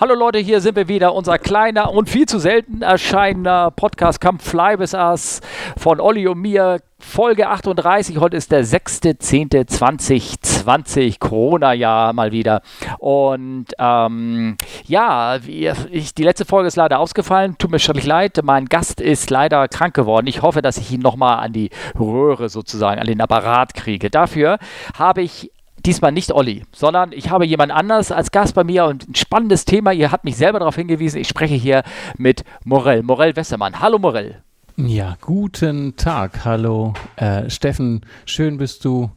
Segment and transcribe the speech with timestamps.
[0.00, 1.12] Hallo Leute, hier sind wir wieder.
[1.12, 5.40] Unser kleiner und viel zu selten erscheinender Podcast Come Fly With Us
[5.76, 6.78] von Olli und mir.
[7.00, 8.18] Folge 38.
[8.18, 12.62] Heute ist der 6.10.2020, Corona-Jahr mal wieder.
[12.98, 17.58] Und ähm, ja, ich, die letzte Folge ist leider ausgefallen.
[17.58, 18.38] Tut mir schrecklich leid.
[18.44, 20.28] Mein Gast ist leider krank geworden.
[20.28, 24.10] Ich hoffe, dass ich ihn nochmal an die Röhre sozusagen, an den Apparat kriege.
[24.10, 24.58] Dafür
[24.96, 25.50] habe ich
[25.88, 29.64] diesmal nicht Olli, sondern ich habe jemand anders als Gast bei mir und ein spannendes
[29.64, 29.90] Thema.
[29.90, 31.18] Ihr habt mich selber darauf hingewiesen.
[31.18, 31.82] Ich spreche hier
[32.18, 33.80] mit Morell, Morell Westermann.
[33.80, 34.42] Hallo Morell.
[34.76, 36.44] Ja, guten Tag.
[36.44, 38.02] Hallo äh, Steffen.
[38.26, 39.10] Schön bist du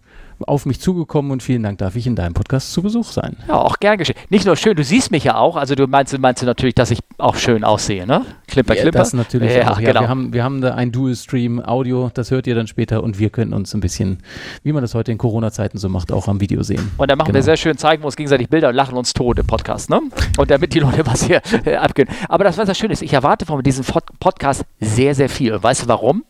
[0.43, 3.37] auf mich zugekommen und vielen Dank, darf ich in deinem Podcast zu Besuch sein.
[3.47, 4.15] Ja, auch gern geschehen.
[4.29, 6.91] Nicht nur schön, du siehst mich ja auch, also du meinst, meinst du natürlich, dass
[6.91, 8.25] ich auch schön aussehe, ne?
[8.47, 8.85] Clipper, Clipper.
[8.85, 9.79] Ja, das natürlich ja, auch.
[9.79, 10.01] Ja, genau.
[10.01, 13.53] wir, haben, wir haben da ein Dual-Stream-Audio, das hört ihr dann später und wir können
[13.53, 14.19] uns ein bisschen,
[14.63, 16.91] wie man das heute in Corona-Zeiten so macht, auch am Video sehen.
[16.97, 17.37] Und dann machen genau.
[17.37, 20.01] wir sehr schön, zeigen wir uns gegenseitig Bilder und lachen uns tot im Podcast, ne?
[20.37, 22.09] Und damit die Leute was hier äh, abgehen.
[22.29, 23.85] Aber das, was das Schöne ist, ich erwarte von diesem
[24.19, 25.61] Podcast sehr, sehr viel.
[25.61, 26.23] Weißt du warum?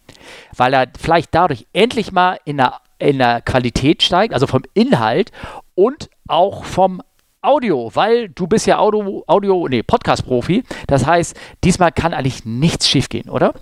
[0.55, 5.31] Weil er vielleicht dadurch endlich mal in einer in der Qualität steigt, also vom Inhalt
[5.75, 7.01] und auch vom
[7.41, 10.63] Audio, weil du bist ja Audio, Audio nee, Podcast-Profi.
[10.85, 13.53] Das heißt, diesmal kann eigentlich nichts schiefgehen, oder?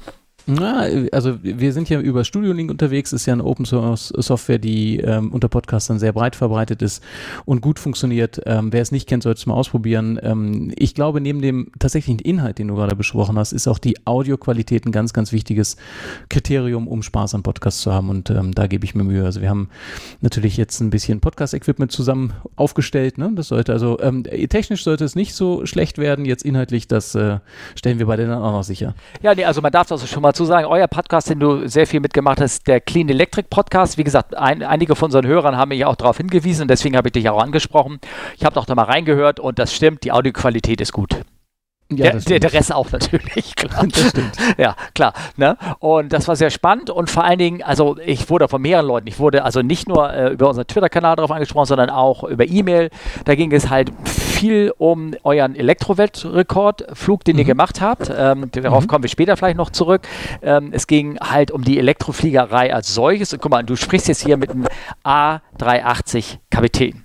[0.52, 4.58] Na, also wir sind ja über Studio Link unterwegs, ist ja eine Open Source Software,
[4.58, 7.04] die ähm, unter Podcastern sehr breit verbreitet ist
[7.46, 8.42] und gut funktioniert.
[8.48, 10.20] Ähm, wer es nicht kennt, sollte es mal ausprobieren.
[10.24, 14.08] Ähm, ich glaube, neben dem tatsächlichen Inhalt, den du gerade besprochen hast, ist auch die
[14.08, 15.78] Audioqualität ein ganz, ganz wichtiges
[16.30, 19.26] Kriterium, um Spaß an Podcasts zu haben und ähm, da gebe ich mir Mühe.
[19.26, 19.70] Also wir haben
[20.22, 23.20] natürlich jetzt ein bisschen Podcast-Equipment zusammen aufgestellt.
[23.20, 23.32] Ne?
[23.36, 27.38] Das sollte also, ähm, technisch sollte es nicht so schlecht werden, jetzt inhaltlich, das äh,
[27.76, 28.96] stellen wir beide dann auch noch sicher.
[29.22, 31.68] Ja, nee, also man darf das also schon mal dazu sagen, euer Podcast, den du
[31.68, 33.98] sehr viel mitgemacht hast, der Clean Electric Podcast.
[33.98, 37.10] Wie gesagt, ein, einige von unseren Hörern haben mich auch darauf hingewiesen und deswegen habe
[37.10, 38.00] ich dich auch angesprochen.
[38.38, 41.10] Ich habe doch da mal reingehört und das stimmt, die Audioqualität ist gut.
[41.92, 43.86] Ja, der, der, der, Rest auch natürlich, klar.
[43.86, 44.38] Das stimmt.
[44.58, 45.14] Ja, klar.
[45.36, 45.58] Ne?
[45.80, 49.08] Und das war sehr spannend und vor allen Dingen, also ich wurde von mehreren Leuten,
[49.08, 52.92] ich wurde also nicht nur äh, über unseren Twitter-Kanal darauf angesprochen, sondern auch über E-Mail.
[53.26, 53.92] Da ging es halt
[54.40, 57.40] viel um euren Elektroweltrekordflug, den mhm.
[57.40, 58.10] ihr gemacht habt.
[58.16, 58.88] Ähm, darauf mhm.
[58.88, 60.08] kommen wir später vielleicht noch zurück.
[60.42, 63.34] Ähm, es ging halt um die Elektrofliegerei als solches.
[63.34, 64.66] Und guck mal, du sprichst jetzt hier mit einem
[65.04, 67.04] A380 Kapitän.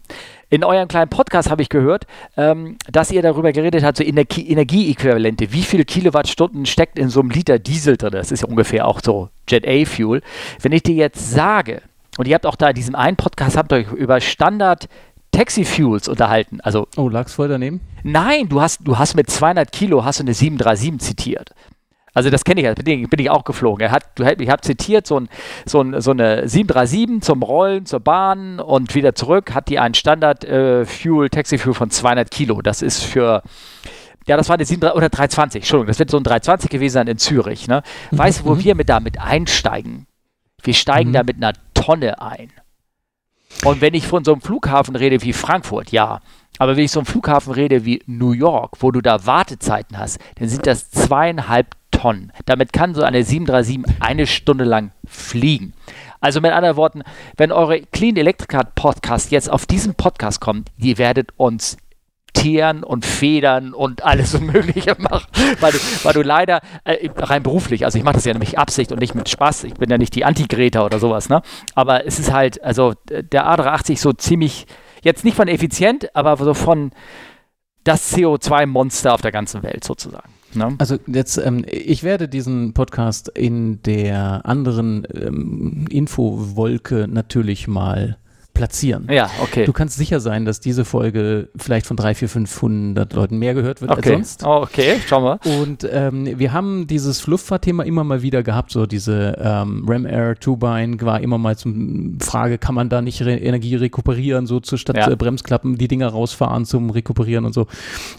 [0.48, 2.06] In eurem kleinen Podcast habe ich gehört,
[2.36, 5.52] ähm, dass ihr darüber geredet habt, so Energie Energieäquivalente.
[5.52, 8.12] Wie viele Kilowattstunden steckt in so einem Liter Diesel drin?
[8.12, 10.22] Das ist ja ungefähr auch so Jet A-Fuel.
[10.62, 11.82] Wenn ich dir jetzt sage,
[12.16, 14.88] und ihr habt auch da in diesem einen Podcast habt euch über Standard
[15.34, 16.60] Taxi Fuels unterhalten.
[16.60, 17.80] Also, oh, lag's voll daneben?
[18.04, 21.50] Nein, du hast, du hast mit 200 Kilo hast du eine 737 zitiert.
[22.14, 23.80] Also das kenne ich, das bin ich, bin ich auch geflogen.
[23.84, 25.28] Er hat, ich habe zitiert, so, ein,
[25.66, 29.94] so, ein, so, eine 737 zum Rollen, zur Bahn und wieder zurück, hat die einen
[29.94, 32.62] Standard-Fuel, äh, Taxi-Fuel von 200 Kilo.
[32.62, 33.42] Das ist für,
[34.28, 37.08] ja, das war eine 7, oder 320, Entschuldigung, das wird so ein 320 gewesen sein
[37.08, 37.66] in Zürich.
[37.66, 37.82] Ne?
[38.12, 40.06] Weißt du, wo wir mit damit einsteigen?
[40.62, 41.14] Wir steigen mhm.
[41.14, 42.52] da mit einer Tonne ein.
[43.62, 46.20] Und wenn ich von so einem Flughafen rede wie Frankfurt, ja,
[46.58, 50.18] aber wenn ich so einem Flughafen rede wie New York, wo du da Wartezeiten hast,
[50.36, 52.32] dann sind das zweieinhalb Tonnen.
[52.46, 55.72] Damit kann so eine 737 eine Stunde lang fliegen.
[56.20, 57.02] Also mit anderen Worten,
[57.36, 61.76] wenn eure Clean Electric Podcast jetzt auf diesen Podcast kommt, ihr werdet uns
[62.34, 65.26] teeren und federn und alles Mögliche machen,
[65.60, 68.92] weil du, weil du leider äh, rein beruflich, also ich mache das ja nämlich Absicht
[68.92, 71.40] und nicht mit Spaß, ich bin ja nicht die Anti-Greta oder sowas, ne?
[71.74, 74.66] Aber es ist halt, also der A380 so ziemlich,
[75.02, 76.90] jetzt nicht von effizient, aber so von
[77.84, 80.30] das CO2-Monster auf der ganzen Welt sozusagen.
[80.54, 80.74] Ne?
[80.78, 88.16] Also jetzt, ähm, ich werde diesen Podcast in der anderen ähm, Infowolke natürlich mal
[88.54, 89.08] platzieren.
[89.10, 89.64] Ja, okay.
[89.64, 93.80] Du kannst sicher sein, dass diese Folge vielleicht von 3, 4, 500 Leuten mehr gehört
[93.80, 94.14] wird okay.
[94.14, 94.46] als sonst.
[94.46, 95.60] Oh, okay, schauen wir.
[95.60, 100.36] Und ähm, wir haben dieses Luftfahrtthema immer mal wieder gehabt, so diese ähm, Ram Air
[100.38, 104.78] Turbine war immer mal zum Frage, kann man da nicht Re Energie rekuperieren, so zur
[104.78, 105.10] statt ja.
[105.10, 107.66] äh, Bremsklappen die Dinger rausfahren zum Rekuperieren und so.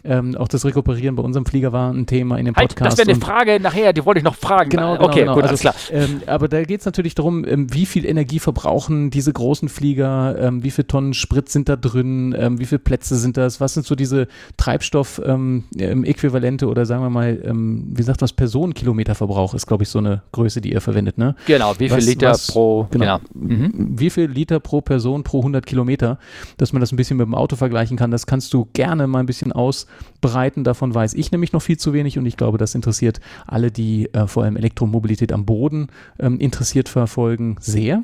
[0.03, 2.81] Ähm, auch das Rekuperieren bei unserem Flieger war ein Thema in dem Podcast.
[2.81, 4.69] Halt, das wäre eine Frage nachher, die wollte ich noch fragen.
[4.69, 5.36] Genau, genau okay, genau.
[5.36, 5.75] gut, also, alles klar.
[5.92, 10.25] Ähm, aber da geht es natürlich darum, ähm, wie viel Energie verbrauchen diese großen Flieger
[10.33, 13.74] ähm, wie viele Tonnen Sprit sind da drin, ähm, wie viele Plätze sind das, was
[13.74, 14.27] sind so diese
[14.57, 20.00] Treibstoff-Äquivalente ähm, oder sagen wir mal, ähm, wie sagt man, Personenkilometerverbrauch ist, glaube ich, so
[20.00, 21.36] eine Größe, die ihr verwendet, ne?
[21.45, 23.19] Genau, wie viel was, Liter was, pro, genau.
[23.19, 23.22] genau.
[23.33, 24.00] Mhm.
[24.00, 26.18] Wie viel Liter pro Person pro 100 Kilometer,
[26.57, 29.19] dass man das ein bisschen mit dem Auto vergleichen kann, das kannst du gerne mal
[29.19, 32.75] ein bisschen ausbreiten, davon weiß ich nämlich noch viel zu wenig und ich glaube, das
[32.75, 35.88] interessiert alle, die äh, vor allem Elektromobilität am Boden
[36.19, 38.04] ähm, interessiert verfolgen, sehr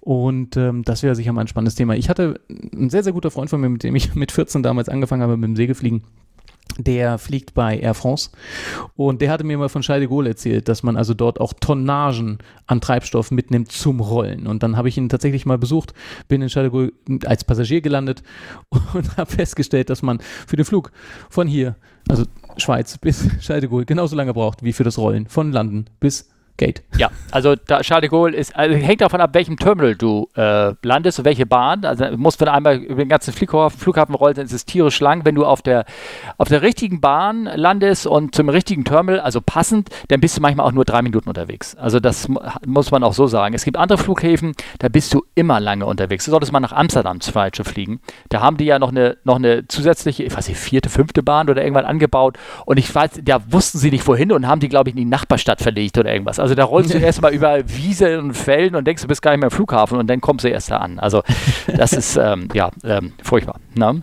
[0.00, 1.94] und ähm, das wäre sicher mal ein spannendes Thema.
[1.94, 4.90] Ich hatte ein sehr, sehr guter Freund von mir, mit dem ich mit 14 damals
[4.90, 6.02] angefangen habe mit dem Segelfliegen.
[6.78, 8.30] der fliegt bei Air France
[8.94, 11.54] und der hatte mir mal von Charles de Gaulle erzählt, dass man also dort auch
[11.54, 14.46] Tonnagen an Treibstoff mitnimmt zum Rollen.
[14.46, 15.94] Und dann habe ich ihn tatsächlich mal besucht,
[16.28, 18.22] bin in Charles de Gaulle als Passagier gelandet
[18.92, 20.92] und habe festgestellt, dass man für den Flug
[21.30, 21.76] von hier,
[22.08, 22.24] also
[22.58, 26.28] Schweiz bis Charles de Gaulle, genauso lange braucht wie für das Rollen von London bis
[26.56, 26.82] Gate.
[26.96, 30.72] Ja, also da Charles de Gaulle ist, also hängt davon ab, welchem Terminal du äh,
[30.82, 31.84] landest und welche Bahn.
[31.84, 35.00] Also musst, wenn du einmal über den ganzen Flughafen, Flughafen rollst, dann ist es tierisch
[35.00, 35.24] lang.
[35.24, 35.84] Wenn du auf der,
[36.38, 40.66] auf der richtigen Bahn landest und zum richtigen Terminal, also passend, dann bist du manchmal
[40.66, 41.74] auch nur drei Minuten unterwegs.
[41.76, 42.28] Also das
[42.66, 43.54] muss man auch so sagen.
[43.54, 46.24] Es gibt andere Flughäfen, da bist du immer lange unterwegs.
[46.24, 48.00] Du solltest mal nach Amsterdam zum Beispiel fliegen.
[48.28, 51.48] Da haben die ja noch eine, noch eine zusätzliche, ich weiß nicht, vierte, fünfte Bahn
[51.48, 52.38] oder irgendwann angebaut.
[52.64, 55.04] Und ich weiß, da wussten sie nicht wohin und haben die, glaube ich, in die
[55.04, 56.38] Nachbarstadt verlegt oder irgendwas.
[56.38, 59.40] Also da rollst du erstmal über Wiese und Felden und denkst, du bist gar nicht
[59.40, 60.98] mehr im Flughafen und dann kommst du erst da an.
[60.98, 61.22] Also
[61.76, 63.60] das ist ähm, ja ähm, furchtbar.
[63.74, 64.02] Ne?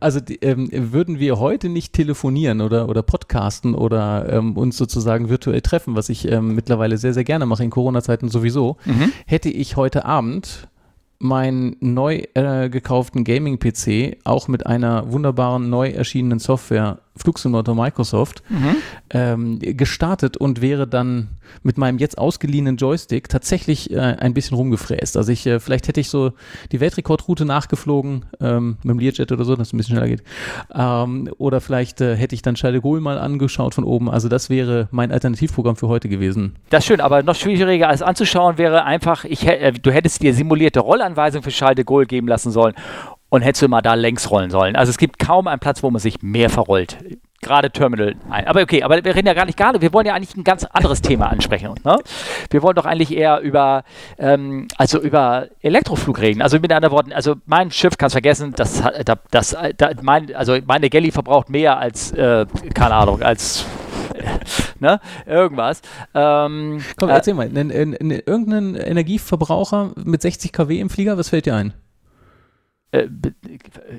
[0.00, 5.28] Also die, ähm, würden wir heute nicht telefonieren oder, oder podcasten oder ähm, uns sozusagen
[5.28, 9.12] virtuell treffen, was ich ähm, mittlerweile sehr, sehr gerne mache in Corona-Zeiten sowieso, mhm.
[9.26, 10.68] hätte ich heute Abend
[11.18, 18.76] meinen neu äh, gekauften Gaming-PC auch mit einer wunderbaren neu erschienenen Software Flugsimulator Microsoft mhm.
[19.10, 21.28] ähm, gestartet und wäre dann
[21.62, 25.16] mit meinem jetzt ausgeliehenen Joystick tatsächlich äh, ein bisschen rumgefräst.
[25.16, 26.32] Also ich, äh, vielleicht hätte ich so
[26.72, 30.22] die Weltrekordroute nachgeflogen, ähm, mit dem Learjet oder so, dass es ein bisschen schneller geht.
[30.74, 34.10] Ähm, oder vielleicht äh, hätte ich dann Charles de Gaulle mal angeschaut von oben.
[34.10, 36.56] Also das wäre mein Alternativprogramm für heute gewesen.
[36.70, 40.34] Das ist schön, aber noch schwieriger als anzuschauen wäre einfach, ich, äh, du hättest dir
[40.34, 42.74] simulierte Rollanweisungen für Charles de Gaulle geben lassen sollen
[43.30, 44.76] und hättest du mal da längs rollen sollen.
[44.76, 46.98] Also es gibt kaum einen Platz, wo man sich mehr verrollt.
[47.40, 48.48] Gerade Terminal ein.
[48.48, 50.64] Aber okay, aber wir reden ja gar nicht gerade, wir wollen ja eigentlich ein ganz
[50.64, 51.74] anderes Thema ansprechen.
[51.84, 51.96] Ne?
[52.50, 53.84] Wir wollen doch eigentlich eher über,
[54.18, 56.42] ähm, also über Elektroflug reden.
[56.42, 60.58] Also mit anderen Worten, also mein Schiff kannst vergessen, das, das, das, das mein, also
[60.66, 62.44] meine Galley verbraucht mehr als, äh,
[62.74, 63.64] keine Ahnung, als
[64.80, 65.00] ne?
[65.24, 65.80] Irgendwas.
[66.14, 71.54] Ähm, Komm, erzähl äh, mal, irgendeinen Energieverbraucher mit 60 kW im Flieger, was fällt dir
[71.54, 71.72] ein?
[72.90, 73.08] Äh,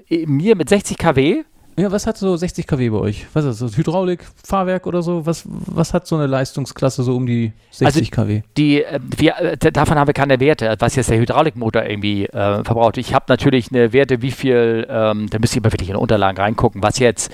[0.09, 1.43] äh, mir mit 60 kW.
[1.77, 3.25] Ja, was hat so 60 kW bei euch?
[3.33, 3.77] Was ist das?
[3.77, 5.25] Hydraulik, Fahrwerk oder so?
[5.25, 8.41] Was, was hat so eine Leistungsklasse so um die 60 also kW?
[8.57, 12.97] Die, äh, wir, davon haben wir keine Werte, was jetzt der Hydraulikmotor irgendwie äh, verbraucht.
[12.97, 16.37] Ich habe natürlich eine Werte, wie viel, ähm, da müsste ich mal wirklich in Unterlagen
[16.37, 17.31] reingucken, was jetzt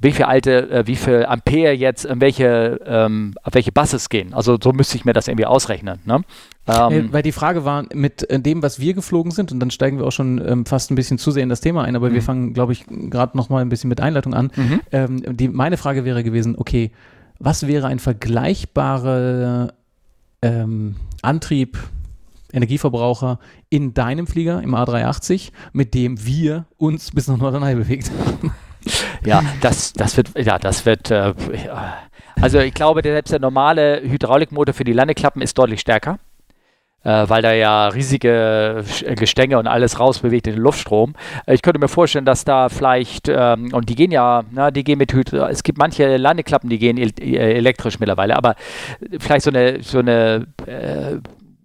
[0.00, 4.34] wie viel alte, äh, wie viel Ampere jetzt in welche, ähm, auf welche Buses gehen.
[4.34, 6.00] Also so müsste ich mir das irgendwie ausrechnen.
[6.04, 6.22] Ne?
[6.66, 9.98] Ähm, weil die Frage war, mit äh, dem, was wir geflogen sind, und dann steigen
[9.98, 12.14] wir auch schon ähm, fast ein bisschen zu sehr in das Thema ein, aber mhm.
[12.14, 14.50] wir fangen, glaube ich, gerade noch mal ein bisschen mit Einleitung an.
[14.56, 14.80] Mhm.
[14.92, 16.90] Ähm, die, meine Frage wäre gewesen, okay,
[17.38, 19.74] was wäre ein vergleichbarer
[20.42, 21.78] ähm, Antrieb,
[22.52, 23.38] Energieverbraucher
[23.68, 28.52] in deinem Flieger, im A380, mit dem wir uns bis nach Norderney bewegt haben?
[29.24, 31.34] Ja, das, das wird, ja, das wird, äh,
[32.40, 36.18] also ich glaube, der, selbst der normale Hydraulikmotor für die Landeklappen ist deutlich stärker.
[37.04, 38.82] Äh, weil da ja riesige
[39.14, 41.14] Gestänge und alles rausbewegt in den Luftstrom.
[41.46, 44.96] Ich könnte mir vorstellen, dass da vielleicht, ähm, und die gehen ja, na, die gehen
[44.96, 48.54] mit Hydro es gibt manche Landeklappen, die gehen äh, elektrisch mittlerweile, aber
[49.18, 51.18] vielleicht so eine, so eine äh,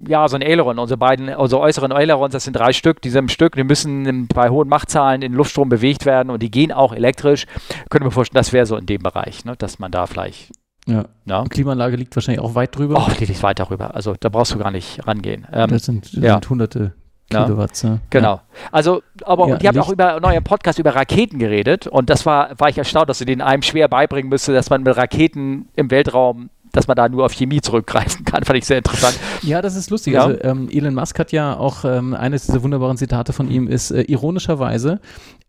[0.07, 3.25] ja, so ein Aileron, unsere beiden, unsere äußeren Ailerons, das sind drei Stück, die sind
[3.25, 6.93] im Stück, die müssen bei hohen Machtzahlen in Luftstrom bewegt werden und die gehen auch
[6.93, 7.45] elektrisch.
[7.89, 10.51] Können wir vorstellen, das wäre so in dem Bereich, ne, dass man da vielleicht.
[10.85, 11.05] Ja.
[11.25, 11.43] ja.
[11.43, 13.05] Klimaanlage liegt wahrscheinlich auch weit drüber.
[13.05, 13.93] Oh, die liegt weit darüber.
[13.93, 15.45] Also da brauchst du gar nicht rangehen.
[15.51, 16.33] Ähm, das sind, das ja.
[16.33, 16.93] sind hunderte
[17.29, 17.83] Kilowatt.
[17.83, 17.99] Ja.
[18.09, 18.41] Genau.
[18.71, 22.59] Also, aber ja, die haben auch über neuen Podcast über Raketen geredet und das war,
[22.59, 25.91] war ich erstaunt, dass sie den einem schwer beibringen müsste, dass man mit Raketen im
[25.91, 29.17] Weltraum dass man da nur auf Chemie zurückgreifen kann, fand ich sehr interessant.
[29.41, 30.13] Ja, das ist lustig.
[30.13, 30.25] Ja.
[30.25, 33.91] Also ähm, Elon Musk hat ja auch ähm, eines dieser wunderbaren Zitate von ihm ist,
[33.91, 34.99] äh, ironischerweise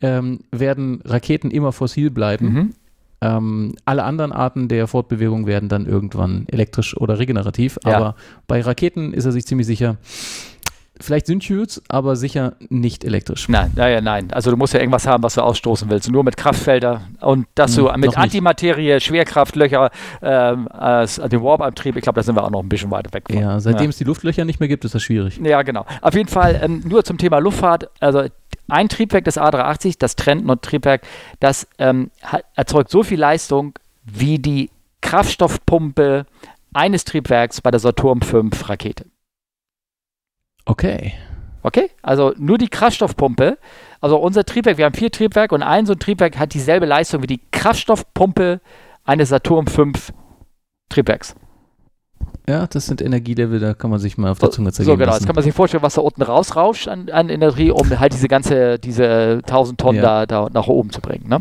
[0.00, 2.53] ähm, werden Raketen immer fossil bleiben.
[2.53, 2.75] Mhm.
[3.23, 7.79] Ähm, alle anderen Arten der Fortbewegung werden dann irgendwann elektrisch oder regenerativ.
[7.85, 7.97] Ja.
[7.97, 8.15] Aber
[8.47, 9.99] bei Raketen ist er sich ziemlich sicher,
[11.00, 13.49] vielleicht Synths, aber sicher nicht elektrisch.
[13.49, 14.33] Nein, naja, nein.
[14.33, 16.11] Also du musst ja irgendwas haben, was du ausstoßen willst.
[16.11, 19.90] Nur mit Kraftfelder und dass hm, du mit Antimaterie, Schwerkraftlöcher,
[20.23, 23.25] ähm, also den Warp-Antrieb, ich glaube, da sind wir auch noch ein bisschen weiter weg
[23.30, 23.40] von.
[23.40, 23.90] Ja, seitdem ja.
[23.90, 25.40] es die Luftlöcher nicht mehr gibt, ist das schwierig.
[25.42, 25.87] Ja, genau.
[26.02, 27.90] Auf jeden Fall ähm, nur zum Thema Luftfahrt.
[28.00, 28.25] Also
[28.69, 31.02] ein Triebwerk des A380, das Trendnot-Triebwerk,
[31.40, 32.11] das ähm,
[32.54, 36.26] erzeugt so viel Leistung wie die Kraftstoffpumpe
[36.73, 39.07] eines Triebwerks bei der Saturn V Rakete.
[40.71, 41.15] Okay.
[41.62, 43.59] Okay, also nur die Kraftstoffpumpe.
[44.00, 47.23] Also unser Triebwerk, wir haben vier Triebwerke und ein so ein Triebwerk hat dieselbe Leistung
[47.23, 48.61] wie die Kraftstoffpumpe
[49.05, 49.89] eines Saturn V
[50.89, 51.35] Triebwerks.
[52.49, 55.12] Ja, das sind Energielevel, da kann man sich mal auf der Zunge zergehen So genau,
[55.12, 58.29] das kann man sich vorstellen, was da unten rausrauscht an, an Energie, um halt diese
[58.29, 60.27] ganze, diese 1000 Tonnen ja.
[60.27, 61.29] da, da nach oben zu bringen.
[61.29, 61.39] Ne?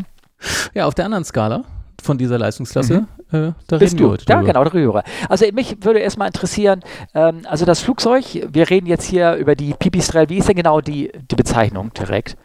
[0.74, 1.64] Ja, auf der anderen Skala
[2.02, 3.08] von dieser Leistungsklasse, mhm.
[3.32, 4.10] Äh, da Bist reden du.
[4.12, 5.04] wir Ja, genau, darüber.
[5.28, 6.80] Also mich würde erstmal interessieren,
[7.14, 10.80] ähm, also das Flugzeug, wir reden jetzt hier über die Pipistrel, wie ist denn genau
[10.80, 12.36] die, die Bezeichnung direkt?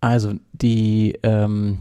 [0.00, 1.78] Also die ähm,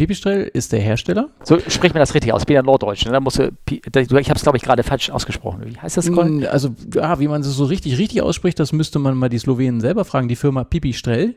[0.00, 1.28] Pipistrel ist der Hersteller.
[1.44, 2.40] So sprich mir das richtig aus.
[2.40, 3.04] Ich bin ja Norddeutsch.
[3.04, 3.12] Ne?
[3.12, 5.60] Da musst du, ich habe es, glaube ich, gerade falsch ausgesprochen.
[5.66, 6.10] Wie heißt das?
[6.10, 6.46] Colin?
[6.46, 9.82] Also, ja, wie man es so richtig, richtig ausspricht, das müsste man mal die Slowenen
[9.82, 10.28] selber fragen.
[10.28, 11.36] Die Firma Pipistrel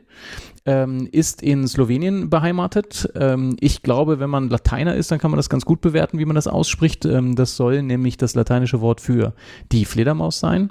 [0.66, 3.10] ähm, ist in Slowenien beheimatet.
[3.14, 6.24] Ähm, ich glaube, wenn man Lateiner ist, dann kann man das ganz gut bewerten, wie
[6.24, 7.04] man das ausspricht.
[7.04, 9.34] Ähm, das soll nämlich das lateinische Wort für
[9.72, 10.70] die Fledermaus sein.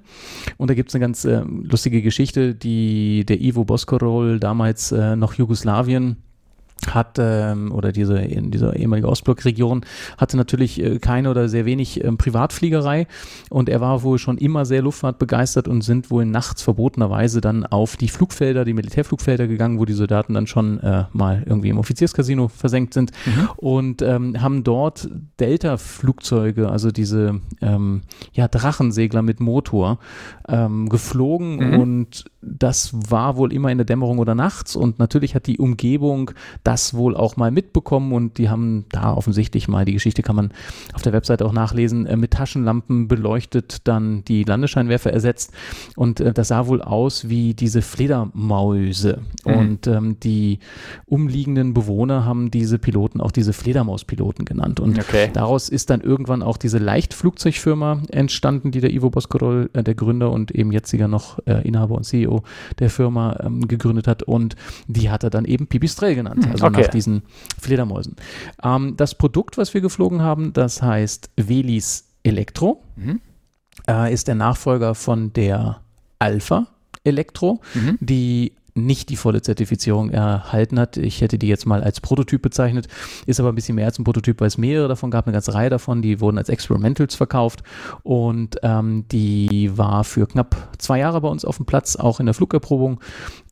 [0.58, 5.16] Und da gibt es eine ganz äh, lustige Geschichte, die der Ivo Boskorol damals äh,
[5.16, 6.18] noch Jugoslawien
[6.88, 9.86] hat ähm, oder diese in dieser ehemaligen Ostblockregion
[10.18, 13.08] hatte natürlich äh, keine oder sehr wenig ähm, Privatfliegerei
[13.50, 17.98] und er war wohl schon immer sehr luftfahrtbegeistert und sind wohl nachts verbotenerweise dann auf
[17.98, 22.48] die Flugfelder, die Militärflugfelder gegangen, wo die Soldaten dann schon äh, mal irgendwie im Offizierscasino
[22.48, 23.50] versenkt sind mhm.
[23.58, 25.10] und ähm, haben dort
[25.40, 28.02] Delta-Flugzeuge, also diese ähm,
[28.34, 30.00] ja, Drachensegler mit Motor
[30.48, 31.80] ähm, geflogen mhm.
[31.80, 36.32] und das war wohl immer in der Dämmerung oder nachts und natürlich hat die Umgebung
[36.74, 40.52] das wohl auch mal mitbekommen und die haben da offensichtlich mal, die Geschichte kann man
[40.94, 45.54] auf der Webseite auch nachlesen, äh, mit Taschenlampen beleuchtet dann die Landescheinwerfer ersetzt
[45.96, 49.22] und äh, das sah wohl aus wie diese Fledermäuse.
[49.46, 49.54] Mhm.
[49.54, 50.60] und ähm, die
[51.06, 54.80] umliegenden Bewohner haben diese Piloten auch diese Fledermauspiloten genannt.
[54.80, 55.30] Und okay.
[55.34, 60.32] daraus ist dann irgendwann auch diese Leichtflugzeugfirma entstanden, die der Ivo Boscorol, äh, der Gründer
[60.32, 62.44] und eben jetziger noch äh, Inhaber und CEO
[62.80, 64.24] der Firma ähm, gegründet hat.
[64.24, 64.56] Und
[64.88, 66.82] die hat er dann eben Pipistrel genannt, also okay.
[66.82, 67.24] nach diesen
[67.60, 68.16] Fledermäusen.
[68.64, 73.22] Ähm, das Produkt, was wir geflogen haben, das heißt Velis Elektro, mhm.
[73.88, 75.82] äh, ist der Nachfolger von der
[76.20, 76.68] Alpha
[77.04, 77.98] Elektro, mhm.
[78.00, 80.98] die nicht die volle Zertifizierung erhalten hat.
[80.98, 82.88] Ich hätte die jetzt mal als Prototyp bezeichnet,
[83.26, 85.54] ist aber ein bisschen mehr als ein Prototyp, weil es mehrere davon gab, eine ganze
[85.54, 87.64] Reihe davon, die wurden als Experimentals verkauft
[88.02, 92.26] und ähm, die war für knapp zwei Jahre bei uns auf dem Platz, auch in
[92.26, 93.00] der Flugerprobung.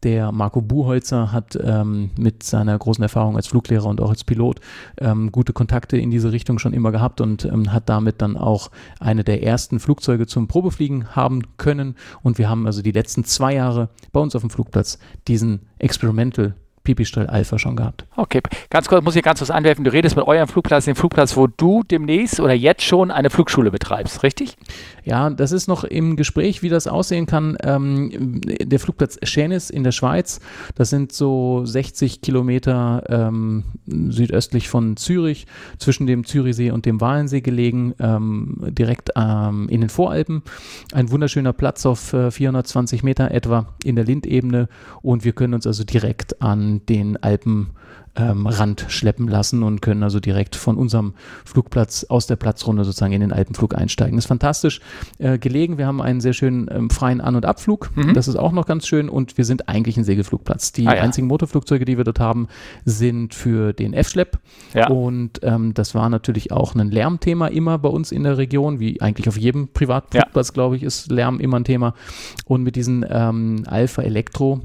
[0.04, 4.60] Der Marco Buholzer hat ähm, mit seiner großen Erfahrung als Fluglehrer und auch als Pilot
[4.98, 8.72] ähm, gute Kontakte in diese Richtung schon immer gehabt und ähm, hat damit dann auch
[9.00, 11.96] eine der ersten Flugzeuge zum Probefliegen haben können.
[12.24, 16.56] Und wir haben also die letzten zwei Jahre bei uns auf dem Flugplatz diesen Experimental
[16.84, 18.06] Pipistrel Alpha schon gehabt.
[18.16, 21.38] Okay, ganz kurz, muss ich ganz kurz anwerfen, du redest mit eurem Flugplatz, dem Flugplatz,
[21.38, 24.58] wo du demnächst oder jetzt schon eine Flugschule betreibst, richtig?
[25.04, 27.58] Ja, das ist noch im Gespräch, wie das aussehen kann.
[27.64, 30.40] Ähm, der Flugplatz Schänis in der Schweiz,
[30.76, 35.48] das sind so 60 Kilometer ähm, südöstlich von Zürich,
[35.78, 40.44] zwischen dem Zürichsee und dem Walensee gelegen, ähm, direkt ähm, in den Voralpen.
[40.94, 44.68] Ein wunderschöner Platz auf äh, 420 Meter etwa in der Lindebene
[45.02, 47.72] und wir können uns also direkt an den Alpenrand
[48.16, 51.14] ähm, schleppen lassen und können also direkt von unserem
[51.46, 54.18] Flugplatz aus der Platzrunde sozusagen in den Alpenflug einsteigen.
[54.18, 54.82] Das ist fantastisch
[55.18, 55.78] äh, gelegen.
[55.78, 57.92] Wir haben einen sehr schönen ähm, freien An- und Abflug.
[57.96, 58.14] Mhm.
[58.14, 60.72] Das ist auch noch ganz schön und wir sind eigentlich ein Segelflugplatz.
[60.74, 61.02] Die ah, ja.
[61.02, 62.48] einzigen Motorflugzeuge, die wir dort haben,
[62.86, 64.40] sind für den F-Schlepp
[64.74, 64.88] ja.
[64.90, 69.02] und ähm, das war natürlich auch ein Lärmthema immer bei uns in der Region, wie
[69.02, 70.54] eigentlich auf jedem Privatflugplatz, ja.
[70.54, 71.94] glaube ich, ist Lärm immer ein Thema.
[72.46, 74.62] Und mit diesen ähm, Alpha Elektro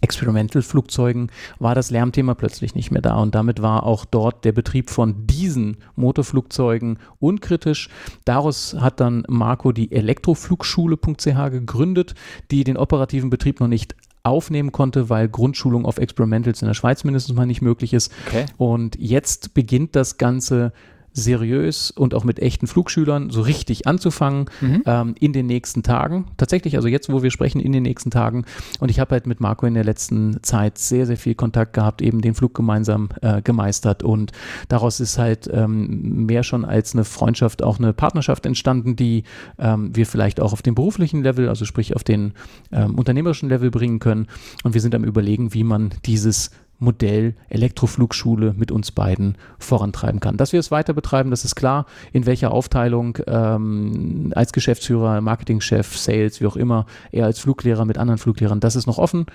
[0.00, 4.90] Experimental-Flugzeugen war das Lärmthema plötzlich nicht mehr da und damit war auch dort der Betrieb
[4.90, 7.88] von diesen Motorflugzeugen unkritisch.
[8.24, 12.14] Daraus hat dann Marco die Elektroflugschule.ch gegründet,
[12.50, 17.04] die den operativen Betrieb noch nicht aufnehmen konnte, weil Grundschulung auf Experimentals in der Schweiz
[17.04, 18.12] mindestens mal nicht möglich ist.
[18.26, 18.46] Okay.
[18.58, 20.72] Und jetzt beginnt das Ganze
[21.16, 24.82] seriös und auch mit echten Flugschülern so richtig anzufangen mhm.
[24.84, 26.26] ähm, in den nächsten Tagen.
[26.36, 28.44] Tatsächlich, also jetzt, wo wir sprechen, in den nächsten Tagen.
[28.80, 32.02] Und ich habe halt mit Marco in der letzten Zeit sehr, sehr viel Kontakt gehabt,
[32.02, 34.02] eben den Flug gemeinsam äh, gemeistert.
[34.02, 34.32] Und
[34.68, 39.24] daraus ist halt ähm, mehr schon als eine Freundschaft auch eine Partnerschaft entstanden, die
[39.58, 42.34] ähm, wir vielleicht auch auf dem beruflichen Level, also sprich auf den
[42.72, 44.26] ähm, unternehmerischen Level bringen können.
[44.64, 50.36] Und wir sind am Überlegen, wie man dieses Modell Elektroflugschule mit uns beiden vorantreiben kann.
[50.36, 51.86] Dass wir es weiter betreiben, das ist klar.
[52.12, 57.98] In welcher Aufteilung ähm, als Geschäftsführer, Marketingchef, Sales, wie auch immer, eher als Fluglehrer mit
[57.98, 59.26] anderen Fluglehrern, das ist noch offen.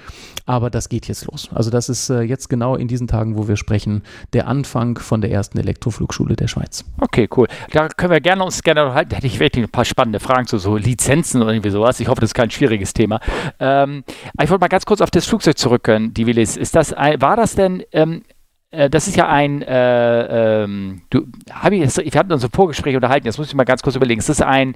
[0.45, 1.49] Aber das geht jetzt los.
[1.53, 5.21] Also das ist äh, jetzt genau in diesen Tagen, wo wir sprechen, der Anfang von
[5.21, 6.85] der ersten Elektroflugschule der Schweiz.
[6.99, 7.47] Okay, cool.
[7.71, 9.09] Da können wir gerne uns gerne halten.
[9.09, 11.99] Da hätte ich wirklich ein paar spannende Fragen zu so Lizenzen oder irgendwie sowas.
[11.99, 13.19] Ich hoffe, das ist kein schwieriges Thema.
[13.59, 14.03] Ähm,
[14.41, 16.57] ich wollte mal ganz kurz auf das Flugzeug zurückgehen, die Willis.
[16.57, 18.23] Ist das ein, war war das denn, ähm,
[18.71, 22.93] äh, das ist ja ein, äh, ähm, du, hab ich, wir hatten uns ein Vorgespräch
[22.93, 24.75] unterhalten, jetzt muss ich mal ganz kurz überlegen, ist das ein,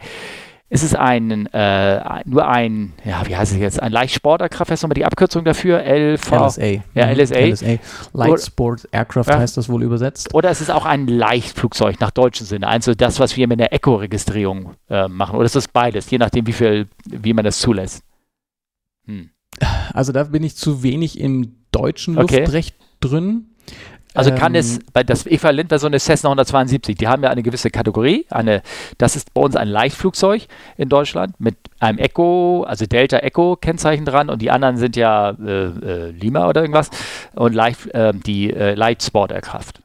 [0.70, 4.84] ist es ein, äh, nur ein, ja, wie heißt es jetzt, ein Leichtsporterkraft, was ist
[4.84, 5.84] nochmal die Abkürzung dafür?
[5.84, 6.32] LV?
[6.32, 6.66] LSA.
[6.94, 7.40] Ja, LSA.
[7.40, 7.78] LSA.
[8.14, 9.40] Light Sport Aircraft ja.
[9.40, 10.34] heißt das wohl übersetzt.
[10.34, 12.70] Oder ist es auch ein Leichtflugzeug nach deutschem Sinne?
[12.70, 15.36] Also das, was wir mit der Eco-Registrierung äh, machen.
[15.36, 18.02] Oder ist das beides, je nachdem, wie viel, wie man das zulässt?
[19.08, 19.30] Hm.
[19.94, 22.88] Also da bin ich zu wenig im deutschen Luftrecht okay.
[23.02, 23.46] drin.
[24.16, 27.30] Also kann ähm, es, bei das Äquivalent wäre so eine Cessna 172, die haben ja
[27.30, 28.62] eine gewisse Kategorie, eine,
[28.98, 34.06] das ist bei uns ein Leichtflugzeug in Deutschland mit einem Echo, also Delta Echo Kennzeichen
[34.06, 36.90] dran und die anderen sind ja äh, äh, Lima oder irgendwas
[37.36, 39.85] und leicht, äh, die äh, Light Sport Aircraft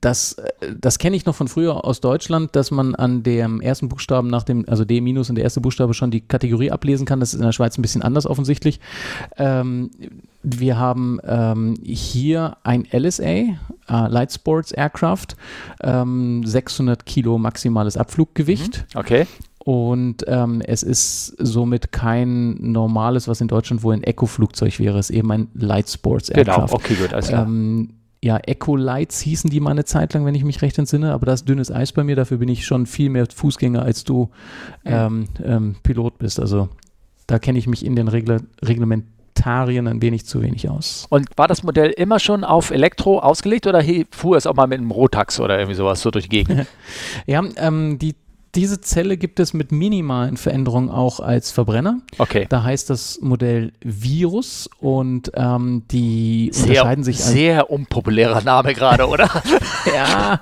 [0.00, 3.88] das, äh, das kenne ich noch von früher aus Deutschland, dass man an dem ersten
[3.88, 7.20] Buchstaben nach dem, also D minus und der erste Buchstabe schon die Kategorie ablesen kann.
[7.20, 8.80] Das ist in der Schweiz ein bisschen anders offensichtlich.
[9.36, 9.90] Ähm,
[10.42, 13.56] wir haben ähm, hier ein LSA, äh,
[13.88, 15.36] Light Sports Aircraft,
[15.82, 18.86] ähm, 600 Kilo maximales Abfluggewicht.
[18.94, 19.00] Mhm.
[19.00, 19.26] Okay.
[19.64, 24.98] Und ähm, es ist somit kein normales, was in Deutschland wohl ein Eco-Flugzeug wäre.
[24.98, 26.38] Es ist eben ein Light Sports genau.
[26.38, 26.66] Aircraft.
[26.66, 27.46] Genau, okay, gut, alles klar.
[27.46, 27.93] Ähm,
[28.24, 31.26] ja, Echo Lights hießen die mal eine Zeit lang, wenn ich mich recht entsinne, aber
[31.26, 34.30] das ist dünnes Eis bei mir, dafür bin ich schon viel mehr Fußgänger, als du
[34.86, 36.40] ähm, ähm, Pilot bist.
[36.40, 36.70] Also
[37.26, 41.06] da kenne ich mich in den Regla Reglementarien ein wenig zu wenig aus.
[41.10, 44.78] Und war das Modell immer schon auf Elektro ausgelegt oder fuhr es auch mal mit
[44.78, 46.66] einem Rotax oder irgendwie sowas so durch die Gegend?
[47.26, 48.14] ja, ähm, die
[48.54, 52.00] diese Zelle gibt es mit minimalen Veränderungen auch als Verbrenner.
[52.18, 52.46] Okay.
[52.48, 57.18] Da heißt das Modell Virus und ähm, die sehr, unterscheiden sich.
[57.18, 59.28] Sehr unpopulärer Name gerade, oder?
[59.94, 60.40] ja,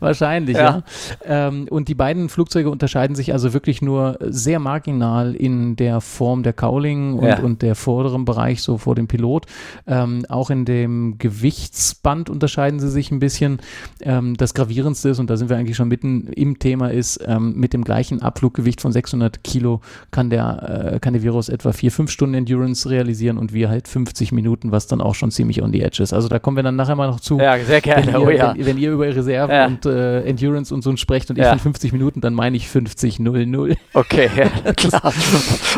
[0.00, 0.82] wahrscheinlich, ja.
[1.24, 1.48] ja.
[1.48, 6.42] Ähm, und die beiden Flugzeuge unterscheiden sich also wirklich nur sehr marginal in der Form
[6.42, 7.38] der Cowling und, ja.
[7.38, 9.46] und der vorderen Bereich, so vor dem Pilot.
[9.86, 13.60] Ähm, auch in dem Gewichtsband unterscheiden sie sich ein bisschen.
[14.00, 17.45] Ähm, das Gravierendste ist, und da sind wir eigentlich schon mitten im Thema, ist, ähm,
[17.54, 22.08] mit dem gleichen Abfluggewicht von 600 Kilo kann der, äh, kann der Virus etwa 4-5
[22.08, 25.82] Stunden Endurance realisieren und wir halt 50 Minuten, was dann auch schon ziemlich on the
[25.82, 26.12] edge ist.
[26.12, 27.38] Also da kommen wir dann nachher mal noch zu.
[27.38, 28.06] Ja, sehr gerne.
[28.06, 28.54] Wenn ihr, oh, ja.
[28.56, 29.66] wenn, wenn ihr über Reserven ja.
[29.66, 33.76] und äh, Endurance und so sprecht und ich von 50 Minuten, dann meine ich 50-0-0.
[33.92, 35.12] Okay, ja, klar.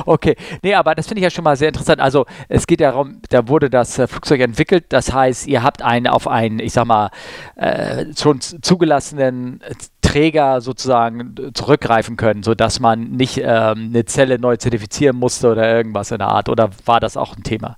[0.07, 0.37] okay.
[0.62, 2.01] Nee, aber das finde ich ja schon mal sehr interessant.
[2.01, 4.87] Also es geht ja darum, da wurde das äh, Flugzeug entwickelt.
[4.88, 7.11] Das heißt, ihr habt einen auf einen, ich sag mal,
[7.57, 9.61] äh, schon zugelassenen
[10.01, 16.11] Träger sozusagen zurückgreifen können, sodass man nicht ähm, eine Zelle neu zertifizieren musste oder irgendwas
[16.12, 16.49] in der Art?
[16.49, 17.77] Oder war das auch ein Thema?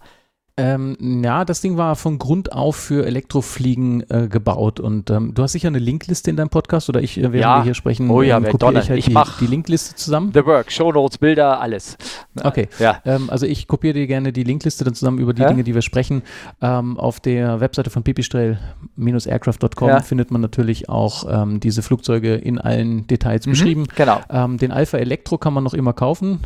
[0.61, 5.43] Ähm, ja, das Ding war von Grund auf für Elektrofliegen äh, gebaut und ähm, du
[5.43, 7.59] hast sicher eine Linkliste in deinem Podcast oder ich, äh, während ja.
[7.59, 10.33] wir hier sprechen, oh ja, ähm, kopiere ich halt ich die, die Linkliste zusammen.
[10.35, 11.97] The Work, Show Notes, Bilder, alles.
[12.43, 13.01] Okay, ja.
[13.05, 15.49] Ähm, also ich kopiere dir gerne die Linkliste dann zusammen über die ja?
[15.49, 16.23] Dinge, die wir sprechen.
[16.61, 20.01] Ähm, auf der Webseite von pipistrel-aircraft.com ja.
[20.01, 23.87] findet man natürlich auch ähm, diese Flugzeuge in allen Details mhm, beschrieben.
[23.97, 24.21] Genau.
[24.31, 26.41] den Alpha Elektro kann man noch immer kaufen.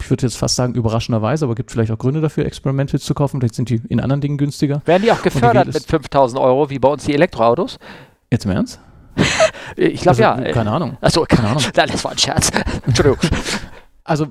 [0.00, 3.40] ich würde jetzt fast sagen überraschenderweise, aber gibt vielleicht auch Gründe dafür, Experimentals zu kaufen.
[3.50, 4.82] Vielleicht sind die in anderen Dingen günstiger.
[4.84, 7.78] Werden die auch gefördert die mit 5000 Euro, wie bei uns die Elektroautos?
[8.30, 8.80] Jetzt im Ernst?
[9.76, 10.52] ich glaube also, ja.
[10.52, 10.96] Keine Ahnung.
[11.00, 11.62] Achso, keine Ahnung.
[11.76, 12.50] Nein, das war ein Scherz.
[12.86, 13.18] Entschuldigung.
[14.04, 14.28] Also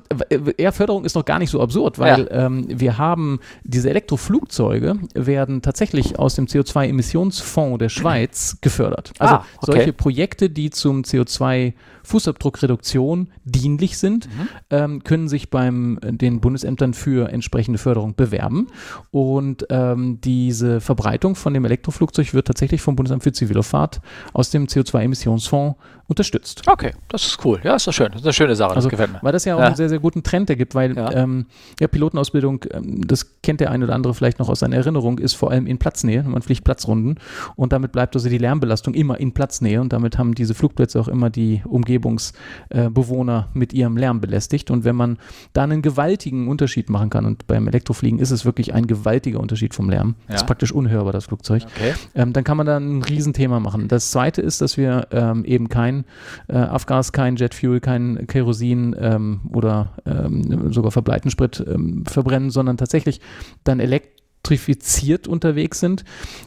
[0.57, 2.45] eher Förderung ist noch gar nicht so absurd, weil ja.
[2.45, 9.13] ähm, wir haben diese Elektroflugzeuge werden tatsächlich aus dem CO2-Emissionsfonds der Schweiz gefördert.
[9.19, 9.71] Also ah, okay.
[9.71, 11.73] solche Projekte, die zum CO2
[12.09, 14.47] Fußabdruckreduktion dienlich sind, mhm.
[14.71, 18.67] ähm, können sich beim den Bundesämtern für entsprechende Förderung bewerben.
[19.11, 24.01] Und ähm, diese Verbreitung von dem Elektroflugzeug wird tatsächlich vom Bundesamt für Zivilluftfahrt
[24.33, 25.75] aus dem CO2-Emissionsfonds
[26.09, 26.63] unterstützt.
[26.67, 27.59] Okay, das ist cool.
[27.63, 28.07] Ja, ist doch schön.
[28.07, 28.69] Das ist eine schöne Sache.
[28.69, 29.19] Das also, gefällt mir.
[29.21, 29.67] Weil das ja auch ja.
[29.67, 31.45] einen sehr, sehr guten Trend ergibt, weil ja, ähm,
[31.79, 35.35] ja Pilotenausbildung, ähm, das kennt der eine oder andere vielleicht noch aus seiner Erinnerung, ist
[35.35, 36.23] vor allem in Platznähe.
[36.23, 37.15] Man fliegt Platzrunden
[37.55, 41.07] und damit bleibt also die Lärmbelastung immer in Platznähe und damit haben diese Flugplätze auch
[41.07, 41.61] immer die
[41.99, 44.71] Umgebungsbewohner mit ihrem Lärm belästigt.
[44.71, 45.17] Und wenn man
[45.53, 49.73] da einen gewaltigen Unterschied machen kann, und beim Elektrofliegen ist es wirklich ein gewaltiger Unterschied
[49.73, 50.33] vom Lärm, ja.
[50.33, 51.93] das ist praktisch unhörbar, das Flugzeug, okay.
[52.15, 53.87] ähm, dann kann man da ein Riesenthema machen.
[53.87, 56.05] Das zweite ist, dass wir ähm, eben kein
[56.47, 63.21] äh, Afgas, kein Jetfuel, kein Kerosin ähm, oder ähm, sogar Verbleitensprit ähm, verbrennen, sondern tatsächlich
[63.63, 66.03] dann elektrifiziert unterwegs sind.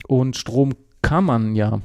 [0.07, 1.81] Und Strom kann man ja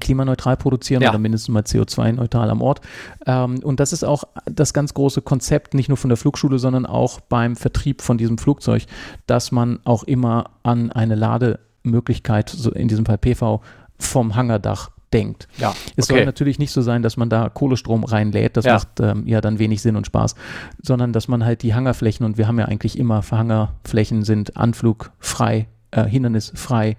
[0.00, 1.10] klimaneutral produzieren ja.
[1.10, 2.80] oder mindestens mal CO2-neutral am Ort.
[3.26, 6.86] Ähm, und das ist auch das ganz große Konzept, nicht nur von der Flugschule, sondern
[6.86, 8.84] auch beim Vertrieb von diesem Flugzeug,
[9.26, 13.60] dass man auch immer an eine Lademöglichkeit, so in diesem Fall PV,
[13.98, 15.48] vom Hangardach denkt.
[15.58, 16.18] Ja, es okay.
[16.18, 18.74] soll natürlich nicht so sein, dass man da Kohlestrom reinlädt, das ja.
[18.74, 20.34] macht ähm, ja dann wenig Sinn und Spaß,
[20.82, 25.68] sondern dass man halt die Hangarflächen, und wir haben ja eigentlich immer Hangarflächen sind anflugfrei,
[25.94, 26.96] äh, hindernisfrei,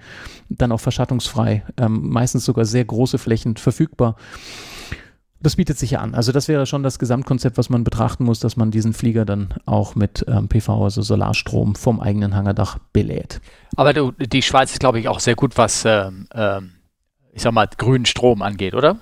[0.50, 4.16] dann auch verschattungsfrei, ähm, meistens sogar sehr große Flächen verfügbar
[5.46, 6.16] das bietet sich ja an.
[6.16, 9.54] Also das wäre schon das Gesamtkonzept, was man betrachten muss, dass man diesen Flieger dann
[9.66, 13.42] auch mit ähm, PV, also Solarstrom vom eigenen Hangerdach belädt.
[13.76, 16.72] Aber du, die Schweiz ist, glaube ich, auch sehr gut, was, ähm, ähm,
[17.32, 18.98] ich sag mal, grünen Strom angeht, oder?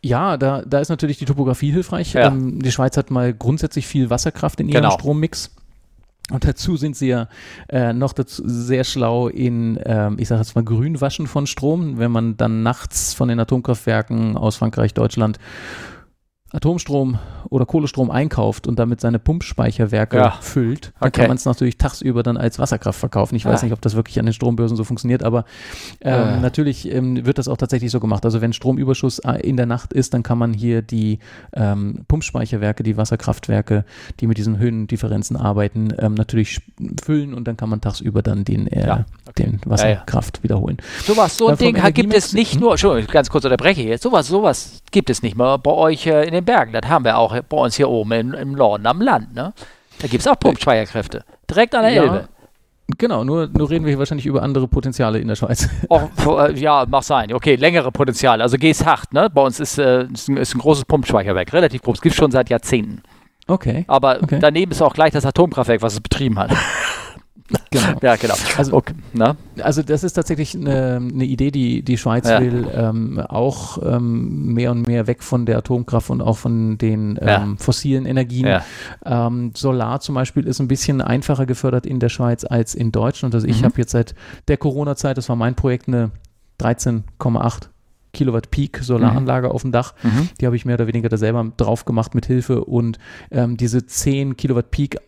[0.00, 2.14] Ja, da, da ist natürlich die Topografie hilfreich.
[2.14, 2.28] Ja.
[2.28, 4.94] Ähm, die Schweiz hat mal grundsätzlich viel Wasserkraft in ihrem genau.
[4.94, 5.54] Strommix.
[6.30, 7.28] Und dazu sind sie ja
[7.68, 11.98] äh, noch dazu sehr schlau in, ähm, ich sage jetzt mal, Grünwaschen von Strom.
[11.98, 15.38] Wenn man dann nachts von den Atomkraftwerken aus Frankreich, Deutschland
[16.52, 20.30] Atomstrom oder Kohlestrom einkauft und damit seine Pumpspeicherwerke ja.
[20.40, 21.20] füllt, dann okay.
[21.22, 23.34] kann man es natürlich tagsüber dann als Wasserkraft verkaufen.
[23.36, 23.66] Ich weiß ja.
[23.66, 25.44] nicht, ob das wirklich an den Strombörsen so funktioniert, aber
[26.00, 26.40] ähm, äh.
[26.40, 28.24] natürlich ähm, wird das auch tatsächlich so gemacht.
[28.24, 31.18] Also wenn Stromüberschuss äh, in der Nacht ist, dann kann man hier die
[31.54, 33.84] ähm, Pumpspeicherwerke, die Wasserkraftwerke,
[34.20, 36.60] die mit diesen Höhendifferenzen arbeiten, ähm, natürlich
[37.02, 39.04] füllen und dann kann man tagsüber dann den, äh, ja.
[39.38, 39.50] Okay.
[39.50, 40.78] den Wasserkraft wiederholen.
[41.04, 42.60] Sowas, so ein Ding gibt es nicht hm?
[42.60, 46.26] nur, Entschuldigung, ganz kurz unterbreche jetzt, sowas, sowas gibt es nicht mehr bei euch äh,
[46.26, 46.72] in den Bergen.
[46.72, 49.34] Das haben wir auch bei uns hier oben in, im Norden am Land.
[49.34, 49.52] Ne?
[50.00, 51.24] Da gibt es auch Pumpspeicherkräfte.
[51.48, 52.02] Direkt an der ja.
[52.02, 52.28] Elbe.
[52.98, 55.68] Genau, nur, nur reden wir hier wahrscheinlich über andere Potenziale in der Schweiz.
[55.88, 57.32] Oh, ja, mag sein.
[57.32, 58.42] Okay, längere Potenziale.
[58.42, 59.30] Also Geeshacht, ne?
[59.32, 61.98] Bei uns ist, äh, ist, ein, ist ein großes Pumpspeicherwerk, relativ groß.
[61.98, 63.02] Es gibt es schon seit Jahrzehnten.
[63.46, 63.84] Okay.
[63.88, 64.38] Aber okay.
[64.40, 66.50] daneben ist auch gleich das Atomkraftwerk, was es betrieben hat.
[67.70, 67.98] Genau.
[68.02, 68.34] ja, genau.
[68.56, 68.94] Also, okay.
[69.62, 72.40] also das ist tatsächlich eine, eine Idee, die die Schweiz ja.
[72.40, 77.18] will ähm, auch ähm, mehr und mehr weg von der Atomkraft und auch von den
[77.20, 77.54] ähm, ja.
[77.56, 78.46] fossilen Energien.
[78.46, 78.62] Ja.
[79.04, 83.34] Ähm, Solar zum Beispiel ist ein bisschen einfacher gefördert in der Schweiz als in Deutschland.
[83.34, 83.66] Also ich mhm.
[83.66, 84.14] habe jetzt seit
[84.48, 86.10] der Corona-Zeit, das war mein Projekt, eine
[86.60, 87.68] 13,8
[88.12, 89.52] Kilowatt Peak Solaranlage mhm.
[89.52, 89.94] auf dem Dach.
[90.02, 90.28] Mhm.
[90.40, 92.98] Die habe ich mehr oder weniger da selber drauf gemacht mit Hilfe und
[93.30, 94.98] ähm, diese 10 Kilowatt Peak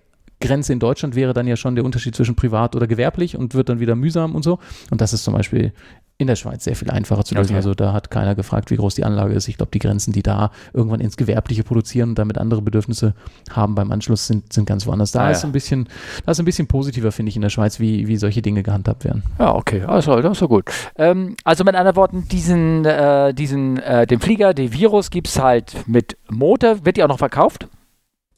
[0.46, 3.68] Grenze in Deutschland wäre dann ja schon der Unterschied zwischen privat oder gewerblich und wird
[3.68, 4.58] dann wieder mühsam und so.
[4.90, 5.72] Und das ist zum Beispiel
[6.16, 7.50] in der Schweiz sehr viel einfacher zu lösen.
[7.50, 7.56] Okay.
[7.56, 9.48] Also da hat keiner gefragt, wie groß die Anlage ist.
[9.48, 13.14] Ich glaube, die Grenzen, die da irgendwann ins Gewerbliche produzieren und damit andere Bedürfnisse
[13.50, 15.10] haben beim Anschluss, sind, sind ganz woanders.
[15.10, 15.48] Da ah, ist ja.
[15.48, 15.88] ein bisschen,
[16.24, 19.04] da ist ein bisschen positiver, finde ich, in der Schweiz, wie, wie solche Dinge gehandhabt
[19.04, 19.24] werden.
[19.40, 20.70] Ja, okay, also das ist ja gut.
[20.96, 25.40] Ähm, also mit anderen Worten, diesen, äh, diesen, äh, den Flieger, den Virus gibt es
[25.40, 27.66] halt mit Motor, wird die auch noch verkauft?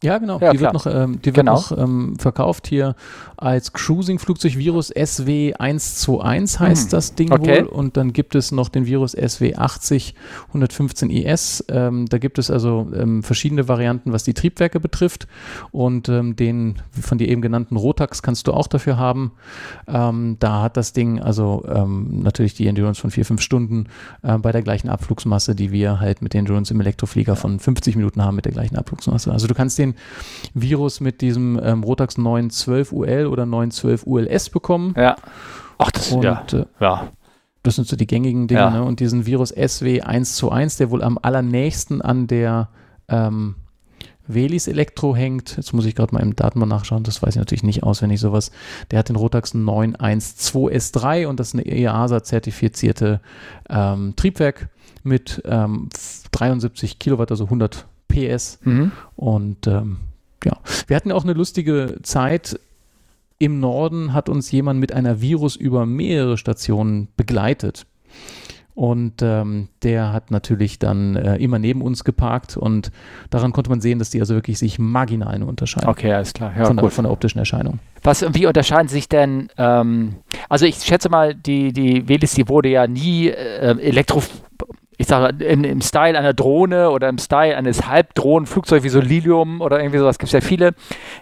[0.07, 0.39] Ja, genau.
[0.41, 0.73] Ja, die klar.
[0.73, 1.55] wird noch, ähm, die wird genau.
[1.55, 2.95] noch ähm, verkauft hier
[3.37, 6.91] als Cruising-Flugzeug Virus SW121 heißt hm.
[6.91, 7.63] das Ding okay.
[7.63, 7.67] wohl.
[7.67, 10.15] Und dann gibt es noch den Virus SW80
[10.49, 11.65] 115 IS.
[11.69, 15.27] Ähm, da gibt es also ähm, verschiedene Varianten, was die Triebwerke betrifft.
[15.71, 19.33] Und ähm, den von dir eben genannten Rotax kannst du auch dafür haben.
[19.87, 23.87] Ähm, da hat das Ding also natürlich die Endurance von vier, fünf Stunden
[24.23, 27.97] äh, bei der gleichen Abflugsmasse, die wir halt mit den Endurance im Elektroflieger von 50
[27.97, 29.33] Minuten haben mit der gleichen Abflugsmasse.
[29.33, 29.95] Also du kannst den
[30.55, 34.95] Virus mit diesem ähm, Rotax 912 UL oder 912 ULS bekommen.
[34.97, 35.17] Ja.
[35.79, 36.45] Ach, das und, ja.
[36.53, 37.09] Äh, ja.
[37.63, 38.61] Das sind so die gängigen Dinge.
[38.61, 38.71] Ja.
[38.71, 38.85] Ne?
[38.85, 42.69] Und diesen Virus SW 1 zu 1, der wohl am allernächsten an der
[43.09, 43.57] ähm,
[44.29, 45.57] Velis Elektro hängt.
[45.57, 48.51] Jetzt muss ich gerade mal im Datenbank nachschauen, das weiß ich natürlich nicht auswendig sowas.
[48.91, 53.21] Der hat den Rotax 912S3 und das ist eine EASA-zertifizierte
[53.69, 54.69] ähm, Triebwerk
[55.03, 55.89] mit ähm,
[56.33, 58.59] 73 Kilowatt, also 100 PS.
[58.65, 58.93] Mhm.
[59.17, 59.99] Und ähm,
[60.45, 62.59] ja, wir hatten auch eine lustige Zeit.
[63.39, 67.87] Im Norden hat uns jemand mit einer Virus über mehrere Stationen begleitet.
[68.77, 72.93] Und ähm, der hat natürlich dann äh, immer neben uns geparkt und
[73.31, 75.89] daran konnte man sehen, dass die also wirklich sich marginal unterscheiden.
[75.89, 76.53] Okay, alles klar.
[76.55, 77.79] Ja, von, der, von, der, optischen Erscheinung.
[78.03, 80.17] Was, wie unterscheiden sich denn, ähm,
[80.51, 84.23] also ich schätze mal, die, die Velis, die wurde ja nie äh, elektro
[84.99, 89.79] ich sage, im Style einer Drohne oder im Style eines Halbdrohnenflugzeugs wie so Lilium oder
[89.79, 90.75] irgendwie sowas, gibt es ja viele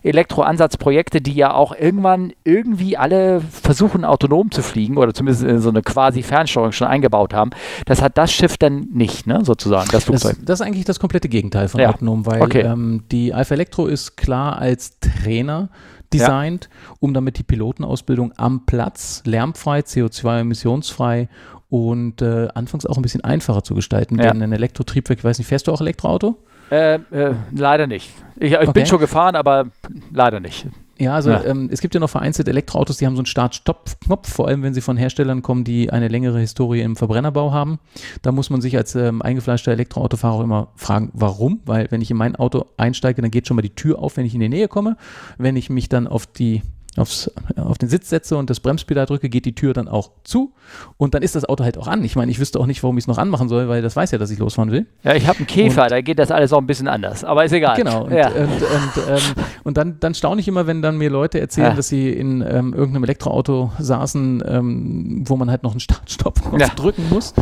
[0.02, 5.70] Elektroansatzprojekte, die ja auch irgendwann irgendwie alle versuchen, autonom zu fliegen oder zumindest in so
[5.70, 7.50] eine quasi Fernsteuerung schon eingebaut haben.
[7.86, 10.36] Das hat das Schiff dann nicht, ne, sozusagen, das Flugzeug.
[10.36, 11.88] Das, das ist eigentlich das komplette Gegenteil von ja.
[11.88, 12.60] autonom, weil okay.
[12.60, 15.68] ähm, die Alpha Electro ist klar als Trainer
[16.14, 16.96] designt, ja.
[17.00, 21.28] um damit die Pilotenausbildung am Platz lärmfrei, CO2-emissionsfrei
[21.74, 24.16] und äh, anfangs auch ein bisschen einfacher zu gestalten.
[24.16, 24.32] Ja.
[24.32, 26.36] Denn ein Elektrotriebwerk, ich weiß nicht, fährst du auch Elektroauto?
[26.70, 28.12] Äh, äh, leider nicht.
[28.38, 28.70] Ich, ich okay.
[28.70, 29.66] bin schon gefahren, aber
[30.12, 30.68] leider nicht.
[31.00, 31.44] Ja, also ja.
[31.44, 34.72] Ähm, es gibt ja noch vereinzelt Elektroautos, die haben so einen Start-Stopp-Knopf, vor allem wenn
[34.72, 37.80] sie von Herstellern kommen, die eine längere Historie im Verbrennerbau haben.
[38.22, 41.60] Da muss man sich als ähm, eingefleischter Elektroautofahrer auch immer fragen, warum?
[41.66, 44.26] Weil wenn ich in mein Auto einsteige, dann geht schon mal die Tür auf, wenn
[44.26, 44.96] ich in die Nähe komme.
[45.38, 46.62] Wenn ich mich dann auf die
[46.96, 50.52] aufs, auf den Sitz setze und das Bremspedal drücke, geht die Tür dann auch zu
[50.96, 52.04] und dann ist das Auto halt auch an.
[52.04, 54.10] Ich meine, ich wüsste auch nicht, warum ich es noch anmachen soll, weil das weiß
[54.12, 54.86] ja, dass ich losfahren will.
[55.02, 57.44] Ja, ich habe einen Käfer, und, da geht das alles auch ein bisschen anders, aber
[57.44, 57.76] ist egal.
[57.76, 58.04] Genau.
[58.04, 58.28] Und, ja.
[58.28, 59.24] und, und,
[59.64, 61.74] ähm, dann, dann staune ich immer, wenn dann mir Leute erzählen, ja.
[61.74, 66.68] dass sie in ähm, irgendeinem Elektroauto saßen, ähm, wo man halt noch einen Start-Stopp ja.
[66.68, 67.34] drücken muss.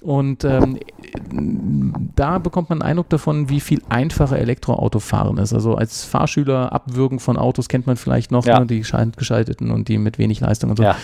[0.00, 0.78] Und ähm,
[2.16, 5.52] da bekommt man einen Eindruck davon, wie viel einfacher Elektroautofahren ist.
[5.52, 8.60] Also als Fahrschüler Abwürgen von Autos kennt man vielleicht noch, Ja.
[8.60, 8.84] ne, die
[9.16, 10.82] geschalteten und die mit wenig Leistung und so.
[10.82, 10.96] Ja.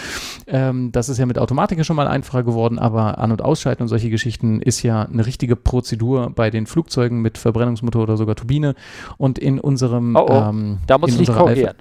[0.46, 3.88] Ähm, das ist ja mit Automatik schon mal einfacher geworden, aber An- und Ausschalten und
[3.88, 8.74] solche Geschichten ist ja eine richtige Prozedur bei den Flugzeugen mit Verbrennungsmotor oder sogar Turbine.
[9.16, 10.32] Und in unserem Oh, oh.
[10.50, 11.76] ähm, Da muss ich dich korrigieren.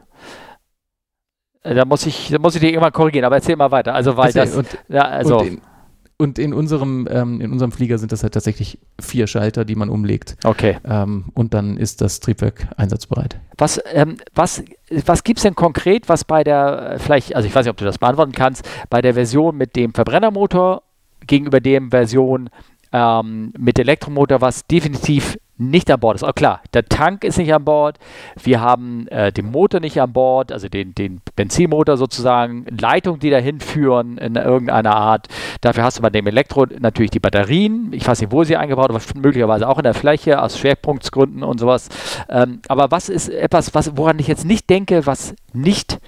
[1.63, 3.93] Äh, Da muss ich, da muss ich dich irgendwann korrigieren, aber erzähl mal weiter.
[3.93, 5.61] Also, weil Alpha- das, und, ja, also, und,
[6.17, 9.89] und in unserem ähm, in unserem Flieger sind das halt tatsächlich vier Schalter, die man
[9.89, 10.35] umlegt.
[10.43, 10.77] okay.
[10.83, 13.39] Ähm, und dann ist das Triebwerk einsatzbereit.
[13.57, 14.63] Was, ähm, was,
[15.05, 17.77] was gibt es denn konkret, was bei der, äh, vielleicht, also ich weiß nicht, ob
[17.77, 20.83] du das beantworten kannst, bei der Version mit dem Verbrennermotor
[21.25, 22.49] gegenüber dem Version
[22.91, 26.23] ähm, mit Elektromotor, was definitiv nicht an Bord ist.
[26.23, 27.97] Oh, klar, der Tank ist nicht an Bord,
[28.41, 33.29] wir haben äh, den Motor nicht an Bord, also den, den Benzinmotor sozusagen, Leitungen, die
[33.29, 35.27] dahin führen in irgendeiner Art.
[35.61, 37.91] Dafür hast du bei dem Elektro natürlich die Batterien.
[37.93, 41.59] Ich weiß nicht, wo sie eingebaut, aber möglicherweise auch in der Fläche aus Schwerpunktsgründen und
[41.59, 41.89] sowas.
[42.29, 45.99] Ähm, aber was ist etwas, was, woran ich jetzt nicht denke, was nicht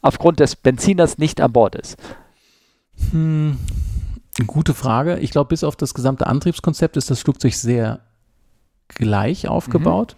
[0.00, 1.96] aufgrund des Benziners nicht an Bord ist?
[3.10, 3.58] Hm,
[4.46, 5.18] gute Frage.
[5.18, 8.00] Ich glaube, bis auf das gesamte Antriebskonzept ist das Flugzeug sehr
[8.88, 10.16] gleich aufgebaut.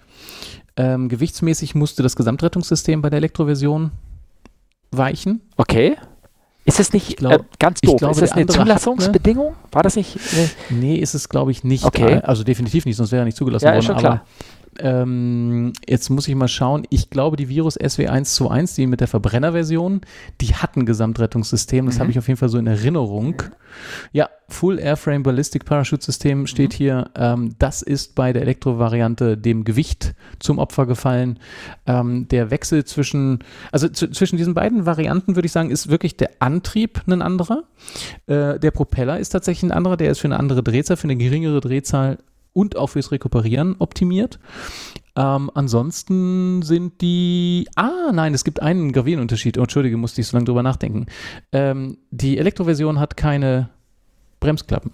[0.77, 3.93] Ähm, gewichtsmäßig musste das Gesamtrettungssystem bei der Elektroversion
[4.91, 5.41] weichen.
[5.57, 5.97] Okay.
[6.65, 7.97] Ist das nicht Ich glaub- äh, ganz doof?
[7.97, 8.53] glaube, ist das eine ne?
[8.53, 9.55] Zulassungsbedingung?
[9.71, 10.17] War das nicht?
[10.17, 11.85] Äh, Nee, ist es, glaube ich, nicht.
[11.85, 12.21] Okay.
[12.23, 13.83] Also definitiv nicht, sonst wäre er nicht zugelassen Ja, worden.
[13.85, 14.25] schon aber klar.
[14.81, 16.87] Ähm, jetzt muss ich mal schauen.
[16.91, 20.01] Ich glaube, die Virus SW121, die mit der Verbrennerversion,
[20.41, 21.87] die hatten ein Gesamtrettungssystem.
[21.87, 22.01] Das Mhm.
[22.01, 23.43] habe ich auf jeden Fall so in Erinnerung.
[24.12, 26.77] Ja, Full Airframe Ballistic Parachute System steht Mhm.
[26.77, 27.11] hier.
[27.17, 31.39] Ähm, das ist bei der Elektrovariante dem Gewicht zum Opfer gefallen.
[31.87, 33.41] Ähm, der Wechsel zwischen,
[33.73, 37.65] also zwischen diesen beiden Varianten würde ich sagen, ist wirklich der Antrieb ein anderer.
[38.27, 41.17] Äh, der Propeller ist tatsächlich ein anderer, der ist für eine andere Drehzahl, für eine
[41.17, 42.19] geringere Drehzahl
[42.57, 44.38] und auch fürs Rekuperieren optimiert.
[45.14, 47.69] Ähm, ansonsten sind die.
[47.77, 49.59] Ah, nein, es gibt einen gravierenden Unterschied.
[49.59, 51.07] Oh, Entschuldige, musste ich so lange drüber nachdenken.
[51.53, 53.69] Ähm, die Elektroversion hat keine
[54.40, 54.92] Bremsklappen.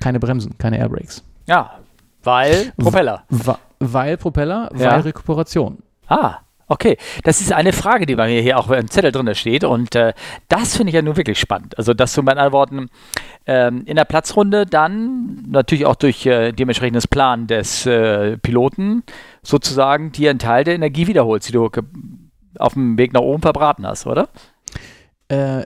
[0.00, 1.22] Keine Bremsen, keine Airbrakes.
[1.46, 1.78] ja,
[2.22, 3.24] weil Propeller.
[3.30, 4.92] Wa weil Propeller, Ja.
[4.92, 5.78] weil Rekuperation.
[6.08, 6.96] Ah, okay.
[7.24, 9.64] Das ist eine Frage, die bei mir hier auch im Zettel drin steht.
[9.64, 10.12] Und äh,
[10.48, 11.76] das finde ich ja nun wirklich spannend.
[11.78, 12.90] Also, dass du mit anderen Worten
[13.46, 19.02] ähm, in der Platzrunde dann natürlich auch durch äh, dementsprechendes Plan des äh, Piloten
[19.42, 21.70] sozusagen dir einen Teil der Energie wiederholst, die du
[22.58, 24.28] auf dem Weg nach oben verbraten hast, oder?
[25.28, 25.64] Äh,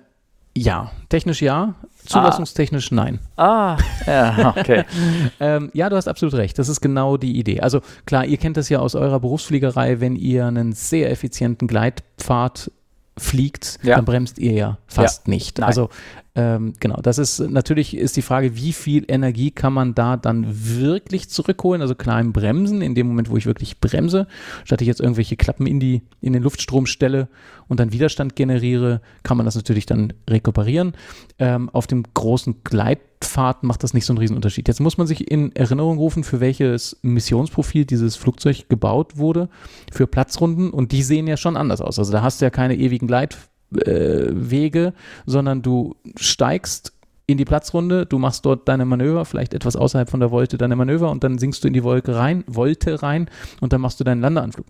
[0.63, 1.75] ja, technisch ja,
[2.07, 3.19] zulassungstechnisch nein.
[3.37, 4.85] Ah, ja, okay.
[5.41, 6.59] Ähm, ja, du hast absolut recht.
[6.59, 7.61] Das ist genau die Idee.
[7.61, 12.71] Also klar, ihr kennt das ja aus eurer Berufsfliegerei, wenn ihr einen sehr effizienten Gleitpfad
[13.17, 13.97] fliegt, Ja.
[13.97, 15.59] dann bremst ihr ja fast nicht.
[15.59, 15.67] Nein.
[15.69, 15.89] Also
[16.37, 20.47] ähm, genau, das ist natürlich ist die Frage, wie viel Energie kann man da dann
[20.49, 21.83] wirklich zurückholen?
[21.83, 24.29] Also klar im Bremsen, in dem Moment, wo ich wirklich bremse,
[24.65, 27.29] statt ich jetzt irgendwelche Klappen in die in den Luftstrom stelle
[27.67, 30.93] und dann Widerstand generiere, kann man das natürlich dann rekuperieren.
[31.41, 34.69] Ähm, auf dem großen Gleitpfad macht das nicht so einen Riesenunterschied.
[34.69, 39.49] Jetzt muss man sich in Erinnerung rufen, für welches Missionsprofil dieses Flugzeug gebaut wurde,
[39.91, 41.99] für Platzrunden und die sehen ja schon anders aus.
[41.99, 43.29] Also da hast du ja keine ewigen äh,
[43.71, 44.93] Wege,
[45.27, 46.93] sondern du steigst
[47.31, 50.75] in die Platzrunde, du machst dort deine Manöver, vielleicht etwas außerhalb von der Wolte deine
[50.75, 53.31] Manöver und dann sinkst du in die Wolke rein, Wolte rein
[53.61, 54.67] und dann machst du deinen Landeanflug.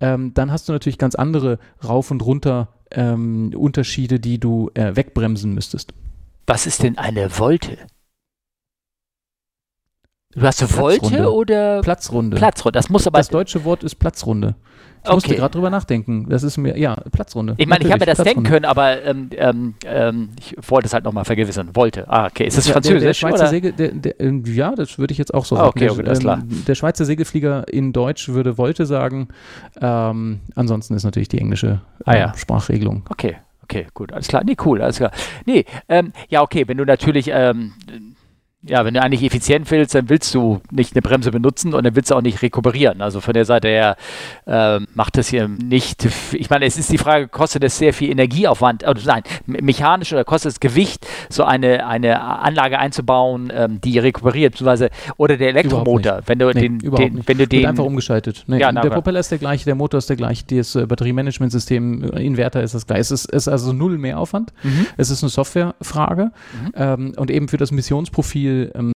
[0.00, 4.96] Ähm, dann hast du natürlich ganz andere Rauf und Runter ähm, Unterschiede, die du äh,
[4.96, 5.92] wegbremsen müsstest.
[6.46, 7.76] Was ist denn eine Volte?
[10.34, 10.62] Du hast.
[10.62, 12.36] Volte oder Platzrunde.
[12.36, 12.76] Platzrunde?
[12.78, 13.18] Das muss aber.
[13.18, 14.54] das deutsche Wort ist Platzrunde.
[15.04, 15.38] Ich musste Okay.
[15.38, 16.26] gerade drüber nachdenken.
[16.28, 17.54] Das ist mir, ja, Platzrunde.
[17.56, 20.92] Ich meine, ich habe mir das denken können, aber ähm, ähm, ähm, ich wollte es
[20.92, 21.70] halt nochmal vergewissern.
[21.74, 22.04] Wollte.
[22.10, 22.46] Ah, okay.
[22.46, 23.18] Ist das Ja, der, der Französisch?
[23.20, 23.46] Schweizer oder?
[23.46, 25.68] Segel, der, der, ähm, ja, das würde ich jetzt auch so Ah, sagen.
[25.70, 26.42] okay, der, okay, alles klar.
[26.44, 29.28] der Schweizer Segelflieger in Deutsch würde Wolte sagen.
[29.80, 32.34] Ähm, ansonsten ist natürlich die englische Ah, äh, ja.
[32.36, 33.04] Sprachregelung.
[33.08, 34.42] Okay, okay, gut, alles klar.
[34.44, 35.12] Nee, cool, alles klar.
[35.46, 37.72] Nee, ähm, ja, okay, wenn du natürlich, ähm,
[38.62, 41.94] ja, wenn du eigentlich effizient willst, dann willst du nicht eine Bremse benutzen und dann
[41.94, 43.00] willst du auch nicht rekuperieren.
[43.00, 43.96] Also von der Seite her
[44.48, 48.10] ähm, macht das hier nicht, ich meine, es ist die Frage, kostet es sehr viel
[48.10, 53.80] Energieaufwand, oder nein, me- mechanisch oder kostet es Gewicht, so eine, eine Anlage einzubauen, ähm,
[53.80, 57.52] die rekuperiert, beziehungsweise, oder der Elektromotor, wenn du Nee, den, überhaupt den wenn du Wird
[57.52, 58.42] den, einfach umgeschaltet.
[58.48, 60.84] Nee, Ja, na, der Propeller ist der gleiche, der Motor ist der gleiche, das äh,
[60.84, 63.02] Batteriemanagementsystem, äh, Inverter ist das gleiche.
[63.02, 64.52] Es ist, ist also null Mehraufwand.
[64.64, 64.86] Mhm.
[64.96, 66.24] Es ist eine Softwarefrage.
[66.64, 66.72] Mhm.
[66.74, 68.92] Ähm, und eben für das Missionsprofil ähm,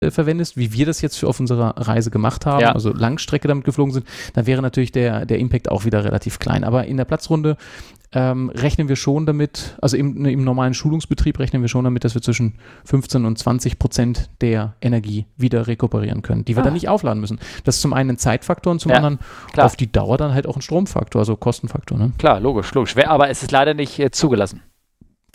[0.00, 2.72] äh, verwendest, wie wir das jetzt auf unserer Reise gemacht haben, Ja.
[2.72, 6.64] also Langstrecke damit geflogen sind, dann wäre natürlich der, der Impact auch wieder relativ klein.
[6.64, 7.56] Aber in der Platzrunde
[8.12, 12.14] ähm, rechnen wir schon damit, also im, im normalen Schulungsbetrieb rechnen wir schon damit, dass
[12.14, 16.64] wir zwischen 15 und 20 Prozent der Energie wieder rekuperieren können, die wir Ah.
[16.64, 17.40] dann nicht aufladen müssen.
[17.64, 19.18] Das ist zum einen ein Zeitfaktor und zum Ja, anderen
[19.52, 19.66] klar.
[19.66, 21.98] auf die Dauer dann halt auch ein Stromfaktor, also Kostenfaktor.
[21.98, 22.12] Ne?
[22.18, 22.96] Klar, logisch, logisch.
[22.96, 24.62] Aber es ist leider nicht äh, zugelassen.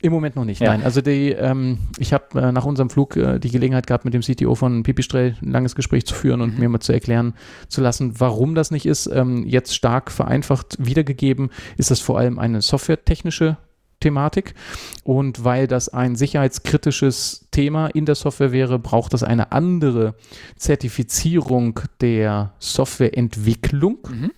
[0.03, 0.69] Im Moment noch nicht, Ja.
[0.71, 0.83] nein.
[0.83, 4.21] Also die, ähm, ich habe äh, nach unserem Flug äh, die Gelegenheit gehabt, mit dem
[4.21, 6.59] CTO von Pipistrel ein langes Gespräch zu führen und Mhm.
[6.59, 7.33] mir mal zu erklären
[7.67, 9.07] zu lassen, warum das nicht ist.
[9.07, 13.57] Ähm, jetzt stark vereinfacht wiedergegeben ist das vor allem eine softwaretechnische
[13.99, 14.55] Thematik.
[15.03, 20.15] Und weil das ein sicherheitskritisches Thema in der Software wäre, braucht es eine andere
[20.55, 23.99] Zertifizierung der Softwareentwicklung.
[24.09, 24.31] Mhm.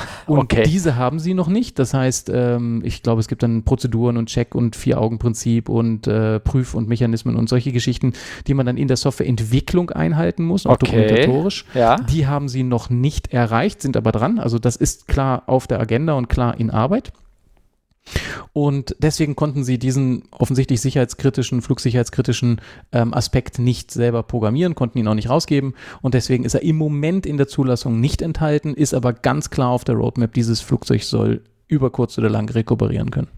[0.26, 0.62] Und Okay.
[0.64, 1.78] diese haben sie noch nicht.
[1.78, 6.40] Das heißt, ähm, ich glaube, es gibt dann Prozeduren und Check- und Vier-Augen-Prinzip und äh,
[6.40, 8.12] Prüf- und Mechanismen und solche Geschichten,
[8.46, 10.86] die man dann in der Softwareentwicklung einhalten muss, auch Okay.
[10.86, 11.64] dokumentatorisch.
[11.74, 11.96] Ja.
[11.96, 14.38] Die haben sie noch nicht erreicht, sind aber dran.
[14.38, 17.12] Also das ist klar auf der Agenda und klar in Arbeit.
[18.52, 22.60] Und deswegen konnten sie diesen offensichtlich sicherheitskritischen, flugsicherheitskritischen
[22.92, 25.74] ähm, Aspekt nicht selber programmieren, konnten ihn auch nicht rausgeben.
[26.02, 29.70] Und deswegen ist er im Moment in der Zulassung nicht enthalten, ist aber ganz klar
[29.70, 33.28] auf der Roadmap, dieses Flugzeug soll über kurz oder lang rekuperieren können.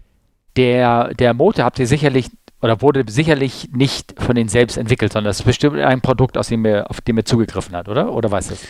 [0.55, 2.29] Der, der Motor habt ihr sicherlich
[2.61, 6.49] oder wurde sicherlich nicht von denen selbst entwickelt, sondern das ist bestimmt ein Produkt, aus
[6.49, 8.13] dem er, auf dem er zugegriffen hat, oder?
[8.13, 8.63] Oder weißt du das?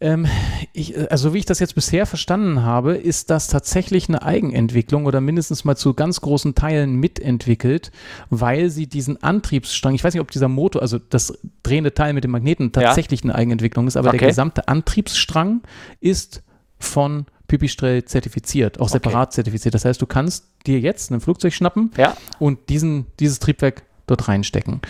[0.00, 0.26] Ähm,
[0.72, 5.06] ich, äh, also wie ich das jetzt bisher verstanden habe, ist das tatsächlich eine Eigenentwicklung
[5.06, 7.92] oder mindestens mal zu ganz großen Teilen mitentwickelt,
[8.30, 12.24] weil sie diesen Antriebsstrang, ich weiß nicht, ob dieser Motor, also das drehende Teil mit
[12.24, 14.18] dem Magneten tatsächlich eine Eigenentwicklung ist, aber Okay.
[14.18, 15.62] der gesamte Antriebsstrang
[16.00, 16.42] ist
[16.78, 18.92] von Pipistrel zertifiziert, auch Okay.
[18.92, 19.74] separat zertifiziert.
[19.74, 22.16] Das heißt, du kannst dir jetzt ein Flugzeug schnappen Ja.
[22.38, 24.80] und diesen, dieses Triebwerk dort reinstecken.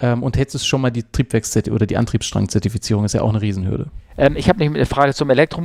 [0.00, 3.90] Ähm, und hättest schon mal die Triebwerks- oder die Antriebsstrang-Zertifizierung, ist ja auch eine Riesenhürde.
[4.16, 5.62] Ähm, ich habe nämlich eine Frage zum Elektro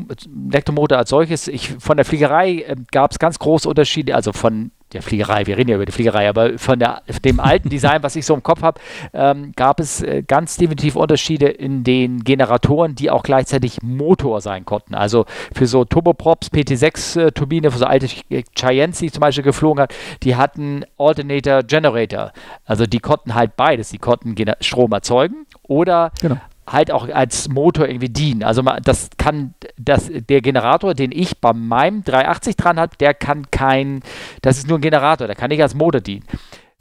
[0.49, 1.47] Elektromotor als solches.
[1.47, 5.57] Ich, von der Fliegerei ähm, gab es ganz große Unterschiede, also von der Fliegerei, wir
[5.57, 8.43] reden ja über die Fliegerei, aber von der, dem alten Design, was ich so im
[8.43, 8.79] Kopf habe,
[9.13, 14.65] ähm, gab es äh, ganz definitiv Unterschiede in den Generatoren, die auch gleichzeitig Motor sein
[14.65, 14.95] konnten.
[14.95, 18.07] Also für so Turboprops, PT6-Turbine, für so alte
[18.55, 22.31] Giants, die ich zum Beispiel geflogen hat, die hatten Alternator Generator.
[22.65, 23.89] Also die konnten halt beides.
[23.89, 26.37] Die konnten Gener Strom erzeugen oder Genau.
[26.67, 28.43] Halt auch als Motor irgendwie dienen.
[28.43, 33.49] Also das kann, das, der Generator, den ich bei meinem 380 dran hat, der kann
[33.51, 34.01] kein,
[34.41, 36.25] das ist nur ein Generator, der kann nicht als Motor dienen.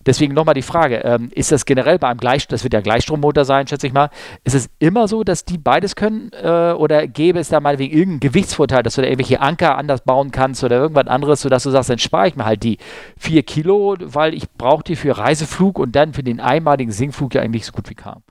[0.06, 3.44] Deswegen nochmal die Frage, ähm, ist das generell bei einem Gleich, das wird ja Gleichstrommotor
[3.44, 4.10] sein, schätze ich mal,
[4.44, 7.92] ist es immer so, dass die beides können äh, oder gäbe es da mal wegen
[7.92, 11.70] irgendeinen Gewichtsvorteil, dass du da irgendwelche Anker anders bauen kannst oder irgendwas anderes, sodass du
[11.70, 12.78] sagst, dann spare ich mir halt die
[13.18, 17.42] 4 Kilo, weil ich brauche die für Reiseflug und dann für den einmaligen Sinkflug ja
[17.42, 18.22] eigentlich so gut wie kam.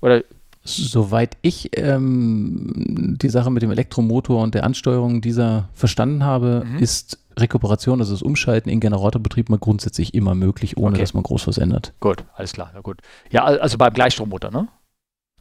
[0.00, 0.22] Oder
[0.66, 6.78] Soweit ich ähm, die Sache mit dem Elektromotor und der Ansteuerung dieser verstanden habe, Mhm.
[6.78, 11.00] ist Rekuperation, also das Umschalten in Generatorbetrieb mal grundsätzlich immer möglich, ohne Okay.
[11.00, 11.92] dass man groß was ändert.
[12.00, 13.00] Gut, alles klar, ja gut.
[13.30, 14.68] Ja, al- also beim Gleichstrommotor, ne?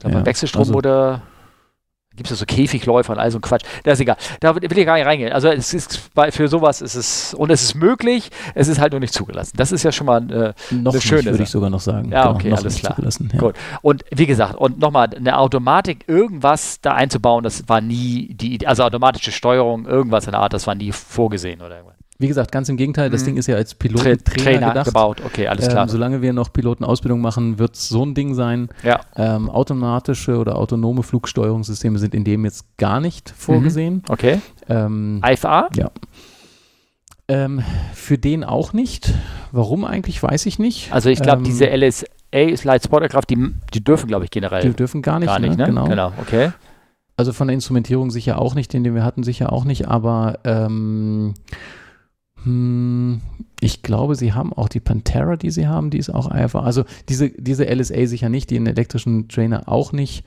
[0.04, 1.22] Ja, beim Wechselstrommotor
[2.15, 3.63] gibt es ja so Käfigläufer und all so ein Quatsch.
[3.84, 4.17] Das ist egal.
[4.39, 5.32] Da will ich gar nicht reingehen.
[5.32, 8.93] Also es ist bei, für sowas ist es, und es ist möglich, es ist halt
[8.93, 9.58] nur nicht zugelassen.
[9.58, 11.43] Das ist ja schon mal äh, Noch Eine nicht, schöne würde Sache.
[11.43, 12.12] ich sogar noch sagen.
[12.12, 12.95] Ja, okay, noch alles nicht klar.
[12.95, 13.39] Zugelassen, ja.
[13.39, 13.56] Gut.
[13.82, 18.67] Und wie gesagt, und nochmal, eine Automatik, irgendwas da einzubauen, das war nie die Idee,
[18.67, 21.97] also automatische Steuerung, irgendwas in der Art, das war nie vorgesehen oder irgendwas.
[22.24, 23.26] Wie gesagt, ganz im Gegenteil, das Mhm.
[23.26, 24.86] Ding ist ja als Tra Pilotentrainer Trainer gedacht.
[24.86, 25.84] gebaut, okay, alles klar.
[25.84, 28.70] Ähm, solange wir noch Pilotenausbildung machen, wird es so ein Ding sein.
[28.82, 34.04] ja, Ähm, automatische oder autonome Flugsteuerungssysteme sind in dem jetzt gar nicht vorgesehen.
[34.08, 34.40] okay.
[34.70, 35.68] Ähm, IFA?
[37.28, 37.62] ähm,
[37.94, 39.14] für den auch nicht.
[39.52, 40.92] Warum eigentlich, weiß ich nicht.
[40.94, 44.62] Also ich glaube, Ähm, diese LSA Light Spot Aircraft, die, die dürfen, glaube ich, generell
[44.62, 45.66] Die dürfen gar nicht, gar nicht, ne?
[45.66, 46.12] Genau.
[46.22, 46.52] okay.
[47.16, 50.40] Also von der Instrumentierung sicher auch nicht, den, den wir hatten, sicher auch nicht, aber
[50.46, 51.34] ähm,
[52.46, 56.62] ich glaube, sie haben auch die Pantera, die sie haben, die ist auch IFA.
[56.62, 60.26] Also diese, diese LSA sicher nicht, den elektrischen Trainer auch nicht.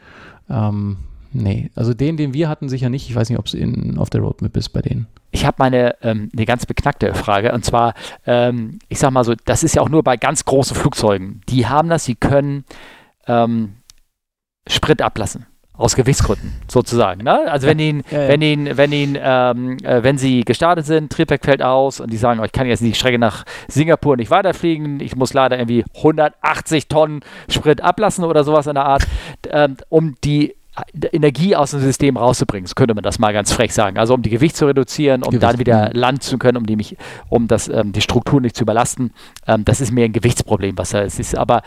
[0.49, 0.97] Ähm,
[1.33, 3.09] nee, also den, den wir hatten, sicher nicht.
[3.09, 5.07] Ich weiß nicht, ob es auf der Roadmap ist bei denen.
[5.31, 7.93] Ich habe meine ähm, eine ganz beknackte Frage und zwar,
[8.25, 11.43] ähm, ich sag mal so, das ist ja auch nur bei ganz großen Flugzeugen.
[11.51, 12.65] Die haben das, sie können
[13.27, 13.75] ähm,
[14.67, 15.45] Sprit ablassen.
[15.79, 17.23] Aus Gewichtsgründen, sozusagen.
[17.23, 17.51] Ne?
[17.51, 18.29] Also wenn ihnen, Ja, ja.
[18.29, 22.17] wenn ihnen, wenn ihnen, ähm, äh, wenn sie gestartet sind, Triebwerk fällt aus und die
[22.17, 25.85] sagen, oh, ich kann jetzt die Strecke nach Singapur nicht weiterfliegen, ich muss leider irgendwie
[25.97, 29.07] 180 Tonnen Sprit ablassen oder sowas in der Art,
[29.51, 30.56] ähm, um die
[31.13, 33.99] Energie aus dem System rauszubringen, so könnte man das mal ganz frech sagen.
[33.99, 35.99] Also um die Gewicht zu reduzieren, um Gewicht, dann wieder mhm.
[35.99, 36.97] landen zu können, um die, mich,
[37.29, 39.13] um das, ähm, die Struktur nicht zu überlasten.
[39.47, 41.37] Ähm, das ist mehr ein Gewichtsproblem, was da ist.
[41.37, 41.63] Aber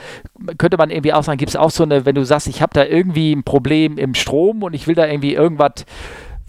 [0.58, 2.74] könnte man irgendwie auch sagen, gibt es auch so eine, wenn du sagst, ich habe
[2.74, 5.86] da irgendwie ein Problem im Strom und ich will da irgendwie irgendwas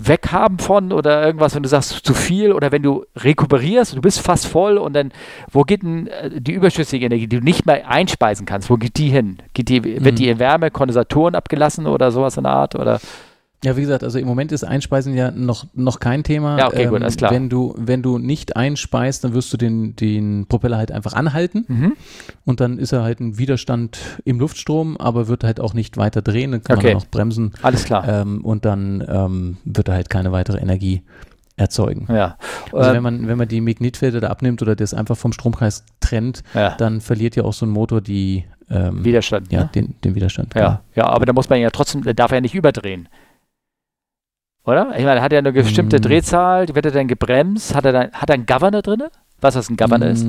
[0.06, 4.20] weghaben von oder irgendwas, wenn du sagst zu viel oder wenn du rekuperierst, du bist
[4.20, 5.12] fast voll und dann,
[5.50, 8.96] wo geht denn äh, die überschüssige Energie, die du nicht mehr einspeisen kannst, wo geht
[8.96, 9.38] die hin?
[9.54, 10.16] Geht die, wird mhm.
[10.16, 13.00] die in Wärme, Kondensatoren abgelassen oder sowas in der Art oder?
[13.62, 16.58] Ja, wie gesagt, also im Moment ist Einspeisen ja noch, noch kein Thema.
[16.58, 17.30] Ja, okay, ähm, gut, alles klar.
[17.30, 21.66] Wenn du, wenn du nicht einspeist, dann wirst du den, den Propeller halt einfach anhalten
[21.68, 21.92] mhm.
[22.46, 26.22] und dann ist er halt ein Widerstand im Luftstrom, aber wird halt auch nicht weiter
[26.22, 26.94] drehen, dann kann okay.
[26.94, 27.52] man auch bremsen.
[27.60, 28.08] Alles klar.
[28.08, 31.02] Ähm, und dann ähm, wird er halt keine weitere Energie
[31.56, 32.06] erzeugen.
[32.08, 32.38] Ja.
[32.72, 35.84] Also ähm, wenn man, wenn man die Magnetfelder da abnimmt oder das einfach vom Stromkreis
[36.00, 36.74] trennt, ja.
[36.76, 39.52] dann verliert ja auch so ein Motor die ähm, Widerstand.
[39.52, 39.70] Ja, ne?
[39.74, 40.54] den, den Widerstand.
[40.54, 40.60] Ja.
[40.60, 40.80] Genau.
[40.94, 43.08] ja, aber da muss man ja trotzdem, darf er ja nicht überdrehen.
[44.64, 44.94] Oder?
[44.96, 46.02] Ich meine, hat er eine bestimmte mm.
[46.02, 47.74] Drehzahl, wird er dann gebremst?
[47.74, 49.02] Hat er dann, hat er einen Governor drin?
[49.40, 50.12] Was das ein Governor mm.
[50.12, 50.26] ist?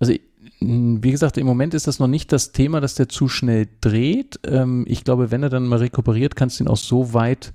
[0.00, 0.14] Also
[0.60, 4.40] wie gesagt, im Moment ist das noch nicht das Thema, dass der zu schnell dreht.
[4.46, 7.52] Ähm, ich glaube, wenn er dann mal rekuperiert, kannst du ihn auch so weit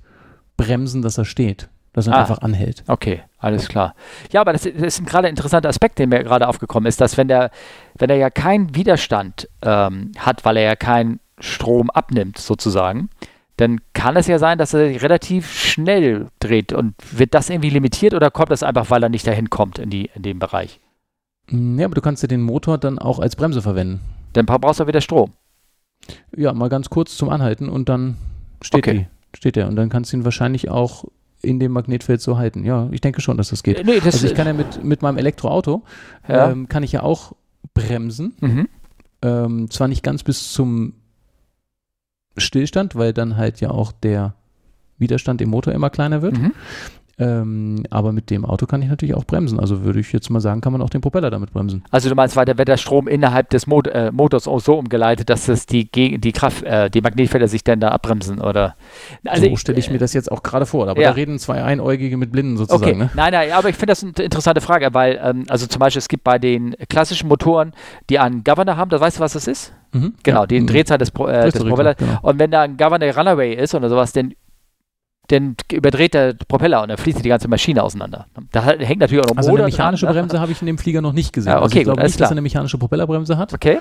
[0.56, 2.84] bremsen, dass er steht, dass er ah, einfach anhält.
[2.86, 3.94] Okay, alles klar.
[4.30, 7.26] Ja, aber das, ist ein gerade interessanter Aspekt, der mir gerade aufgekommen ist, dass wenn
[7.26, 7.50] der,
[7.98, 13.10] wenn er ja keinen Widerstand ähm, hat, weil er ja keinen Strom abnimmt, sozusagen,
[13.56, 16.72] dann kann es ja sein, dass er relativ schnell dreht.
[16.72, 19.90] Und wird das irgendwie limitiert oder kommt das einfach, weil er nicht dahin kommt in,
[19.90, 20.80] die, in dem Bereich?
[21.50, 24.00] Mm, ja, aber du kannst ja den Motor dann auch als Bremse verwenden.
[24.32, 25.32] Dann brauchst du wieder Strom.
[26.34, 28.16] Ja, mal ganz kurz zum Anhalten und dann
[28.62, 29.06] steht, okay.
[29.32, 29.68] die, steht er.
[29.68, 31.04] Und dann kannst du ihn wahrscheinlich auch
[31.42, 32.64] in dem Magnetfeld so halten.
[32.64, 33.84] Ja, ich denke schon, dass das geht.
[33.84, 35.82] Nee, das also ich kann ja mit, mit meinem Elektroauto,
[36.28, 36.50] ja.
[36.50, 37.34] ähm, kann ich ja auch
[37.74, 38.34] bremsen.
[38.40, 38.68] Mhm.
[39.22, 40.94] Ähm, zwar nicht ganz bis zum
[42.36, 44.34] Stillstand, weil dann halt ja auch der
[44.98, 46.38] Widerstand im Motor immer kleiner wird.
[46.38, 46.52] Mhm.
[47.18, 49.60] Ähm, aber mit dem Auto kann ich natürlich auch bremsen.
[49.60, 51.84] Also würde ich jetzt mal sagen, kann man auch den Propeller damit bremsen.
[51.90, 55.28] Also du meinst weiter, wird der Strom innerhalb des Mot äh, Motors auch so umgeleitet,
[55.28, 58.76] dass es die, die Kraft, äh, die Magnetfelder sich dann da abbremsen oder?
[59.26, 60.88] Also so stelle ich mir das jetzt auch gerade vor.
[60.88, 61.10] Aber ja.
[61.10, 62.82] da reden zwei Einäugige mit Blinden sozusagen.
[62.82, 62.96] Okay.
[62.96, 63.10] Ne?
[63.14, 66.08] Nein, nein, aber ich finde das eine interessante Frage, weil ähm, also zum Beispiel es
[66.08, 67.72] gibt bei den klassischen Motoren,
[68.08, 69.72] die einen Governor haben, da weißt du, was das ist?
[69.92, 70.14] Mhm.
[70.22, 70.46] Genau, ja.
[70.46, 70.66] die mhm.
[70.66, 71.96] Drehzahl des, Pro, äh, des Propellers.
[71.96, 72.18] Genau.
[72.22, 74.34] Und wenn da ein Governor Runaway ist oder sowas, dann
[75.28, 78.26] dann überdreht der Propeller und dann fließt die ganze Maschine auseinander.
[78.50, 80.14] Da hängt natürlich auch noch Also Motor eine mechanische dran?
[80.16, 81.52] Bremse habe ich in dem Flieger noch nicht gesehen.
[81.52, 82.24] Ja, okay, also ich glaube nicht, klar.
[82.24, 83.54] dass er eine mechanische Propellerbremse hat.
[83.54, 83.78] Okay.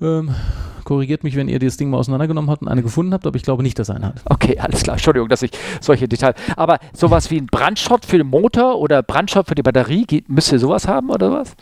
[0.00, 0.34] Ähm,
[0.84, 3.42] korrigiert mich, wenn ihr das Ding mal auseinandergenommen habt und eine gefunden habt, aber ich
[3.42, 4.22] glaube nicht, dass er eine hat.
[4.26, 4.96] Okay, alles klar.
[4.96, 5.50] Entschuldigung, dass ich
[5.80, 6.36] solche Details.
[6.56, 10.58] Aber sowas wie ein Brandschott für den Motor oder Brandschott für die Batterie, müsst ihr
[10.58, 11.56] sowas haben oder was?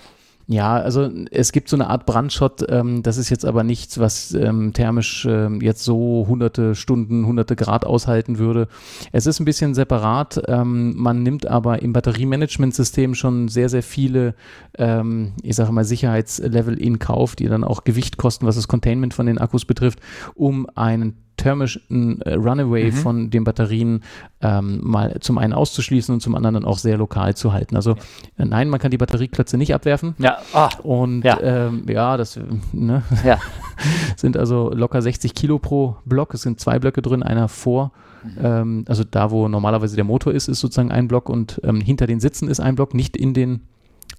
[0.53, 4.35] Ja, also es gibt so eine Art Brandschott, ähm, das ist jetzt aber nichts, was
[4.35, 8.69] ähm, thermisch ähm, jetzt so hunderte Stunden, hunderte Grad aushalten würde.
[9.13, 14.35] Es ist ein bisschen separat, ähm, man nimmt aber im Batteriemanagementsystem schon sehr, sehr viele,
[14.77, 19.15] ähm, ich sage mal, Sicherheitslevel in Kauf, die dann auch Gewicht kosten, was das Containment
[19.15, 20.01] von den Akkus betrifft,
[20.35, 22.93] um einen thermischen äh, Runaway mhm.
[22.93, 24.03] von den Batterien
[24.41, 27.77] ähm, mal zum einen auszuschließen und zum anderen dann auch sehr lokal zu halten.
[27.77, 27.93] Also
[28.37, 30.15] äh, nein, man kann die Batterieklötze nicht abwerfen.
[30.19, 30.39] Ja.
[30.53, 30.71] Ah.
[30.83, 32.39] Und ja, ähm, ja das
[32.73, 33.03] ne?
[33.25, 33.39] ja.
[34.17, 36.35] sind also locker 60 Kilo pro Block.
[36.35, 37.93] Es sind zwei Blöcke drin, einer vor.
[38.23, 38.31] Mhm.
[38.43, 42.07] Ähm, also da, wo normalerweise der Motor ist, ist sozusagen ein Block und ähm, hinter
[42.07, 43.63] den Sitzen ist ein Block, nicht in den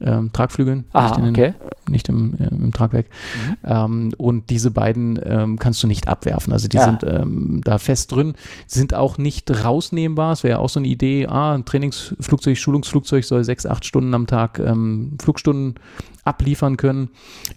[0.01, 1.53] ähm, Tragflügeln, ah, nicht, den, okay.
[1.89, 3.07] nicht im, äh, im Tragwerk.
[3.07, 3.55] Mhm.
[3.63, 6.53] Ähm, und diese beiden ähm, kannst du nicht abwerfen.
[6.53, 6.85] Also die ja.
[6.85, 8.33] sind ähm, da fest drin,
[8.67, 10.33] sind auch nicht rausnehmbar.
[10.33, 14.27] Es wäre auch so eine Idee, ah, ein Trainingsflugzeug, Schulungsflugzeug soll sechs, acht Stunden am
[14.27, 15.75] Tag ähm, Flugstunden
[16.23, 17.09] abliefern können,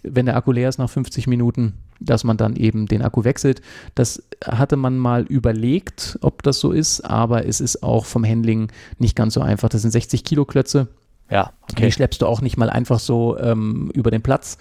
[0.03, 3.61] wenn der Akku leer ist nach 50 Minuten, dass man dann eben den Akku wechselt.
[3.95, 8.71] Das hatte man mal überlegt, ob das so ist, aber es ist auch vom Handling
[8.99, 9.69] nicht ganz so einfach.
[9.69, 10.89] Das sind 60 Kilo Klötze
[11.29, 11.87] ja, okay.
[11.87, 14.57] Die schleppst du auch nicht mal einfach so ähm, über den Platz.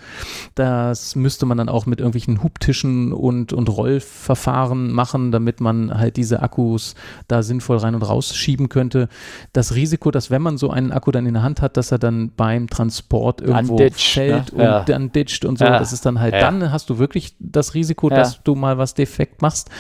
[0.56, 6.16] Das müsste man dann auch mit irgendwelchen Hubtischen und, und Rollverfahren machen, damit man halt
[6.16, 6.96] diese Akkus
[7.28, 9.08] da sinnvoll rein und raus schieben könnte.
[9.52, 11.98] Das Risiko, dass wenn man so einen Akku dann in der Hand hat, dass er
[11.98, 14.58] dann beim Transport irgendwo Unditched, fällt ne?
[14.58, 14.84] und ja.
[14.84, 15.78] dann ditcht und so, ja.
[15.78, 16.40] das ist dann halt, ja.
[16.40, 19.70] dann hast du wirklich das Risiko, dass du mal was defekt machst.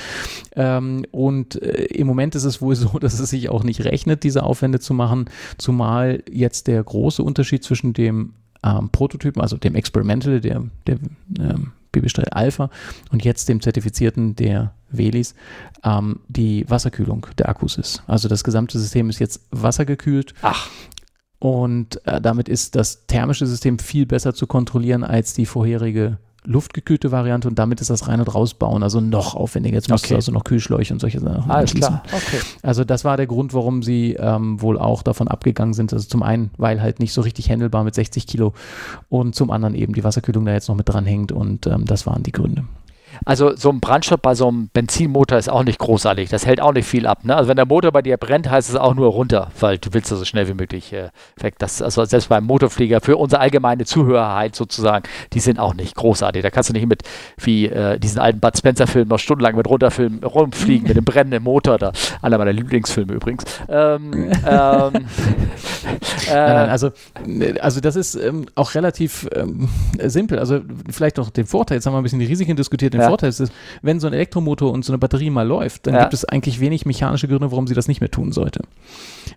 [0.54, 4.22] Ähm, und äh, im Moment ist es wohl so, dass es sich auch nicht rechnet,
[4.22, 5.28] diese Aufwände zu machen,
[5.58, 10.98] zumal jetzt der der große Unterschied zwischen dem ähm, Prototypen, also dem Experimental, der, der
[11.38, 12.68] ähm, Babystrell Alpha
[13.10, 15.34] und jetzt dem zertifizierten der Velis,
[15.82, 18.02] ähm, die Wasserkühlung der Akkus ist.
[18.06, 20.34] Also das gesamte System ist jetzt wassergekühlt.
[20.42, 20.68] Ach.
[21.38, 27.12] Und äh, damit ist das thermische System viel besser zu kontrollieren als die vorherige luftgekühlte
[27.12, 29.74] Variante und damit ist das rein und rausbauen, also noch aufwendiger.
[29.76, 30.14] Jetzt musst Okay.
[30.14, 32.00] du also noch Kühlschläuche und solche Sachen Alles anschließen.
[32.00, 32.02] klar.
[32.12, 32.38] Okay.
[32.62, 35.92] Also das war der Grund, warum sie ähm, wohl auch davon abgegangen sind.
[35.92, 38.52] Also zum einen, weil halt nicht so richtig handelbar mit 60 Kilo
[39.08, 42.22] und zum anderen eben die Wasserkühlung da jetzt noch mit dranhängt und ähm, das waren
[42.22, 42.64] die Gründe.
[43.24, 46.28] Also so ein Brandstoff bei so einem Benzinmotor ist auch nicht großartig.
[46.30, 47.24] Das hält auch nicht viel ab.
[47.24, 47.36] Ne?
[47.36, 50.10] Also wenn der Motor bei dir brennt, heißt es auch nur runter, weil du willst
[50.10, 51.10] ja so schnell wie möglich äh,
[51.40, 51.54] weg.
[51.58, 56.42] Das, also selbst beim Motorflieger, für unsere allgemeine Zuhörerheit sozusagen, die sind auch nicht großartig.
[56.42, 57.02] Da kannst du nicht mit,
[57.38, 61.78] wie äh, diesen alten Bud Spencer-Film noch stundenlang mit runterfilmen, rumfliegen mit dem brennenden Motor
[61.78, 61.92] da.
[62.22, 63.44] Einer meiner Lieblingsfilme übrigens.
[63.68, 65.06] Ähm, ähm,
[66.28, 66.90] Nein, nein, äh, also,
[67.26, 70.38] äh, also das ist ähm, auch relativ ähm, simpel.
[70.38, 70.60] Also
[70.90, 73.05] vielleicht auch den Vorteil, jetzt haben wir ein bisschen die Risiken diskutiert, den Ja.
[73.08, 73.52] Vorteil ist,
[73.82, 76.00] wenn so ein Elektromotor und so eine Batterie mal läuft, dann Ja.
[76.02, 78.62] gibt es eigentlich wenig mechanische Gründe, warum sie das nicht mehr tun sollte.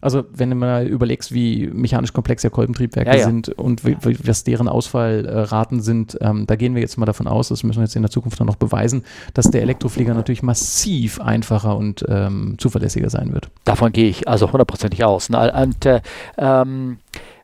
[0.02, 3.26] Also wenn du mal überlegst, wie mechanisch komplex ja Kolbentriebwerke Ja, ja.
[3.26, 7.28] sind und wie, wie, was deren Ausfallraten sind, ähm, da gehen wir jetzt mal davon
[7.28, 9.04] aus, das müssen wir jetzt in der Zukunft dann noch beweisen,
[9.34, 13.50] dass der Elektroflieger natürlich massiv einfacher und ähm, zuverlässiger sein wird.
[13.66, 15.30] Davon gehe ich also hundertprozentig aus.
[15.30, 15.52] Ne?
[15.54, 16.02] Und, äh,
[16.38, 16.98] ähm,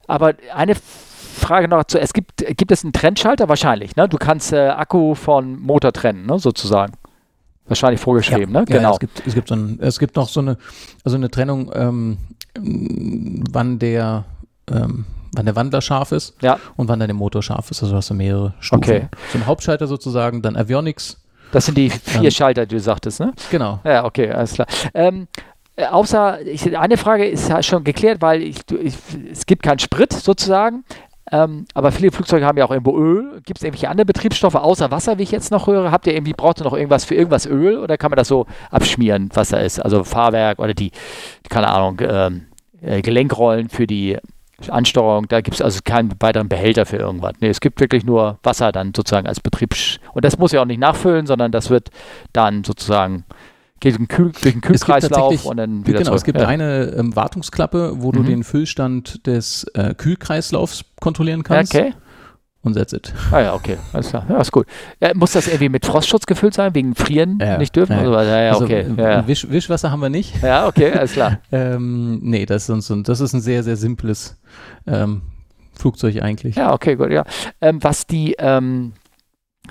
[0.07, 0.76] aber eine
[1.36, 3.50] Frage noch zu, es gibt, gibt es einen Trennschalter?
[3.50, 4.08] Wahrscheinlich, ne?
[4.10, 6.40] Du kannst äh, Akku von Motor trennen, ne?
[6.40, 6.94] sozusagen.
[7.68, 8.60] Wahrscheinlich vorgeschrieben, ne?
[8.70, 8.94] Ja, Genau.
[8.94, 10.58] es, gibt, es, gibt so ein, es gibt noch so eine,
[11.04, 12.18] also eine Trennung, ähm,
[13.52, 14.26] wann der,
[14.72, 15.06] ähm,
[15.36, 16.60] wann der Wandler scharf ist Ja.
[16.76, 17.82] und wann dann der Motor scharf ist.
[17.84, 18.84] Also hast du mehrere Stufen.
[18.84, 19.08] Okay.
[19.32, 21.22] So ein Hauptschalter sozusagen, dann Avionics.
[21.52, 23.34] Das sind die vier Dann- Schalter, die du sagtest, ne?
[23.52, 23.80] Genau.
[23.84, 24.68] Ja, okay, alles klar.
[24.94, 25.28] Ähm,
[25.78, 28.96] äh, außer, ich, eine Frage ist ja schon geklärt, weil ich, ich,
[29.32, 30.84] es gibt keinen Sprit sozusagen.
[31.32, 33.41] Ähm, aber viele Flugzeuge haben ja auch irgendwo Öl.
[33.45, 35.91] Gibt es irgendwelche anderen Betriebsstoffe außer Wasser, wie ich jetzt noch höre?
[35.91, 38.45] Habt ihr irgendwie, braucht ihr noch irgendwas für irgendwas Öl oder kann man das so
[38.69, 39.80] abschmieren, was da ist?
[39.80, 40.91] Also Fahrwerk oder die,
[41.49, 42.45] keine Ahnung, ähm,
[42.82, 44.17] äh, Gelenkrollen für die
[44.69, 47.34] Ansteuerung, da gibt es also keinen weiteren Behälter für irgendwas.
[47.39, 49.99] Nee, es gibt wirklich nur Wasser dann sozusagen als Betriebs...
[50.13, 51.89] Und das muss ja auch nicht nachfüllen, sondern das wird
[52.32, 53.26] dann sozusagen
[53.86, 56.18] geht den Kühl, durch den Kühlkreislauf und dann wieder Genau, zurück.
[56.18, 56.48] es gibt ja.
[56.48, 58.26] eine ähm, Wartungsklappe, wo du Mhm.
[58.26, 61.74] den Füllstand des äh, Kühlkreislaufs kontrollieren kannst.
[61.76, 61.94] Okay.
[62.62, 63.14] Und that's it.
[63.32, 63.78] Ah ja, okay.
[63.94, 64.26] Alles klar.
[64.28, 64.66] Ja, ist gut.
[65.00, 67.92] Ja, muss das irgendwie mit Frostschutz gefüllt sein, wegen Frieren Ja, nicht dürfen?
[67.94, 68.00] ja.
[68.00, 68.86] Also, ja, ja, Also, okay.
[68.98, 69.28] äh, ja.
[69.28, 70.42] Wisch, Wischwasser haben wir nicht.
[70.42, 71.40] ja, okay, alles klar.
[71.52, 74.40] Ähm, nee, das ist, uns- das ist ein sehr, sehr simples
[74.88, 75.22] ähm,
[75.78, 76.56] Flugzeug eigentlich.
[76.56, 77.24] Ja, okay, gut, ja.
[77.62, 78.94] Ähm, was die, ähm,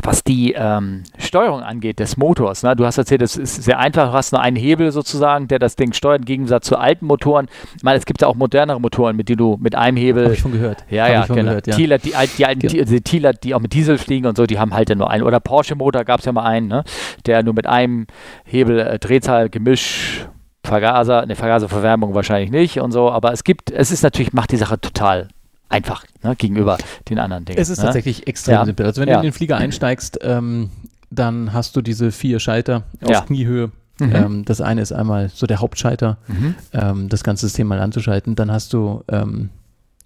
[0.02, 2.74] was die ähm, Steuerung angeht des Motors, ne?
[2.76, 5.76] du hast erzählt, es ist sehr einfach, du hast nur einen Hebel sozusagen, der das
[5.76, 7.46] Ding steuert, im Gegensatz zu alten Motoren.
[7.76, 10.34] Ich meine, es gibt ja auch modernere Motoren, mit denen du mit einem Hebel Habe
[10.34, 10.84] ich von gehört.
[10.90, 11.42] Ja, Hab ja, genau.
[11.50, 11.76] gehört, ja.
[11.76, 14.58] Thieler, die, die alten Thi- die Thieler, die auch mit Diesel fliegen und so, die
[14.58, 15.22] haben halt ja nur einen.
[15.22, 16.84] Oder Porsche-Motor gab es ja mal einen, ne?
[17.26, 18.06] der nur mit einem
[18.44, 20.26] Hebel, äh, Drehzahl, Gemisch,
[20.64, 24.56] Vergaser, eine Vergaserverwärmung wahrscheinlich nicht und so, aber es gibt, es ist natürlich, macht die
[24.56, 25.28] Sache total
[25.68, 27.58] einfach ne, gegenüber den anderen Dingen.
[27.58, 27.84] Es ist ne?
[27.84, 28.64] tatsächlich extrem Ja.
[28.64, 28.86] simpel.
[28.86, 29.14] Also wenn Ja.
[29.14, 30.70] du in den Flieger einsteigst, ähm,
[31.10, 33.20] dann hast du diese vier Schalter auf Ja.
[33.20, 33.70] Kniehöhe.
[34.00, 34.12] Mhm.
[34.14, 36.54] Ähm, das eine ist einmal so der Hauptschalter, Mhm.
[36.72, 38.34] ähm, das ganze System mal anzuschalten.
[38.34, 39.50] Dann hast du ähm,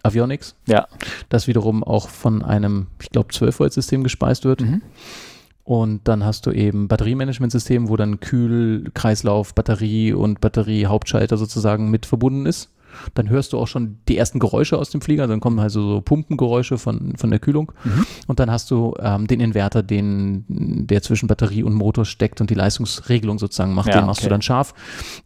[0.02, 0.86] Avionics, Ja.
[1.30, 4.60] das wiederum auch von einem, ich glaube, 12-Volt-System gespeist wird.
[4.60, 4.82] Mhm.
[5.64, 12.06] Und dann hast du eben Batteriemanagementsystem, wo dann Kühl, Kreislauf, Batterie und Batterie-Hauptschalter sozusagen mit
[12.06, 12.70] verbunden ist.
[13.14, 16.00] Dann hörst du auch schon die ersten Geräusche aus dem Flieger, dann kommen also so
[16.00, 17.72] Pumpengeräusche von, von der Kühlung.
[17.84, 18.06] Mhm.
[18.26, 22.50] Und dann hast du ähm, den Inverter, den, der zwischen Batterie und Motor steckt und
[22.50, 23.88] die Leistungsregelung sozusagen macht.
[23.88, 24.28] Ja, den machst okay.
[24.28, 24.74] du dann scharf.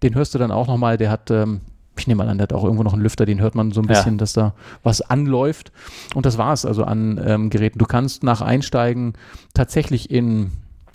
[0.02, 1.60] Den hörst du dann auch nochmal, der hat, ähm,
[1.96, 3.80] ich nehme mal an, der hat auch irgendwo noch einen Lüfter, den hört man so
[3.80, 3.94] ein Ja.
[3.94, 5.72] bisschen, dass da was anläuft.
[6.14, 7.78] Und das war es also an ähm, Geräten.
[7.78, 9.12] Du kannst nach Einsteigen
[9.54, 10.52] tatsächlich in,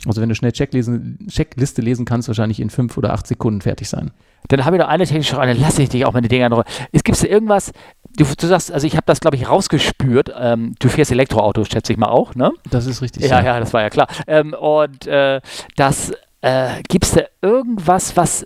[0.08, 3.89] also wenn du schnell Checklesen, Checkliste lesen kannst, wahrscheinlich in fünf oder acht Sekunden fertig
[3.89, 4.12] sein.
[4.47, 6.64] Dann habe ich noch eine technische Frage, dann lasse ich dich auch meine Dinger noch.
[6.91, 7.72] Es gibt irgendwas,
[8.16, 10.34] du, du sagst, also ich habe das, glaube ich, rausgespürt.
[10.38, 12.51] Ähm, du fährst Elektroauto, schätze ich mal auch, ne?
[12.70, 13.24] Das ist richtig.
[13.24, 14.08] Ja, ja, das war ja klar.
[14.28, 15.41] Ähm, und äh,
[15.76, 18.45] das äh, gibt es da irgendwas, was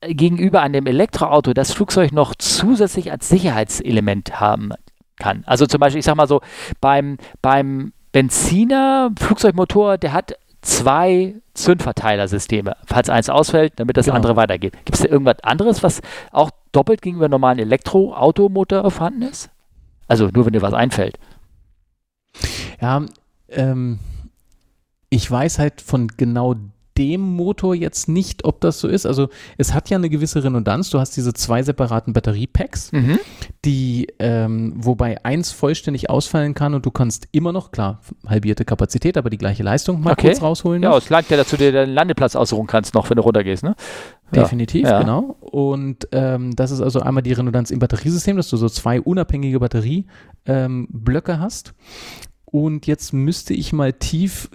[0.00, 4.70] gegenüber einem Elektroauto das Flugzeug noch zusätzlich als Sicherheitselement haben
[5.18, 5.42] kann?
[5.46, 6.40] Also zum Beispiel, ich sag mal so,
[6.80, 10.34] beim, beim Benziner Flugzeugmotor, der hat
[10.68, 14.16] zwei Zündverteilersysteme, falls eins ausfällt, damit das Genau.
[14.16, 14.74] andere weitergeht.
[14.84, 19.50] Gibt es da irgendwas anderes, was auch doppelt gegenüber normalen Elektroautomotor vorhanden ist?
[20.06, 21.18] Also nur wenn dir was einfällt.
[22.80, 23.04] Ja,
[23.48, 23.98] ähm,
[25.08, 26.54] ich weiß halt von genau
[26.98, 29.06] dem Motor jetzt nicht, ob das so ist.
[29.06, 30.90] Also es hat ja eine gewisse Redundanz.
[30.90, 33.18] Du hast diese zwei separaten Batteriepacks, Mhm.
[33.64, 39.16] die, ähm, wobei eins vollständig ausfallen kann und du kannst immer noch, klar, halbierte Kapazität,
[39.16, 40.28] aber die gleiche Leistung mal Okay.
[40.28, 40.82] kurz rausholen.
[40.82, 40.98] Ja, noch.
[40.98, 43.74] es langt ja dazu, dir deinen Landeplatz aussuchen kannst, noch wenn du runtergehst, ne?
[44.34, 45.00] Definitiv, Ja.
[45.00, 45.36] genau.
[45.40, 49.58] Und ähm, das ist also einmal die Redundanz im Batteriesystem, dass du so zwei unabhängige
[49.60, 51.74] Batterieblöcke ähm, hast.
[52.44, 54.50] Und jetzt müsste ich mal tief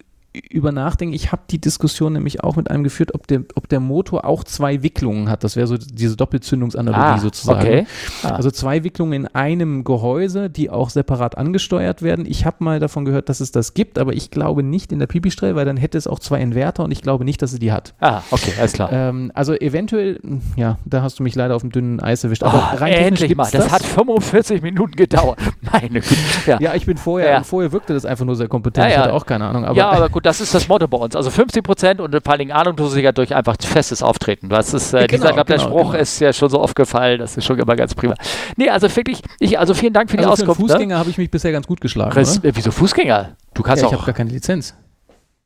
[0.49, 1.13] über nachdenken.
[1.13, 4.43] Ich habe die Diskussion nämlich auch mit einem geführt, ob der, ob der Motor auch
[4.43, 5.43] zwei Wicklungen hat.
[5.43, 7.59] Das wäre so diese Doppelzündungsanalogie Ah, sozusagen.
[7.59, 7.86] okay.
[8.23, 8.29] Ah.
[8.29, 12.25] Also zwei Wicklungen in einem Gehäuse, die auch separat angesteuert werden.
[12.27, 15.07] Ich habe mal davon gehört, dass es das gibt, aber ich glaube nicht in der
[15.07, 17.71] Pipistrel, weil dann hätte es auch zwei Inverter und ich glaube nicht, dass es die
[17.71, 17.93] hat.
[17.99, 18.91] Ah, okay, alles klar.
[18.91, 20.19] Ähm, also eventuell,
[20.55, 22.43] ja, da hast du mich leider auf dem dünnen Eis erwischt.
[22.43, 23.43] Aber Oh, rein endlich mal.
[23.43, 25.39] gibt's Das, hat 45 Minuten gedauert.
[25.71, 26.07] Meine Güte.
[26.47, 26.59] Ja.
[26.59, 27.43] ja, ich bin vorher, Ja.
[27.43, 28.86] vorher wirkte das einfach nur sehr kompetent.
[28.88, 29.65] Ja, Ich hatte auch keine Ahnung.
[29.65, 31.15] Aber ja, aber gut, das ist das Motto bei uns.
[31.15, 34.49] Also 50 Prozent und vor allen Dingen Ahnungslosigkeit durch einfach festes Auftreten.
[34.49, 36.01] Das ist, äh, Genau, dieser, glaub, der genau, Spruch genau.
[36.01, 37.19] ist ja schon so oft gefallen.
[37.19, 38.15] Das ist schon immer ganz prima.
[38.57, 40.71] Nee, also wirklich, ich, also vielen Dank für die also für Auskunft.
[40.71, 42.11] Fußgänger habe ich mich bisher ganz gut geschlagen.
[42.11, 42.15] Ne?
[42.17, 42.55] Res oder?
[42.55, 43.36] wieso Fußgänger?
[43.53, 44.05] Du kannst Ja, ich habe auch.
[44.07, 44.74] gar keine Lizenz.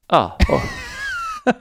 [0.08, 0.62] Ah, oh,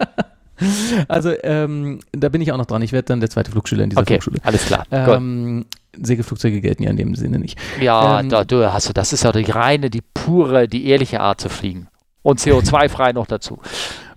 [1.09, 2.81] Also ähm, da bin ich auch noch dran.
[2.83, 4.41] Ich werde dann der zweite Flugschüler in dieser okay, Flugschule.
[4.43, 4.87] alles klar.
[4.91, 5.67] Ähm,
[6.01, 7.59] Segelflugzeuge gelten ja in dem Sinne nicht.
[7.81, 11.21] Ja, ähm, da, du hast du, das ist ja die reine, die pure, die ehrliche
[11.21, 11.89] Art zu fliegen.
[12.27, 13.61] Und CO2-frei noch dazu.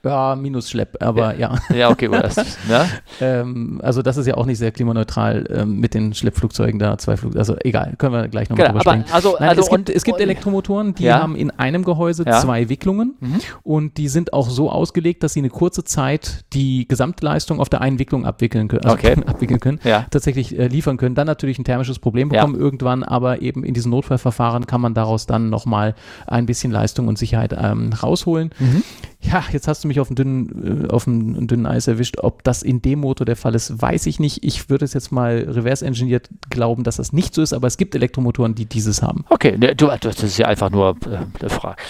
[0.03, 1.55] Ja, minus Schlepp, aber ja.
[1.73, 2.23] Ja, okay, gut.
[2.23, 2.35] Das,
[2.67, 2.87] ne?
[3.21, 7.17] Ähm, also das ist ja auch nicht sehr klimaneutral ähm, mit den Schleppflugzeugen da, zwei
[7.17, 9.13] Flug, also egal, können wir gleich nochmal Genau, drüber sprechen.
[9.13, 11.19] also, Nein, also es gibt, es gibt Elektromotoren, die Ja.
[11.21, 12.39] haben in einem Gehäuse Ja.
[12.39, 13.39] zwei Wicklungen Mhm.
[13.63, 17.81] und die sind auch so ausgelegt, dass sie eine kurze Zeit die Gesamtleistung auf der
[17.81, 19.15] einen Wicklung abwickeln können, also Okay.
[19.27, 20.05] abwickeln können, Ja.
[20.09, 21.15] tatsächlich äh, liefern können.
[21.15, 22.39] Dann natürlich ein thermisches Problem Ja.
[22.45, 25.93] bekommen irgendwann, aber eben in diesen Notfallverfahren kann man daraus dann nochmal
[26.25, 28.51] ein bisschen Leistung und Sicherheit ähm, rausholen.
[28.59, 28.83] Mhm.
[29.21, 32.19] Ja, jetzt hast du mich auf dem dünnen, äh, auf dem dünnen Eis erwischt.
[32.19, 34.43] Ob das in dem Motor der Fall ist, weiß ich nicht.
[34.43, 37.77] Ich würde es jetzt mal reverse engineert glauben, dass das nicht so ist, aber es
[37.77, 39.25] gibt Elektromotoren, die dieses haben.
[39.29, 41.81] Okay, ne, du, das ist ja einfach nur äh, eine Frage.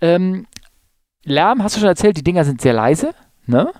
[0.00, 0.46] Ähm,
[1.24, 3.14] Lärm, hast du schon erzählt, die Dinger sind sehr leise,
[3.46, 3.72] ne?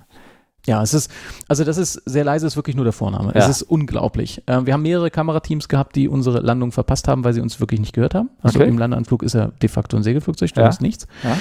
[0.67, 1.09] Ja, es ist,
[1.47, 3.31] also das ist sehr leise, ist wirklich nur der Vorname.
[3.33, 3.39] Ja.
[3.41, 4.43] Es ist unglaublich.
[4.45, 7.79] Ähm, wir haben mehrere Kamerateams gehabt, die unsere Landung verpasst haben, weil sie uns wirklich
[7.79, 8.29] nicht gehört haben.
[8.43, 8.69] Also Okay.
[8.69, 10.67] im Landeanflug ist er de facto ein Segelflugzeug, du Ja.
[10.67, 11.07] hast nichts.
[11.23, 11.37] Ja.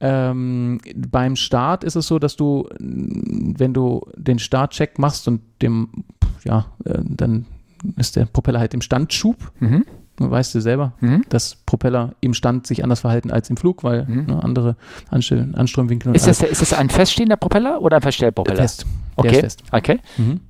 [0.00, 6.04] Ähm, beim Start ist es so, dass du, wenn du den Startcheck machst und dem,
[6.44, 7.46] ja, äh, dann
[7.96, 9.84] ist der Propeller halt im Standschub, Mhm.
[10.18, 11.22] Weißt du selber, Mhm.
[11.28, 14.26] dass Propeller im Stand sich anders verhalten als im Flug, weil Mhm.
[14.26, 14.76] ne, andere
[15.10, 16.38] Anstell Anströmwinkel und Ist, alles.
[16.38, 18.62] das, ist das ein feststehender Propeller oder ein Verstellpropeller?
[18.62, 18.84] fest.
[19.16, 19.34] Der Okay.
[19.36, 19.62] ist fest.
[19.72, 19.98] Okay.
[20.16, 20.40] Mhm.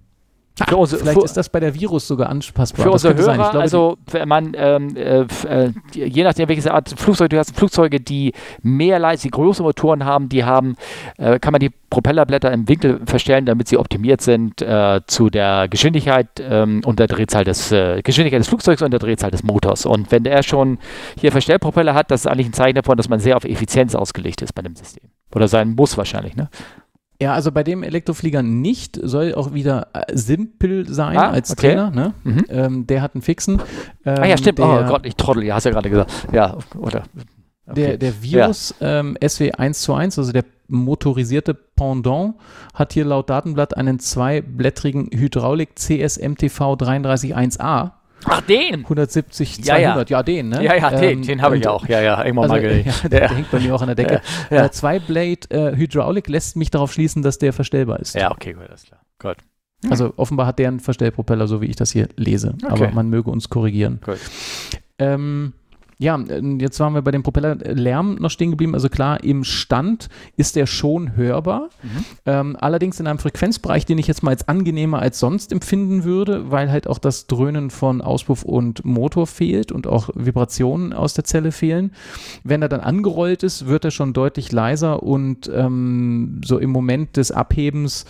[0.66, 2.84] Für unsere, Vielleicht für, ist das bei der Virus sogar anpassbar.
[2.84, 6.92] für Das unsere Hörer, glaube, also wenn man, ähm, äh, äh, je nachdem, welche Art
[6.96, 8.32] Flugzeug du hast, Flugzeuge, die
[8.62, 10.76] mehr Leistung, die größere Motoren haben, die haben,
[11.16, 15.68] äh, kann man die Propellerblätter im Winkel verstellen, damit sie optimiert sind äh, zu der
[15.68, 19.86] Geschwindigkeit ähm, und der Drehzahl des äh, Geschwindigkeit des Flugzeugs und der Drehzahl des Motors.
[19.86, 20.78] Und wenn der schon
[21.18, 24.42] hier Verstellpropeller hat, das ist eigentlich ein Zeichen davon, dass man sehr auf Effizienz ausgelegt
[24.42, 25.08] ist bei dem System.
[25.34, 26.48] Oder sein muss wahrscheinlich, ne?
[27.20, 31.68] Ja, also bei dem Elektroflieger nicht, soll auch wieder äh, simpel sein Ah, als okay.
[31.68, 31.90] Trainer.
[31.90, 32.14] Ne?
[32.22, 32.44] Mhm.
[32.48, 33.60] Ähm, der hat einen fixen.
[34.04, 34.58] Ähm, ah ja, stimmt.
[34.60, 36.12] Der, oh Gott, ich trottel, ja, hast ja gerade gesagt.
[36.32, 37.02] Ja, oder?
[37.66, 37.98] Der, Okay.
[37.98, 42.36] der Virus ähm, SW1 zu 1, also der motorisierte Pendant,
[42.72, 47.90] hat hier laut Datenblatt einen zweiblättrigen Hydraulik CSMTV 331A.
[48.24, 48.80] Ach, den!
[48.80, 49.88] 170, Ja, ja.
[49.90, 50.62] 200, ja, den, ne?
[50.64, 51.86] Ja, ja, den, Ähm, den habe ich auch.
[51.86, 52.86] Ja, ja, irgendwann Also, mal gesehen.
[53.02, 54.20] ja, der, der hängt bei mir auch an der Decke.
[54.50, 54.64] Ja, ja.
[54.66, 58.14] Äh, Zwei-Blade äh, Hydraulik lässt mich darauf schließen, dass der verstellbar ist.
[58.14, 59.00] Ja, okay, gut, alles klar.
[59.18, 59.36] Gut.
[59.88, 62.54] Also offenbar hat der einen Verstellpropeller, so wie ich das hier lese.
[62.62, 62.66] Okay.
[62.72, 64.00] Aber man möge uns korrigieren.
[64.04, 64.18] Gut.
[64.98, 65.52] Ähm,
[65.98, 68.74] ja, äh, jetzt waren wir bei dem Propellerlärm noch stehen geblieben.
[68.74, 71.70] Also klar, im Stand ist der schon hörbar.
[71.82, 72.04] Mhm.
[72.24, 76.50] Ähm, allerdings in einem Frequenzbereich, den ich jetzt mal als angenehmer als sonst empfinden würde,
[76.52, 81.24] weil halt auch das Dröhnen von Auspuff und Motor fehlt und auch Vibrationen aus der
[81.24, 81.92] Zelle fehlen.
[82.44, 87.16] Wenn er dann angerollt ist, wird er schon deutlich leiser und ähm, so im Moment
[87.16, 88.04] des Abhebens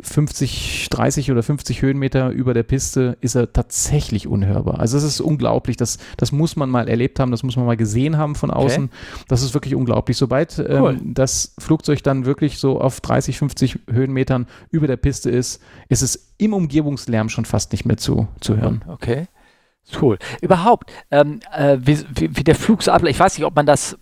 [0.00, 4.78] 50, 30 oder 50 Höhenmeter über der Piste ist er tatsächlich unhörbar.
[4.78, 7.76] Also es ist unglaublich, das, das muss man mal erlebt haben, das muss man mal
[7.76, 8.90] gesehen haben von außen.
[9.28, 10.16] Das ist wirklich unglaublich.
[10.16, 11.00] Sobald ähm, Cool.
[11.02, 16.34] das Flugzeug dann wirklich so auf 30, 50 Höhenmetern über der Piste ist, ist es
[16.38, 18.84] im Umgebungslärm schon fast nicht mehr zu, zu hören.
[18.86, 19.26] Okay.
[20.00, 20.18] Cool.
[20.40, 23.66] Überhaupt, ähm, äh, wie, wie, wie der Flug so abläuft, ich weiß nicht, ob man
[23.66, 23.98] das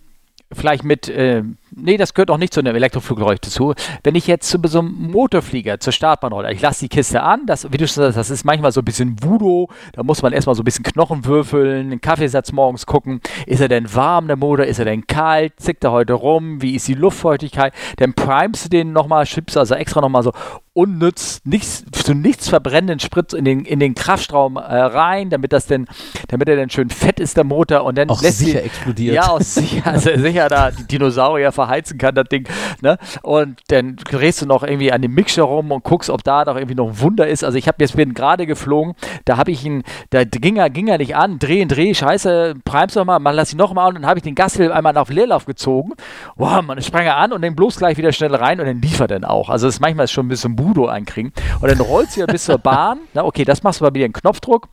[0.51, 1.43] vielleicht mit, äh,
[1.75, 3.73] nee, das gehört auch nicht zu einem Elektroflugzeug dazu.
[4.03, 7.45] Wenn ich jetzt zu so einem Motorflieger zur Startbahn rolle, ich lasse die Kiste an,
[7.45, 10.33] das, wie du schon sagst, das ist manchmal so ein bisschen Voodoo, da muss man
[10.33, 14.37] erstmal so ein bisschen Knochen würfeln, einen Kaffeesatz morgens gucken, ist er denn warm, der
[14.37, 18.65] Motor, ist er denn kalt, zickt er heute rum, wie ist die Luftfeuchtigkeit, dann primest
[18.65, 20.33] du den nochmal, schiebst also extra nochmal so
[20.73, 25.65] unnütz, nichts, zu nichts verbrennenden Sprit in den, in den Kraftstrom äh, rein, damit das
[25.67, 25.85] denn,
[26.29, 29.15] damit er dann schön fett ist, der Motor, und dann Auch lässt sicher die, explodiert.
[29.15, 32.47] ja, aus sicher, also sicher da die Dinosaurier verheizen kann, das Ding.
[32.81, 32.97] Ne?
[33.23, 36.55] Und dann drehst du noch irgendwie an dem Mixer rum und guckst, ob da doch
[36.55, 37.43] irgendwie noch ein Wunder ist.
[37.43, 38.95] Also ich habe jetzt bin gerade geflogen,
[39.25, 42.95] da habe ich ihn, da ging er, ging er nicht an, drehen, dreh, scheiße, primst
[42.95, 45.09] noch mal, lass ihn noch mal an und dann habe ich den Gasfilm einmal auf
[45.09, 45.93] Leerlauf gezogen.
[46.35, 49.11] Wow, man sprang er an und dann bloß gleich wieder schnell rein und dann liefert
[49.11, 49.49] er dann auch.
[49.49, 51.31] Also das ist manchmal schon ein bisschen Budo einkriegen.
[51.59, 52.99] Und dann rollst du ja bis zur Bahn.
[53.13, 54.67] Na, okay, das machst du mal wieder einen Knopfdruck.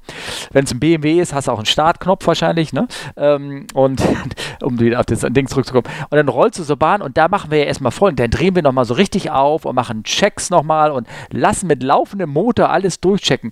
[0.53, 2.73] Wenn es ein BMW ist, hast du auch einen Startknopf wahrscheinlich.
[2.73, 2.89] Ne?
[3.17, 4.03] Ähm, und
[4.63, 5.87] um wieder auf das Ding zurückzukommen.
[6.11, 8.11] Und dann rollst du zur Bahn und da machen wir ja erstmal voll.
[8.11, 11.83] Und dann drehen wir nochmal so richtig auf und machen Checks nochmal und lassen mit
[11.83, 13.51] laufendem Motor alles durchchecken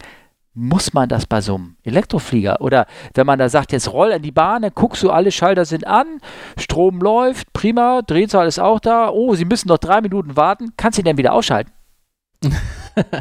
[0.57, 2.62] muss man das bei so einem Elektroflieger?
[2.62, 5.66] Oder wenn man da sagt, jetzt roll an die Bahn, dann guckst du, alle Schalter
[5.66, 6.07] sind an,
[6.57, 10.97] Strom läuft, prima, Drehzahl ist auch da, oh, sie müssen noch drei Minuten warten, kannst
[10.97, 11.72] du ihn dann wieder ausschalten?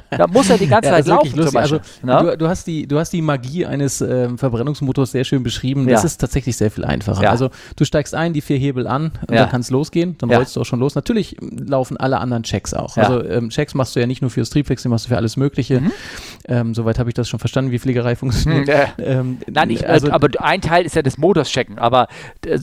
[0.10, 1.36] da muss er die ganze ja, Zeit laufen.
[1.36, 1.60] Lustig.
[1.60, 5.88] Also, du, du, hast die, du hast die Magie eines ähm, Verbrennungsmotors sehr schön beschrieben.
[5.88, 6.08] Das ja.
[6.08, 7.24] ist tatsächlich sehr viel einfacher.
[7.24, 7.32] Ja.
[7.32, 10.18] Also du steigst ein, die vier Hebel an und dann kann es losgehen.
[10.18, 10.96] Dann rollst du auch schon los.
[10.96, 12.98] Natürlich laufen alle anderen Checks auch.
[12.98, 15.82] Also ähm, Checks machst du ja nicht nur fürs Triebwechsel, machst du für alles Mögliche.
[15.82, 15.92] Mhm.
[16.48, 18.68] Ähm, soweit habe ich das schon verstanden, wie Fliegerei funktioniert.
[18.98, 19.40] Mhm.
[19.52, 21.80] Nein, ich, also, aber ein Teil ist ja das Motors checken.
[21.80, 22.08] Aber
[22.46, 22.60] äh,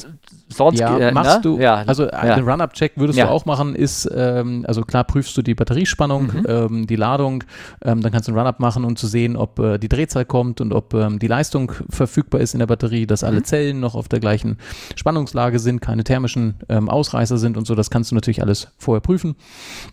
[0.52, 1.42] sonst ja, äh, machst ne?
[1.42, 1.82] du, ja.
[1.86, 2.10] also ja.
[2.10, 3.26] einen Run-Up-Check würdest ja.
[3.26, 6.46] du auch machen, ist, ähm, also klar prüfst du die Batteriespannung, mhm.
[6.48, 7.44] ähm, die Ladung,
[7.82, 10.60] ähm, dann kannst du einen Run-Up machen, um zu sehen, ob äh, die Drehzahl kommt
[10.60, 13.44] und ob ähm, die Leistung verfügbar ist in der Batterie, dass alle mhm.
[13.44, 14.58] Zellen noch auf der gleichen
[14.96, 19.00] Spannungslage sind, keine thermischen ähm, Ausreißer sind und so, das kannst du natürlich alles vorher
[19.00, 19.36] prüfen.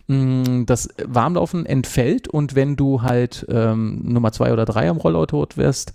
[0.08, 5.46] Mm, das Warmlaufen entfällt und wenn du halt ähm, Nummer zwei oder drei am Rollauto
[5.56, 5.94] wärst,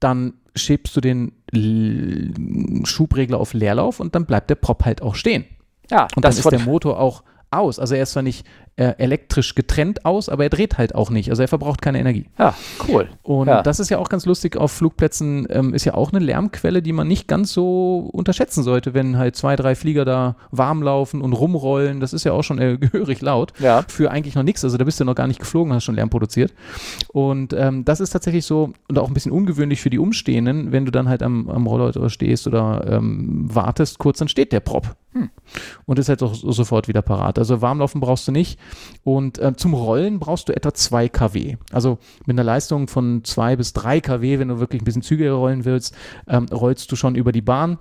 [0.00, 5.44] dann schiebst du den Schubregler auf Leerlauf und dann bleibt der Prop halt auch stehen.
[5.90, 7.78] Ja, und dann ist der Motor auch aus.
[7.78, 8.46] Also er ist zwar nicht
[8.76, 11.30] äh, elektrisch getrennt aus, aber er dreht halt auch nicht.
[11.30, 12.26] Also er verbraucht keine Energie.
[12.38, 12.54] Ja,
[12.88, 13.08] cool.
[13.22, 13.62] Und ja.
[13.62, 14.56] das ist ja auch ganz lustig.
[14.56, 18.92] Auf Flugplätzen ähm, ist ja auch eine Lärmquelle, die man nicht ganz so unterschätzen sollte,
[18.92, 22.00] wenn halt zwei, drei Flieger da warm laufen und rumrollen.
[22.00, 23.54] Das ist ja auch schon äh, gehörig laut.
[23.60, 23.82] Ja.
[23.88, 24.62] Für eigentlich noch nichts.
[24.62, 26.52] Also da bist du noch gar nicht geflogen, hast schon Lärm produziert.
[27.08, 30.84] Und ähm, das ist tatsächlich so und auch ein bisschen ungewöhnlich für die Umstehenden, wenn
[30.84, 34.96] du dann halt am, am Roller stehst oder ähm, wartest, kurz dann steht der Prop.
[35.12, 35.30] Hm.
[35.86, 37.38] Und ist halt auch sofort wieder parat.
[37.38, 38.58] Also warmlaufen brauchst du nicht.
[39.04, 41.56] Und äh, zum Rollen brauchst du etwa 2 kW.
[41.72, 45.32] Also mit einer Leistung von 2 bis 3 kW, wenn du wirklich ein bisschen zügiger
[45.32, 45.94] rollen willst,
[46.28, 47.78] ähm, rollst du schon über die Bahn.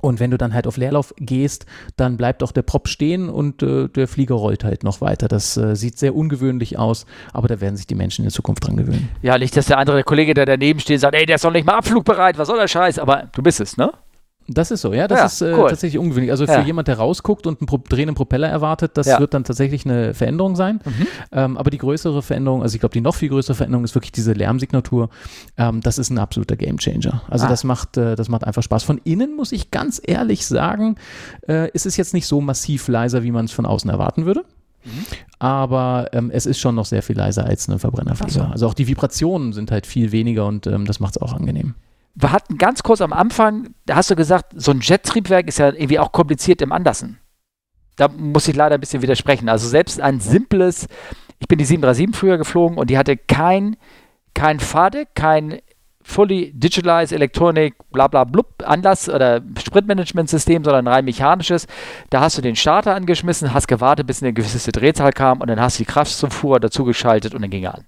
[0.00, 3.62] Und wenn du dann halt auf Leerlauf gehst, dann bleibt auch der Prop stehen und
[3.62, 5.28] äh, der Flieger rollt halt noch weiter.
[5.28, 8.76] Das äh, sieht sehr ungewöhnlich aus, aber da werden sich die Menschen in Zukunft dran
[8.76, 9.08] gewöhnen.
[9.22, 11.66] Ja, nicht, dass der andere Kollege, der daneben steht, sagt, ey, der ist doch nicht
[11.66, 12.98] mal abflugbereit, was soll der Scheiß?
[12.98, 13.92] Aber du bist es, ne?
[14.46, 15.70] Das ist so, ja, das ja, ist äh, cool.
[15.70, 16.30] tatsächlich ungewöhnlich.
[16.30, 16.62] Also für ja.
[16.62, 19.18] jemand, der rausguckt und einen Pro drehenden Propeller erwartet, das ja.
[19.18, 20.80] wird dann tatsächlich eine Veränderung sein.
[20.84, 21.06] Mhm.
[21.32, 24.12] Ähm, aber die größere Veränderung, also ich glaube, die noch viel größere Veränderung ist wirklich
[24.12, 25.08] diese Lärmsignatur.
[25.56, 27.22] Ähm, das ist ein absoluter Gamechanger.
[27.30, 27.48] Also ah.
[27.48, 28.84] das macht, äh, das macht einfach Spaß.
[28.84, 30.96] Von innen muss ich ganz ehrlich sagen,
[31.48, 34.44] äh, ist es jetzt nicht so massiv leiser, wie man es von außen erwarten würde.
[34.84, 34.90] Mhm.
[35.38, 38.30] Aber ähm, es ist schon noch sehr viel leiser als ein Verbrennerflieger.
[38.30, 38.42] So.
[38.42, 41.74] Also auch die Vibrationen sind halt viel weniger und ähm, das macht es auch angenehm
[42.14, 45.72] wir hatten ganz kurz am Anfang, da hast du gesagt, so ein Jet-Triebwerk ist ja
[45.72, 47.18] irgendwie auch kompliziert im Anlassen.
[47.96, 49.48] Da muss ich leider ein bisschen widersprechen.
[49.48, 50.86] Also selbst ein simples,
[51.38, 53.76] ich bin die 737 früher geflogen und die hatte kein,
[54.34, 55.60] kein FADE, kein
[56.02, 61.66] Fully Digitalized Electronic, bla blub, Anlass oder Spritmanagementsystem, sondern rein mechanisches.
[62.10, 65.60] Da hast du den Starter angeschmissen, hast gewartet, bis eine gewisse Drehzahl kam und dann
[65.60, 67.86] hast du die Kraftzufuhr dazugeschaltet und dann ging er an.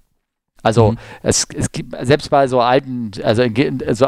[0.63, 0.97] Also mhm.
[1.23, 3.43] es, es gibt selbst bei so alten, also,
[3.85, 4.05] also,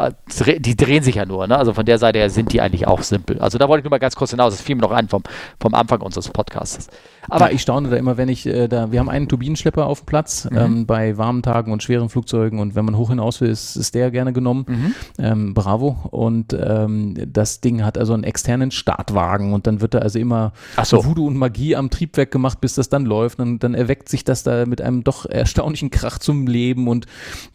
[0.57, 1.57] die drehen sich ja nur, ne?
[1.57, 3.39] Also von der Seite her sind die eigentlich auch simpel.
[3.39, 5.23] Also da wollte ich nur mal ganz kurz hinaus, das fiel mir noch ein vom,
[5.59, 6.89] vom Anfang unseres Podcasts.
[7.29, 10.01] Aber ja, ich staune da immer, wenn ich äh, da, wir haben einen Turbinenschlepper auf
[10.01, 10.57] dem Platz mhm.
[10.57, 13.95] ähm, bei warmen Tagen und schweren Flugzeugen und wenn man hoch hinaus will, ist, ist
[13.95, 14.65] der gerne genommen.
[14.67, 14.95] Mhm.
[15.17, 15.97] Ähm, Bravo.
[16.11, 20.53] Und ähm, das Ding hat also einen externen Startwagen und dann wird da also immer
[20.83, 21.05] so.
[21.05, 23.39] Voodoo und Magie am Triebwerk gemacht, bis das dann läuft.
[23.39, 27.05] Und dann erweckt sich das da mit einem doch erstaunlichen Krach zum Leben und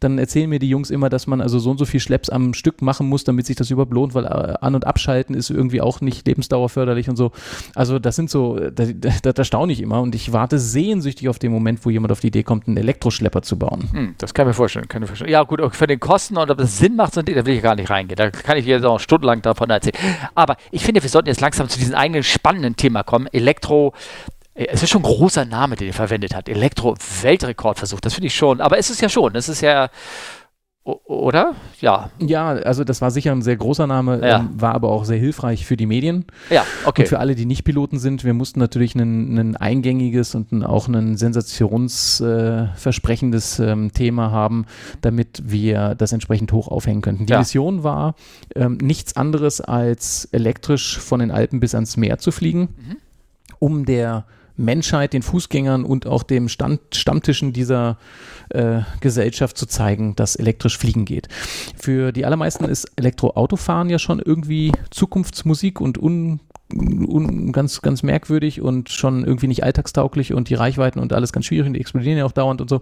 [0.00, 2.54] dann erzählen mir die Jungs immer, dass man also so und so viel Schlepps am
[2.54, 5.80] Stück machen muss, damit sich das überhaupt lohnt, weil äh, an- und abschalten ist irgendwie
[5.80, 7.32] auch nicht lebensdauerförderlich und so.
[7.74, 8.86] Also das sind so, da,
[9.22, 12.20] da, da staune ich immer und ich warte sehnsüchtig auf den Moment, wo jemand auf
[12.20, 13.88] die Idee kommt, einen Elektroschlepper zu bauen.
[13.92, 15.30] Hm, das kann ich mir vorstellen, kann ich mir vorstellen.
[15.30, 17.88] Ja gut, für den Kosten und ob das Sinn macht, da will ich gar nicht
[17.88, 18.16] reingehen.
[18.16, 19.96] Da kann ich jetzt auch stundenlang davon erzählen.
[20.34, 23.26] Aber ich finde, wir sollten jetzt langsam zu diesem eigenen spannenden Thema kommen.
[23.32, 23.94] Elektro,
[24.54, 26.48] es ist schon ein großer Name, den er verwendet hat.
[26.48, 28.60] Elektro-Weltrekordversuch, das finde ich schon.
[28.60, 29.88] Aber es ist ja schon, es ist ja
[30.84, 31.54] oder?
[31.80, 32.10] Ja.
[32.18, 34.40] Ja, also das war sicher ein sehr großer Name, Ja.
[34.40, 36.26] ähm, war aber auch sehr hilfreich für die Medien.
[36.50, 37.02] Ja, okay.
[37.02, 40.62] Und für alle, die nicht Piloten sind, wir mussten natürlich ein, ein eingängiges und ein,
[40.62, 44.66] auch ein sensationsversprechendes ähm, Thema haben,
[45.00, 47.26] damit wir das entsprechend hoch aufhängen könnten.
[47.26, 47.38] Die Ja.
[47.38, 48.14] Mission war
[48.54, 52.96] ähm, nichts anderes als elektrisch von den Alpen bis ans Meer zu fliegen, Mhm.
[53.58, 54.24] um der
[54.56, 57.96] Menschheit, den Fußgängern und auch dem Stand, Stammtischen dieser
[58.50, 61.28] äh, Gesellschaft zu zeigen, dass elektrisch fliegen geht.
[61.76, 66.40] Für die allermeisten ist Elektroautofahren ja schon irgendwie Zukunftsmusik und un,
[66.76, 71.46] un, ganz, ganz merkwürdig und schon irgendwie nicht alltagstauglich und die Reichweiten und alles ganz
[71.46, 72.80] schwierig und die explodieren ja auch dauernd und so.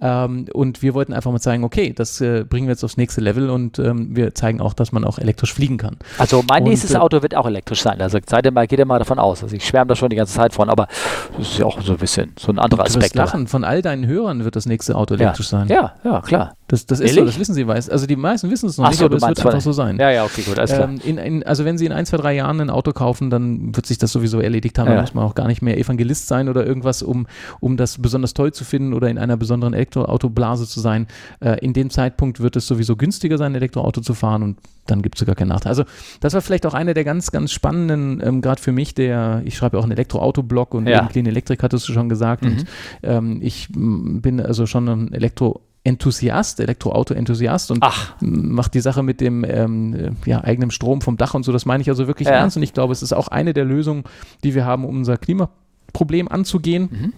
[0.00, 3.20] Ähm, und wir wollten einfach mal zeigen, okay, das äh, bringen wir jetzt aufs nächste
[3.20, 5.96] Level und ähm, wir zeigen auch, dass man auch elektrisch fliegen kann.
[6.18, 8.00] Also mein Und, nächstes äh, Auto wird auch elektrisch sein.
[8.00, 9.42] Also seid ihr mal, geht ihr mal davon aus.
[9.42, 10.88] Also ich schwärme da schon die ganze Zeit von, aber
[11.36, 13.14] das ist ja auch so ein bisschen so ein anderer Du wirst Aspekt.
[13.14, 15.68] lachen, von all deinen Hörern wird das nächste Auto elektrisch sein.
[15.68, 16.54] Ja, ja, klar.
[16.68, 17.88] Das, das ist so, das wissen sie, weiß.
[17.88, 19.96] Also die meisten wissen es noch Ach nicht, so, aber es wird einfach so sein.
[19.98, 20.88] Ja, ja, okay, gut, alles klar.
[20.88, 23.74] Ähm, in, in, also wenn Sie in ein, zwei, drei Jahren ein Auto kaufen, dann
[23.74, 24.88] wird sich das sowieso erledigt haben.
[24.88, 24.96] Ja.
[24.96, 27.26] Da muss man auch gar nicht mehr Evangelist sein oder irgendwas, um,
[27.60, 31.06] um das besonders toll zu finden oder in einer besonderen Elektroautoblase zu sein.
[31.40, 35.00] Äh, in dem Zeitpunkt wird es sowieso günstiger sein, ein Elektroauto zu fahren und dann
[35.00, 35.70] gibt es sogar keinen Nachteil.
[35.70, 35.84] Also
[36.20, 39.56] das war vielleicht auch einer der ganz, ganz spannenden, ähm, gerade für mich, der, ich
[39.56, 41.06] schreibe ja auch einen Elektroauto-Blog und Ja.
[41.06, 42.48] Clean Electric hattest du schon gesagt Mhm.
[42.50, 42.64] und
[43.02, 49.20] ähm, ich bin also schon ein Elektro Enthusiast, Elektroauto-Enthusiast und Ach, macht die Sache mit
[49.20, 52.28] dem ähm, äh, ja, eigenen Strom vom Dach und so, das meine ich also wirklich
[52.28, 52.34] Ja.
[52.34, 54.04] ernst und ich glaube, es ist auch eine der Lösungen,
[54.44, 56.88] die wir haben, um unser Klimaproblem anzugehen.
[56.90, 57.12] Mhm.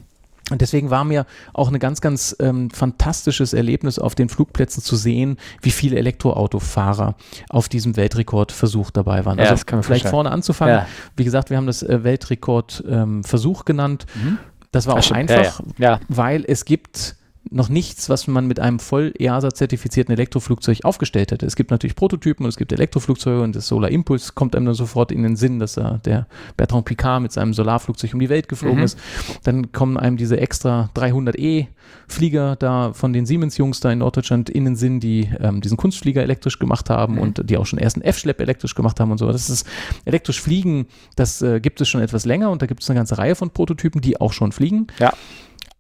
[0.52, 4.96] Und deswegen war mir auch ein ganz, ganz ähm, fantastisches Erlebnis auf den Flugplätzen zu
[4.96, 7.14] sehen, wie viele Elektroautofahrer
[7.50, 9.38] auf diesem Weltrekordversuch dabei waren.
[9.38, 10.10] Ja, also das kann man vielleicht vorstellen.
[10.24, 10.74] vorne anzufangen.
[10.74, 10.86] Ja.
[11.16, 14.06] Wie gesagt, wir haben das äh, Weltrekordversuch genannt.
[14.14, 14.38] Mhm.
[14.72, 15.30] Das war Ja, auch stimmt.
[15.30, 16.00] einfach, ja.
[16.08, 17.16] weil es gibt
[17.52, 21.46] noch nichts, was man mit einem voll EASA-zertifizierten Elektroflugzeug aufgestellt hätte.
[21.46, 24.74] Es gibt natürlich Prototypen und es gibt Elektroflugzeuge und das Solar Impulse kommt einem dann
[24.74, 26.26] sofort in den Sinn, dass er der
[26.56, 28.84] Bertrand Picard mit seinem Solarflugzeug um die Welt geflogen Mhm.
[28.84, 28.98] ist.
[29.42, 31.66] Dann kommen einem diese extra 300E
[32.06, 36.22] Flieger da von den Siemens-Jungs da in Norddeutschland in den Sinn, die ähm, diesen Kunstflieger
[36.22, 37.20] elektrisch gemacht haben Mhm.
[37.20, 39.26] und die auch schon erst einen F-Schlepp elektrisch gemacht haben und so.
[39.30, 39.66] Das ist
[40.04, 40.86] elektrisch fliegen,
[41.16, 43.50] das äh, gibt es schon etwas länger und da gibt es eine ganze Reihe von
[43.50, 45.12] Prototypen, die auch schon fliegen Ja.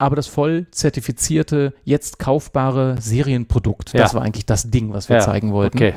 [0.00, 3.94] Aber das voll zertifizierte, jetzt kaufbare Serienprodukt.
[3.94, 4.14] Das Ja.
[4.18, 5.76] war eigentlich das Ding, was wir Ja, zeigen wollten.
[5.76, 5.94] Okay.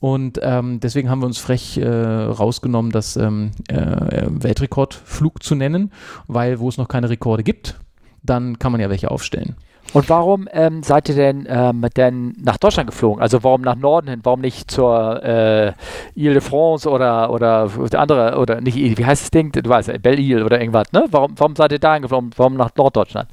[0.00, 5.92] Und ähm, deswegen haben wir uns frech äh, rausgenommen, das ähm, äh, Weltrekordflug zu nennen,
[6.26, 7.78] weil wo es noch keine Rekorde gibt,
[8.22, 9.56] dann kann man ja welche aufstellen.
[9.94, 13.22] Und warum ähm, seid ihr denn, ähm, denn nach Deutschland geflogen?
[13.22, 14.20] Also warum nach Norden hin?
[14.24, 15.72] Warum nicht zur äh,
[16.16, 19.52] Ile de France oder oder der andere oder nicht wie heißt das Ding?
[19.52, 21.06] Du weißt, Belle Ile oder irgendwas, ne?
[21.12, 22.30] Warum, warum seid ihr da geflogen?
[22.36, 23.28] Warum nach Norddeutschland?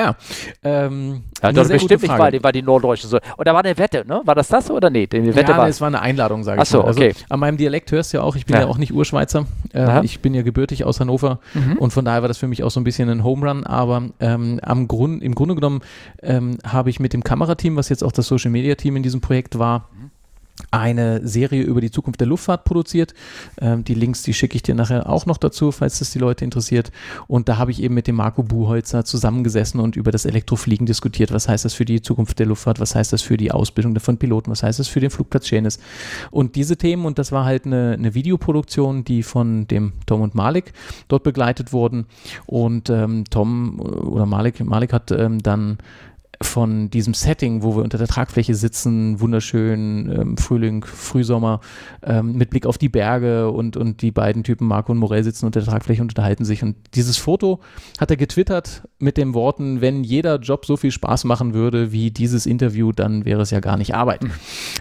[0.00, 0.16] Ja,
[0.62, 3.18] ähm, Ja, gute bestimmt nicht, weil die, weil die Norddeutschen so.
[3.36, 4.22] Und da war eine Wette, ne?
[4.24, 5.06] War das das oder nee?
[5.06, 5.68] Die Wette ja, war.
[5.68, 6.86] es war eine Einladung, sage Ach ich so, mal.
[6.86, 7.14] Also, okay.
[7.28, 8.66] An meinem Dialekt hörst du ja auch, ich bin ja, Ja.
[8.68, 9.46] auch nicht Urschweizer.
[9.74, 11.76] Äh, ich bin ja gebürtig aus Hannover Mhm.
[11.78, 13.64] und von daher war das für mich auch so ein bisschen ein Home Run.
[13.66, 15.80] Aber ähm, am Grund, im Grunde genommen
[16.22, 19.20] ähm, habe ich mit dem Kamerateam, was jetzt auch das Social Media Team in diesem
[19.20, 19.88] Projekt war,
[20.70, 23.14] eine Serie über die Zukunft der Luftfahrt produziert.
[23.60, 26.44] Ähm, die Links, die schicke ich dir nachher auch noch dazu, falls das die Leute
[26.44, 26.92] interessiert.
[27.26, 31.32] Und da habe ich eben mit dem Marco Buchholzer zusammengesessen und über das Elektrofliegen diskutiert.
[31.32, 32.80] Was heißt das für die Zukunft der Luftfahrt?
[32.80, 34.50] Was heißt das für die Ausbildung von Piloten?
[34.50, 35.78] Was heißt das für den Flugplatz Schänes?
[36.30, 40.34] Und diese Themen, und das war halt eine, eine Videoproduktion, die von dem Tom und
[40.34, 40.72] Malik
[41.08, 42.06] dort begleitet wurden.
[42.46, 45.78] Und ähm, Tom oder Malik, Malik hat ähm, dann
[46.42, 51.60] von diesem Setting, wo wir unter der Tragfläche sitzen, wunderschön, ähm, Frühling, Frühsommer,
[52.02, 55.44] ähm, mit Blick auf die Berge und, und die beiden Typen, Marco und Morell, sitzen
[55.44, 56.62] unter der Tragfläche und unterhalten sich.
[56.62, 57.60] Und dieses Foto
[58.00, 62.10] hat er getwittert mit den Worten, wenn jeder Job so viel Spaß machen würde wie
[62.10, 64.20] dieses Interview, dann wäre es ja gar nicht Arbeit.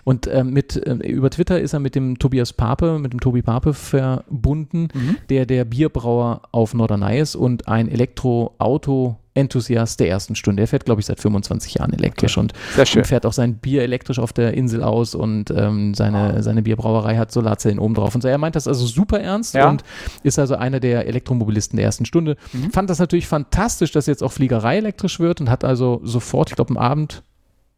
[0.05, 3.41] Und ähm, mit, ähm, über Twitter ist er mit dem Tobias Pape, mit dem Tobi
[3.41, 5.17] Pape verbunden, Mhm.
[5.29, 10.63] der der Bierbrauer auf Norderney ist und ein Elektroauto Enthusiast der ersten Stunde.
[10.63, 13.01] Er fährt, glaube ich, seit 25 Jahren elektrisch und, Sehr schön.
[13.01, 17.15] und fährt auch sein Bier elektrisch auf der Insel aus und ähm, seine, seine Bierbrauerei
[17.17, 18.15] hat Solarzellen oben drauf.
[18.15, 19.69] Und so, er meint das also super ernst Ja.
[19.69, 19.83] und
[20.23, 22.37] ist also einer der Elektromobilisten der ersten Stunde.
[22.53, 22.71] Mhm.
[22.71, 26.55] Fand das natürlich fantastisch, dass jetzt auch Fliegerei elektrisch wird und hat also sofort, ich
[26.55, 27.23] glaube, am Abend,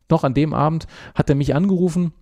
[0.10, 2.14] noch an dem Abend, hat er mich angerufen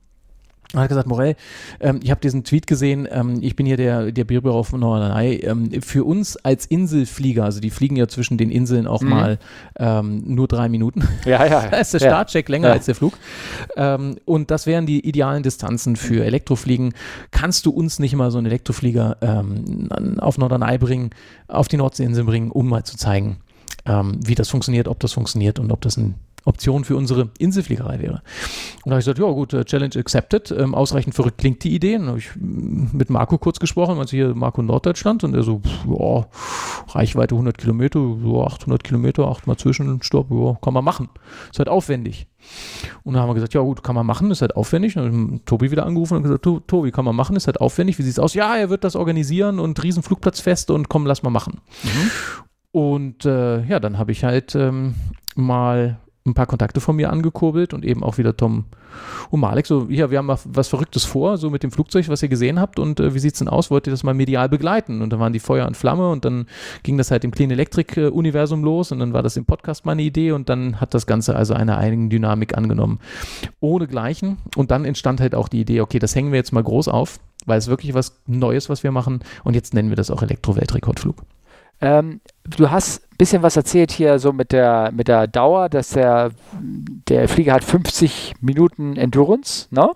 [0.73, 1.35] und hat gesagt, Morell,
[1.79, 5.37] ähm, ich habe diesen Tweet gesehen, ähm, ich bin hier der, der Bierbüro von Norderney.
[5.37, 9.09] Ähm, für uns als Inselflieger, also die fliegen ja zwischen den Inseln auch Mhm.
[9.09, 9.39] mal
[9.79, 11.07] ähm, nur drei Minuten.
[11.25, 11.67] Ja, ja.
[11.71, 12.07] Da ist der ja.
[12.07, 12.73] Startcheck länger Ja.
[12.75, 13.17] als der Flug.
[13.77, 16.93] Ähm, und das wären die idealen Distanzen für Elektrofliegen.
[17.31, 19.89] Kannst du uns nicht mal so einen Elektroflieger ähm,
[20.19, 21.09] auf Norderney bringen,
[21.47, 23.37] auf die Nordseeinseln bringen, um mal zu zeigen,
[23.85, 26.15] wie das funktioniert, ob das funktioniert und ob das ein
[26.45, 28.21] Option für unsere Inselfliegerei wäre.
[28.83, 30.51] Und da habe ich gesagt, ja gut, äh, Challenge accepted.
[30.51, 31.93] Ähm, ausreichend verrückt klingt die Idee.
[31.93, 36.27] dann habe ich mit Marco kurz gesprochen, also hier Marco Norddeutschland und er so, ja,
[36.93, 41.09] Reichweite 100 Kilometer, so 800 Kilometer, achtmal Zwischenstopp, ja, kann man machen.
[41.51, 42.27] Ist halt aufwendig.
[43.03, 44.97] Und dann haben wir gesagt, ja gut, kann man machen, ist halt aufwendig.
[44.97, 47.97] Und dann haben Tobi wieder angerufen und gesagt, Tobi, kann man machen, ist halt aufwendig.
[47.99, 48.33] Wie sieht es aus?
[48.33, 51.61] Ja, er wird das organisieren und Riesenflugplatzfeste und komm, lass mal machen.
[51.83, 52.11] Mhm.
[52.71, 54.95] Und äh, ja, dann habe ich halt ähm,
[55.35, 55.99] mal
[56.29, 58.65] ein paar Kontakte von mir angekurbelt und eben auch wieder Tom
[59.29, 62.29] und Malek so, ja, wir haben was Verrücktes vor, so mit dem Flugzeug, was ihr
[62.29, 63.69] gesehen habt und äh, wie sieht es denn aus?
[63.69, 65.01] Wollt ihr das mal medial begleiten?
[65.01, 66.47] Und dann waren die Feuer und Flamme und dann
[66.83, 70.01] ging das halt im Clean Electric Universum los und dann war das im Podcast meine
[70.01, 72.99] Idee und dann hat das Ganze also eine eigene Dynamik angenommen.
[73.59, 76.63] Ohne Gleichen und dann entstand halt auch die Idee, okay, das hängen wir jetzt mal
[76.63, 80.11] groß auf, weil es wirklich was Neues, was wir machen und jetzt nennen wir das
[80.11, 81.23] auch Elektro-Weltrekordflug.
[81.81, 85.89] Ähm, du hast ein bisschen was erzählt hier so mit der, mit der Dauer, dass
[85.89, 86.31] der,
[87.07, 89.67] der Flieger hat 50 Minuten Endurance.
[89.71, 89.89] Ne?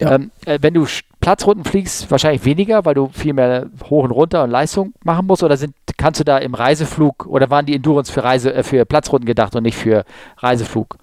[0.00, 0.14] Ja.
[0.14, 0.86] Ähm, äh, wenn du
[1.20, 5.42] Platzrunden fliegst, wahrscheinlich weniger, weil du viel mehr hoch und runter und Leistung machen musst.
[5.42, 8.84] Oder sind, kannst du da im Reiseflug oder waren die Endurance für, Reise, äh, für
[8.84, 10.04] Platzrunden gedacht und nicht für
[10.38, 10.96] Reiseflug?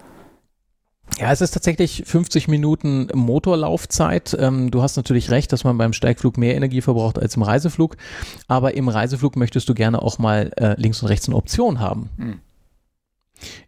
[1.18, 4.36] Ja, es ist tatsächlich 50 Minuten Motorlaufzeit.
[4.38, 7.96] Ähm, du hast natürlich recht, dass man beim Steigflug mehr Energie verbraucht als im Reiseflug.
[8.48, 12.10] Aber im Reiseflug möchtest du gerne auch mal äh, links und rechts eine Option haben.
[12.18, 12.40] Hm.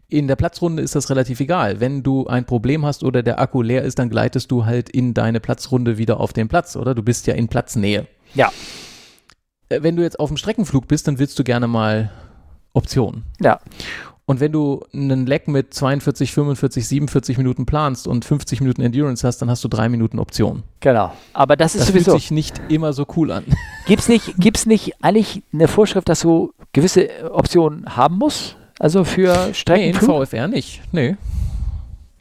[0.07, 1.79] In der Platzrunde ist das relativ egal.
[1.79, 5.13] Wenn du ein Problem hast oder der Akku leer ist, dann gleitest du halt in
[5.13, 6.95] deine Platzrunde wieder auf den Platz, oder?
[6.95, 8.07] Du bist ja in Platznähe.
[8.33, 8.51] Ja.
[9.69, 12.11] Äh, wenn du jetzt auf dem Streckenflug bist, dann willst du gerne mal
[12.73, 13.23] Optionen.
[13.39, 13.59] Ja.
[14.29, 19.25] Und wenn du einen Leck mit 42, 45, 47 Minuten planst und 50 Minuten Endurance
[19.25, 20.61] hast, dann hast du drei Minuten Option.
[20.81, 21.11] Genau.
[21.33, 22.11] Aber das ist das sowieso.
[22.11, 23.43] fühlt sich nicht immer so cool an.
[23.87, 28.55] Gibt es nicht, gibt's nicht eigentlich eine Vorschrift, dass du gewisse Optionen haben musst?
[28.77, 30.07] Also für Streckenflug?
[30.07, 30.81] Nee, in VFR nicht.
[30.91, 31.17] Nee.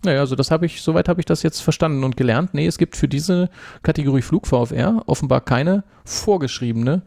[0.03, 2.55] Naja, also das habe ich, soweit habe ich das jetzt verstanden und gelernt.
[2.55, 3.51] Nee, es gibt für diese
[3.83, 7.03] Kategorie Flug VFR offenbar keine vorgeschriebene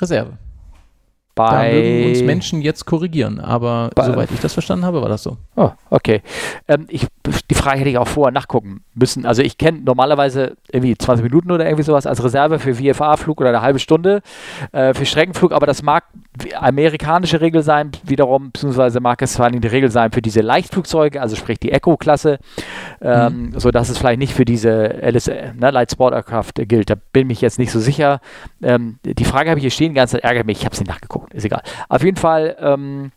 [0.00, 0.38] Reserve.
[1.48, 5.08] Bei da mögen uns Menschen jetzt korrigieren, aber bei, soweit ich das verstanden habe, war
[5.08, 5.36] das so.
[5.56, 6.22] Oh, okay.
[6.68, 7.06] Ähm, ich,
[7.50, 9.26] die Frage hätte ich auch vorher nachgucken müssen.
[9.26, 13.50] Also ich kenne normalerweise irgendwie 20 Minuten oder irgendwie sowas als Reserve für VFA-Flug oder
[13.50, 14.22] eine halbe Stunde
[14.72, 16.04] äh, für Streckenflug, aber das mag
[16.54, 21.20] amerikanische Regel sein, wiederum, beziehungsweise mag es vor allem die Regel sein für diese Leichtflugzeuge,
[21.20, 22.38] also sprich die Echo-Klasse,
[23.00, 23.58] ähm, mhm.
[23.58, 24.70] sodass es vielleicht nicht für diese
[25.02, 26.90] LSA, ne, Light Sport Aircraft gilt.
[26.90, 28.20] Da bin ich jetzt nicht so sicher.
[28.62, 30.84] Ähm, die Frage habe ich hier stehen, die ganze Zeit ärgert mich, ich habe sie
[30.84, 31.62] nachgeguckt, ist egal.
[31.88, 33.12] Auf jeden Fall, ähm,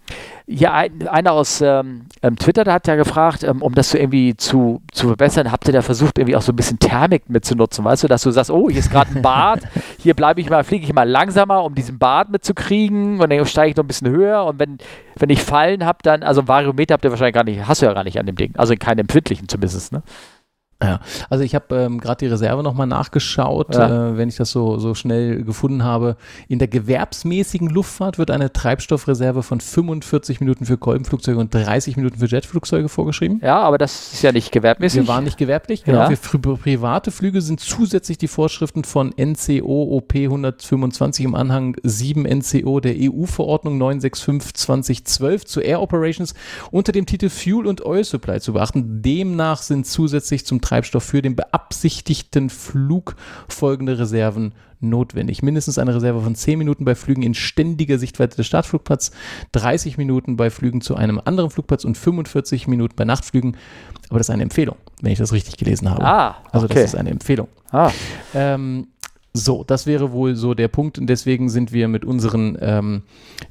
[0.46, 3.98] ja, ein, einer aus ähm, ähm, Twitter, der hat ja gefragt, ähm, um das so
[3.98, 7.84] irgendwie zu, zu verbessern, habt ihr da versucht, irgendwie auch so ein bisschen Thermik mitzunutzen,
[7.86, 9.62] weißt du, dass du sagst, oh, hier ist gerade ein Bad,
[10.00, 13.72] hier bleibe ich mal, fliege ich mal langsamer, um diesen Bad mitzukriegen und dann steige
[13.72, 14.78] ich noch ein bisschen höher und wenn,
[15.18, 17.86] wenn ich Fallen habe, dann, also ein Variometer habt ihr wahrscheinlich gar nicht, hast du
[17.86, 20.04] ja gar nicht an dem Ding, also in keinem empfindlichen zumindest, ne?
[20.84, 24.10] Ja, also ich habe ähm, gerade die Reserve nochmal nachgeschaut, ja.
[24.10, 26.18] äh, wenn ich das so, so schnell gefunden habe.
[26.48, 32.20] In der gewerbsmäßigen Luftfahrt wird eine Treibstoffreserve von 45 Minuten für Kolbenflugzeuge und 30 Minuten
[32.20, 33.40] für Jetflugzeuge vorgeschrieben.
[33.44, 35.02] Ja, aber das ist ja nicht gewerbmäßig.
[35.02, 36.10] Wir waren nicht gewerblich, genau.
[36.10, 36.16] Ja.
[36.16, 42.80] Für private Flüge sind zusätzlich die Vorschriften von NCO OP 125 im Anhang 7 NCO
[42.80, 46.34] der EU-Verordnung 965-2012 zu Air Operations
[46.72, 49.02] unter dem Titel Fuel und Oil Supply zu beachten.
[49.02, 53.16] Demnach sind zusätzlich zum Treibstoff Treibstoff für den beabsichtigten Flug
[53.48, 55.44] folgende Reserven notwendig.
[55.44, 59.12] Mindestens eine Reserve von 10 Minuten bei Flügen in ständiger Sichtweite des Startflugplatz,
[59.52, 63.56] 30 Minuten bei Flügen zu einem anderen Flugplatz und 45 Minuten bei Nachtflügen.
[64.10, 66.04] Aber das ist eine Empfehlung, wenn ich das richtig gelesen habe.
[66.04, 66.50] Ah, okay.
[66.52, 67.50] Also das ist eine Empfehlung.
[67.70, 67.92] Ah.
[68.34, 68.88] Ähm,
[69.36, 73.02] so, das wäre wohl so der Punkt und deswegen sind wir mit unseren, ähm,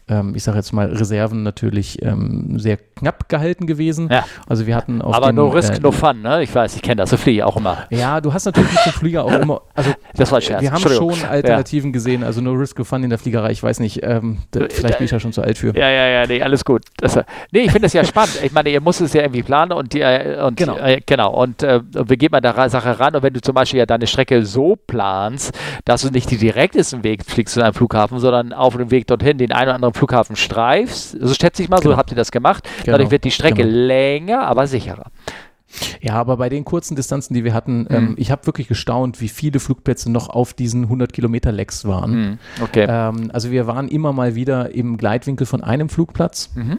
[0.07, 4.09] ähm, ich sage jetzt mal, Reserven natürlich ähm, sehr knapp gehalten gewesen.
[4.09, 4.25] Ja.
[4.47, 6.45] Also wir hatten auf Aber den, no risk, äh, no fun, ne?
[6.45, 7.79] Ich weiß, ich kenne das, so fliege auch immer.
[7.91, 10.63] Ja, du hast natürlich mit dem Flieger auch immer, also das war Scherz.
[10.63, 11.95] wir haben schon Alternativen ja.
[11.95, 14.99] gesehen, also no risk, no fun in der Fliegerei, ich weiß nicht, ähm, da, vielleicht
[14.99, 15.77] bin ich ja schon zu alt für.
[15.77, 16.85] Ja, ja, ja, nee, alles gut.
[16.99, 17.19] Das,
[17.51, 18.39] nee, ich finde das ja spannend.
[18.45, 21.43] Ich meine, ihr müsst es ja irgendwie planen und, die, äh, und genau, äh, genau
[21.43, 24.07] und äh, wir gehen mal der Sache ran und wenn du zum Beispiel ja deine
[24.07, 28.77] Strecke so planst, dass du nicht die direktesten Weg fliegst zu einem Flughafen, sondern auf
[28.77, 31.17] dem Weg dorthin den einen oder anderen Flughafen streifst.
[31.21, 31.93] So schätze ich mal, genau.
[31.93, 32.69] so habt ihr das gemacht.
[32.85, 32.93] Genau.
[32.93, 33.87] Dadurch wird die Strecke genau.
[33.87, 35.11] länger, aber sicherer.
[36.01, 38.15] Ja, aber bei den kurzen Distanzen, die wir hatten, ähm, Mhm.
[38.19, 42.13] ich habe wirklich gestaunt, wie viele Flugplätze noch auf diesen 100 Kilometer Lecks waren.
[42.13, 42.87] Hm, okay.
[42.89, 46.79] Ähm, also wir waren immer mal wieder im Gleitwinkel von einem Flugplatz Mhm.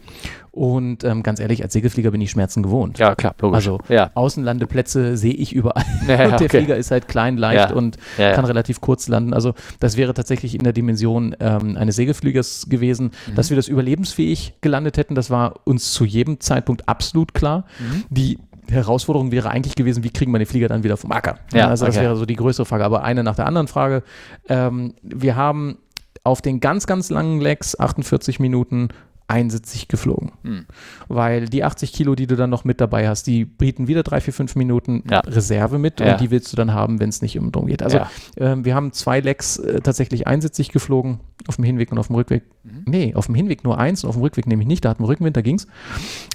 [0.52, 2.98] und ähm, ganz ehrlich, als Segelflieger bin ich Schmerzen gewohnt.
[2.98, 3.56] Ja, klar, logisch.
[3.56, 4.10] Also ja.
[4.14, 5.84] Außenlandeplätze sehe ich überall.
[6.08, 6.48] Ja, und der okay.
[6.58, 7.76] Flieger ist halt klein, leicht Ja.
[7.76, 9.32] und kann relativ kurz landen.
[9.34, 13.10] Also das wäre tatsächlich in der Dimension ähm, eines Segelfliegers gewesen.
[13.26, 13.34] Mhm.
[13.34, 17.64] Dass wir das überlebensfähig gelandet hätten, das war uns zu jedem Zeitpunkt absolut klar.
[17.80, 18.04] Mhm.
[18.10, 18.38] Die
[18.70, 21.38] Herausforderung wäre eigentlich gewesen, wie kriegen wir den Flieger dann wieder vom Acker?
[21.52, 22.04] Ja, also das okay.
[22.04, 22.84] wäre so die größere Frage.
[22.84, 24.02] Aber eine nach der anderen Frage.
[24.48, 25.78] Ähm, wir haben
[26.22, 28.88] auf den ganz, ganz langen Legs, 48 Minuten,
[29.26, 30.32] einsitzig geflogen.
[30.42, 30.66] Hm.
[31.08, 34.20] Weil die 80 Kilo, die du dann noch mit dabei hast, die bieten wieder drei,
[34.20, 35.20] vier, fünf Minuten Ja.
[35.20, 36.12] Reserve mit Ja.
[36.12, 37.82] und die willst du dann haben, wenn es nicht um drum geht.
[37.82, 38.10] Also Ja.
[38.36, 42.16] ähm, wir haben zwei Legs äh, tatsächlich einsitzig geflogen, auf dem Hinweg und auf dem
[42.16, 42.42] Rückweg.
[42.64, 42.82] Mhm.
[42.86, 45.08] Nee, auf dem Hinweg nur eins und auf dem Rückweg nämlich nicht, da hatten wir
[45.08, 45.66] Rückenwind, da ging's.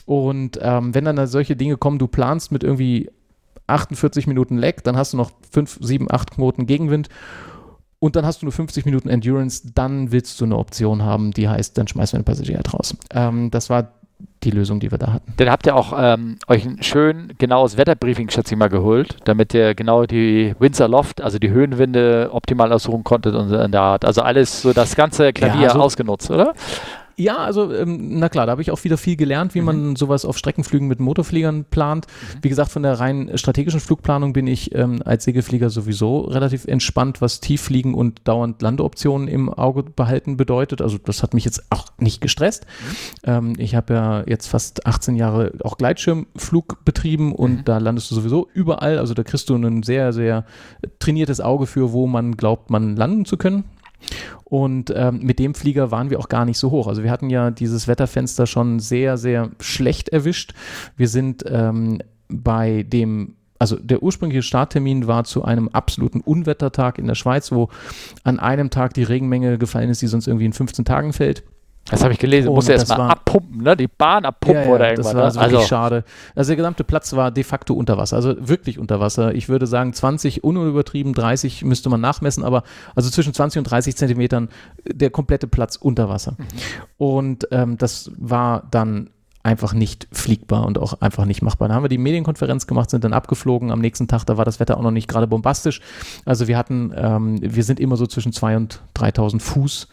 [0.06, 3.10] Und ähm, wenn dann da solche Dinge kommen, du planst mit irgendwie
[3.68, 7.10] 48 Minuten Leg, dann hast du noch 5, 7, 8 Knoten Gegenwind
[8.00, 11.48] und dann hast du nur 50 Minuten Endurance, dann willst du eine Option haben, die
[11.50, 12.96] heißt, dann schmeißen wir den Passagier halt raus.
[13.14, 13.90] Ähm, das war
[14.44, 15.34] die Lösung, die wir da hatten.
[15.38, 19.54] Dann habt ihr auch ähm, euch ein schön genaues Wetterbriefing, schätze ich mal, geholt, damit
[19.54, 24.06] ihr genau die Windsor Loft, also die Höhenwinde optimal aussuchen konntet und in der Art.
[24.06, 26.54] Also alles so das ganze Klavier Ja, so- ausgenutzt, oder?
[27.20, 29.66] Ja, also ähm, na klar, da habe ich auch wieder viel gelernt, wie Mhm.
[29.66, 32.08] man sowas auf Streckenflügen mit Motorfliegern plant.
[32.42, 37.20] Wie gesagt, von der rein strategischen Flugplanung bin ich ähm, als Segelflieger sowieso relativ entspannt,
[37.22, 40.82] was Tieffliegen und dauernd Landeoptionen im Auge behalten bedeutet.
[40.82, 42.66] Also das hat mich jetzt auch nicht gestresst.
[43.26, 47.66] Ähm, ich habe ja jetzt fast 18 Jahre auch Gleitschirmflug betrieben und Mhm.
[47.66, 48.98] da landest du sowieso überall.
[48.98, 50.46] Also da kriegst du ein sehr, sehr
[51.00, 53.66] trainiertes Auge für, wo man glaubt, man landen zu können.
[54.44, 56.88] Und ähm, mit dem Flieger waren wir auch gar nicht so hoch.
[56.88, 60.54] Also wir hatten ja dieses Wetterfenster schon sehr, sehr schlecht erwischt.
[60.98, 67.08] Wir sind ähm, bei dem, also der ursprüngliche Starttermin war zu einem absoluten Unwettertag in
[67.08, 67.70] der Schweiz, wo
[68.24, 71.44] an einem Tag die Regenmenge gefallen ist, die sonst irgendwie in 15 Tagen fällt.
[71.90, 72.50] Das habe ich gelesen.
[72.50, 73.76] Oh, Muss erst das mal abpumpen, ne?
[73.76, 75.16] Die Bahn abpumpen Ja, ja, oder das irgendwas.
[75.16, 76.04] war also wirklich also, schade.
[76.36, 79.34] Also der gesamte Platz war de facto unter Wasser, also wirklich unter Wasser.
[79.34, 82.64] Ich würde sagen 20, unübertrieben, 30 müsste man nachmessen, aber
[82.96, 84.50] also zwischen 20 und 30 Zentimetern
[84.84, 86.36] äh, der komplette Platz unter Wasser.
[86.38, 86.46] Mhm.
[86.98, 89.10] Und ähm, das war dann
[89.50, 91.68] einfach nicht fliegbar und auch einfach nicht machbar.
[91.68, 93.72] Dann haben wir die Medienkonferenz gemacht, sind dann abgeflogen.
[93.72, 95.82] Am nächsten Tag, da war das Wetter auch noch nicht gerade bombastisch.
[96.24, 99.88] Also wir hatten, ähm, wir sind immer so zwischen 2.000 und 3.000 Fuß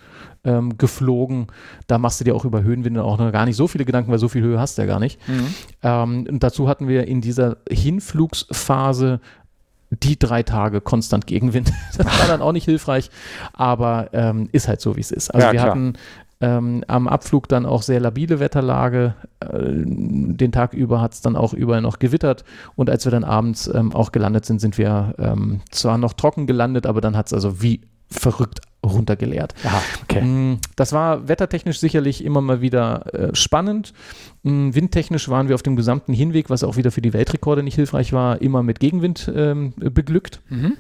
[0.45, 1.47] ähm, geflogen.
[1.87, 4.19] Da machst du dir auch über Höhenwinde auch noch gar nicht so viele Gedanken, weil
[4.19, 5.19] so viel Höhe hast du ja gar nicht.
[5.27, 5.55] Mhm.
[5.83, 9.21] Ähm, und dazu hatten wir in dieser Hinflugsphase
[9.91, 11.73] die drei Tage konstant Gegenwind.
[11.97, 13.11] Das war dann auch nicht hilfreich,
[13.55, 15.31] aber ähm, ist halt so, wie es ist.
[15.31, 15.71] Also Ja, wir klar.
[15.71, 15.95] hatten
[16.41, 19.15] ähm, am Abflug dann auch sehr labile Wetterlage.
[19.41, 22.45] Äh, den Tag über hat es dann auch überall noch gewittert.
[22.75, 26.47] Und als wir dann abends ähm, auch gelandet sind, sind wir ähm, zwar noch trocken
[26.47, 29.55] gelandet, aber dann hat es also wie verrückt runtergeleert.
[29.65, 30.23] Aha, okay.
[30.23, 33.93] Mm, Das war wettertechnisch sicherlich immer mal wieder äh, spannend.
[34.43, 37.75] Mm, Windtechnisch waren wir auf dem gesamten Hinweg, was auch wieder für die Weltrekorde nicht
[37.75, 40.41] hilfreich war, immer mit Gegenwind ähm, beglückt.
[40.49, 40.75] Mhm.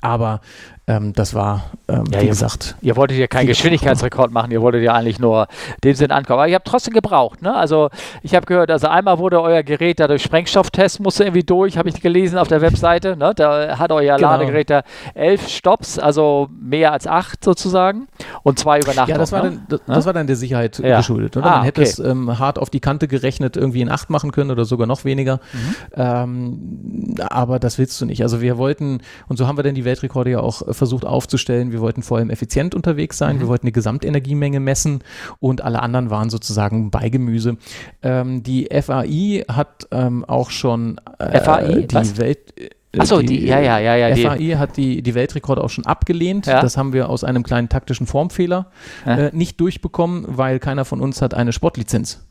[0.00, 0.40] Aber
[0.86, 4.60] ähm, das war, ähm, Ja, wie ihr- gesagt, Ihr wolltet ja keinen Geschwindigkeitsrekord machen, ihr
[4.60, 5.46] wolltet ja eigentlich nur
[5.82, 6.40] dem Sinn ankommen.
[6.40, 7.54] Aber ihr habt trotzdem gebraucht, ne?
[7.54, 7.88] Also
[8.22, 11.88] ich habe gehört, also einmal wurde euer Gerät da durch Sprengstofftest, musste irgendwie durch, habe
[11.88, 13.32] ich gelesen auf der Webseite, ne?
[13.34, 14.28] Da hat euer Genau.
[14.30, 14.82] Ladegerät da
[15.14, 18.06] elf Stops, also mehr als acht sozusagen
[18.42, 19.08] und zwei Übernachtungen.
[19.10, 19.50] ja, das war, ne?
[19.50, 20.98] dann, das, das war dann der Sicherheit Ja.
[20.98, 21.36] geschuldet.
[21.36, 21.46] Oder?
[21.46, 21.90] Ah, Man hätte okay.
[21.90, 25.04] es ähm, hart auf die Kante gerechnet, irgendwie in acht machen können oder sogar noch
[25.04, 25.40] weniger.
[25.52, 25.74] Mhm.
[25.96, 28.22] Ähm, aber das willst du nicht.
[28.22, 31.72] Also wir wollten, und so haben wir dann die Weltrekorde ja auch äh, versucht aufzustellen,
[31.72, 33.40] wir wollten vor allem effizient unterwegs sein, Mhm.
[33.40, 35.02] wir wollten eine Gesamtenergiemenge messen
[35.40, 37.56] und alle anderen waren sozusagen Beigemüse.
[38.02, 41.86] Ähm, die FAI hat ähm, auch schon äh, FAI?
[41.88, 42.16] die Was?
[42.18, 42.38] Welt...
[42.58, 44.14] äh, Achso, die, ja, ja, ja, ja.
[44.14, 46.46] Die, FAI hat die, die Weltrekorde auch schon abgelehnt.
[46.46, 46.60] Ja.
[46.62, 48.66] Das haben wir aus einem kleinen taktischen Formfehler
[49.04, 49.16] Ja.
[49.18, 52.24] äh, nicht durchbekommen, weil keiner von uns hat eine Sportlizenz.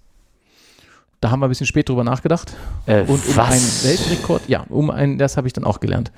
[1.24, 2.53] Da haben wir ein bisschen spät drüber nachgedacht.
[2.86, 3.51] äh, Und um was?
[3.51, 6.11] einen Weltrekord, ja, um einen, das habe ich dann auch gelernt.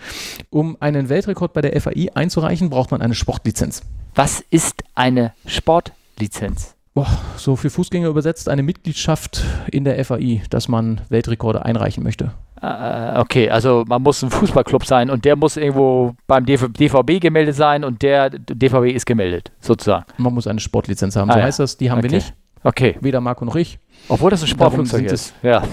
[0.49, 3.81] Um einen Weltrekord bei der FAI einzureichen, braucht man eine Sportlizenz.
[4.15, 6.73] was ist eine Sportlizenz?
[6.93, 12.31] Boah, so für Fußgänger übersetzt eine Mitgliedschaft in der FAI, dass man Weltrekorde einreichen möchte.
[12.61, 17.19] Äh, okay, also man muss ein Fußballclub sein und der muss irgendwo beim DV DVB
[17.21, 20.05] gemeldet sein und der DVB ist gemeldet, sozusagen.
[20.17, 21.29] Man muss eine Sportlizenz haben.
[21.29, 21.45] Ah, so ja.
[21.45, 22.15] heißt das, die haben wir Okay.
[22.15, 22.33] nicht.
[22.65, 23.79] Okay, Weder Marco noch ich.
[24.09, 25.33] obwohl das ein Darum Sportflugzeug ist.
[25.43, 25.63] Ja.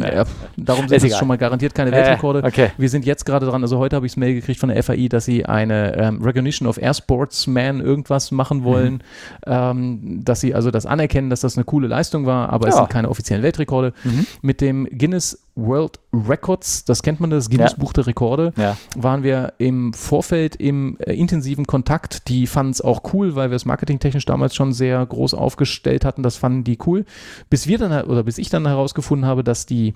[0.00, 0.24] Ja,
[0.56, 2.44] darum Ist sind es schon mal garantiert keine Äh, Weltrekorde.
[2.44, 2.70] okay.
[2.78, 5.08] Wir sind jetzt gerade dran, also heute habe ich es Mail gekriegt von der FAI,
[5.08, 9.00] dass sie eine ähm, Recognition of Air Sportsman irgendwas machen wollen, Mhm.
[9.46, 12.82] ähm, dass sie also das anerkennen, dass das eine coole Leistung war, aber es Ja.
[12.82, 13.92] sind keine offiziellen Weltrekorde.
[14.04, 14.26] Mhm.
[14.40, 18.76] Mit dem Guinness World Records, das kennt man, das Guinness Buch der Rekorde, Ja.
[18.96, 22.28] waren wir im Vorfeld im äh, intensiven Kontakt.
[22.28, 26.22] Die fanden es auch cool, weil wir es marketingtechnisch damals schon sehr groß aufgestellt hatten.
[26.22, 27.04] Das fanden die cool.
[27.50, 29.94] Bis wir dann, oder bis ich dann herausgefunden habe, dass die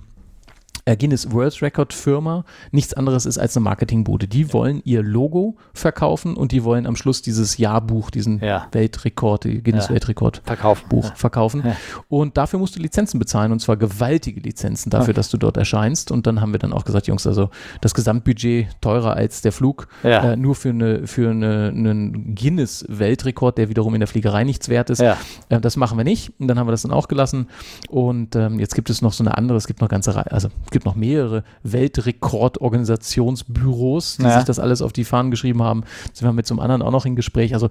[0.85, 4.27] Guinness World Record Firma nichts anderes ist als eine Marketingbude.
[4.27, 8.67] Die wollen ihr Logo verkaufen und die wollen am Schluss dieses Jahrbuch, diesen Ja.
[8.73, 9.93] Weltrekord, Guinness Ja.
[9.93, 10.89] Weltrekord Verkaufen.
[10.89, 11.63] Buch verkaufen.
[11.65, 11.75] Ja.
[12.09, 15.13] Und dafür musst du Lizenzen bezahlen und zwar gewaltige Lizenzen dafür, Okay.
[15.13, 16.11] dass du dort erscheinst.
[16.11, 17.49] Und dann haben wir dann auch gesagt, Jungs, also
[17.81, 23.69] das Gesamtbudget teurer als der Flug, äh, nur für, eine, für eine, einen Guinness-Weltrekord, der
[23.69, 24.99] wiederum in der Fliegerei nichts wert ist.
[24.99, 25.15] Äh,
[25.61, 26.31] das machen wir nicht.
[26.39, 27.47] Und dann haben wir das dann auch gelassen.
[27.89, 30.49] Und ähm, jetzt gibt es noch so eine andere, es gibt noch ganze Reihe, also
[30.73, 34.35] gibt noch mehrere Weltrekordorganisationsbüros, die Ja.
[34.37, 35.83] sich das alles auf die Fahnen geschrieben haben.
[36.11, 37.53] Sind wir mit zum anderen auch noch im Gespräch.
[37.53, 37.69] Also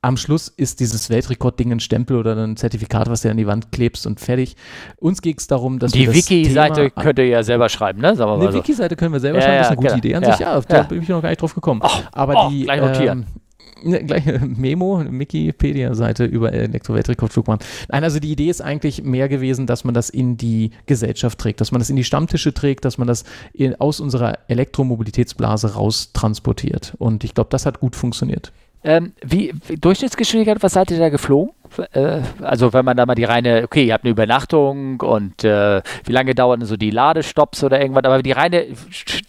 [0.00, 3.72] am Schluss ist dieses Weltrekordding ein Stempel oder ein Zertifikat, was du an die Wand
[3.72, 4.56] klebst und fertig.
[4.98, 8.14] Uns geht es darum, dass wir Die das Wiki-Seite könnt ihr ja selber schreiben, ne?
[8.14, 8.58] Sagen wir mal eine so.
[8.58, 9.98] Wiki-Seite können wir selber Ja, schreiben, das ist ja, eine gute genau.
[9.98, 10.40] Idee an Ja, sich.
[10.40, 10.82] Ja, da ja.
[10.84, 11.80] bin ich noch gar nicht drauf gekommen.
[11.82, 13.26] Ach, Aber oh, die gleich notieren.
[13.28, 13.40] Ähm,
[13.82, 17.58] ne, gleich äh, Memo, Wikipedia-Seite über Elektro-Weltrekordflugbahn.
[17.88, 21.60] Nein, also die Idee ist eigentlich mehr gewesen, dass man das in die Gesellschaft trägt,
[21.60, 26.12] dass man das in die Stammtische trägt, dass man das in, aus unserer Elektromobilitätsblase raus
[26.12, 26.94] transportiert.
[26.98, 28.52] Und ich glaube, das hat gut funktioniert.
[28.84, 31.52] Ähm, wie, wie Durchschnittsgeschwindigkeit, was seid ihr da geflogen?
[31.92, 35.82] Äh, also wenn man da mal die reine, okay, ihr habt eine Übernachtung und äh,
[36.04, 38.66] wie lange dauern so die Ladestopps oder irgendwas, aber die reine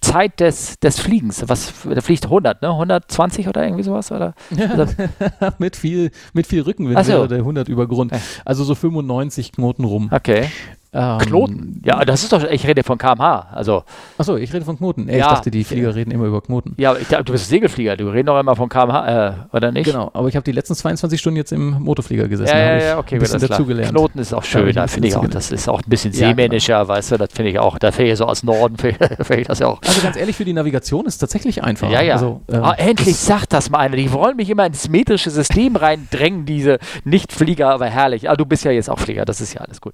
[0.02, 2.70] Zeit des, des Fliegens, was, da fliegt 100, ne?
[2.70, 4.34] 120 oder irgendwie sowas, oder?
[4.58, 4.94] Also,
[5.58, 7.28] mit viel, mit viel Rückenwind so.
[7.28, 8.12] der 100 über Grund.
[8.12, 8.20] Ja.
[8.46, 10.10] Also so 95 Knoten rum.
[10.12, 10.50] okay.
[10.92, 11.82] Ähm, Knoten.
[11.86, 13.84] Ja, das ist doch, ich rede von kmh, also,
[14.18, 15.08] Achso, ich rede von Knoten.
[15.08, 15.26] Ey, Ja.
[15.28, 16.74] Ich dachte, die Flieger reden immer über Knoten.
[16.78, 19.86] ja, ich, du bist Segelflieger, du redest doch immer von kmh, äh, oder nicht?
[19.86, 22.56] Genau, aber ich habe die letzten 22 Stunden jetzt im Motorflieger gesessen.
[22.56, 23.92] Ja, ja, ja, okay, ein bisschen dazugelernt.
[23.92, 26.30] Knoten ist auch schön, da finde ich auch, das ist auch ein bisschen Ja, genau.
[26.30, 28.76] seemännischer, weißt du, das finde ich auch, da ich so aus Norden,
[29.30, 29.82] ich das ja auch.
[29.86, 31.92] Also ganz ehrlich, für die Navigation ist tatsächlich einfach.
[31.92, 32.14] Ja, ja.
[32.14, 33.96] Also, ähm, ah, endlich sagt das mal einer.
[33.96, 38.30] Die wollen mich immer ins metrische System reindrängen, diese Nicht-Flieger, aber herrlich.
[38.30, 39.94] Ah, du bist ja jetzt auch Flieger, das ist ja alles gut.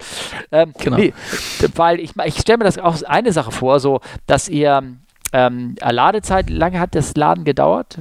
[0.52, 0.98] Ähm, Genau.
[0.98, 1.14] nee,
[1.76, 4.84] weil ich, ich stelle mir das auch eine Sache vor, so, dass ihr
[5.34, 7.98] ähm, Ladezeit, lange hat das Laden gedauert?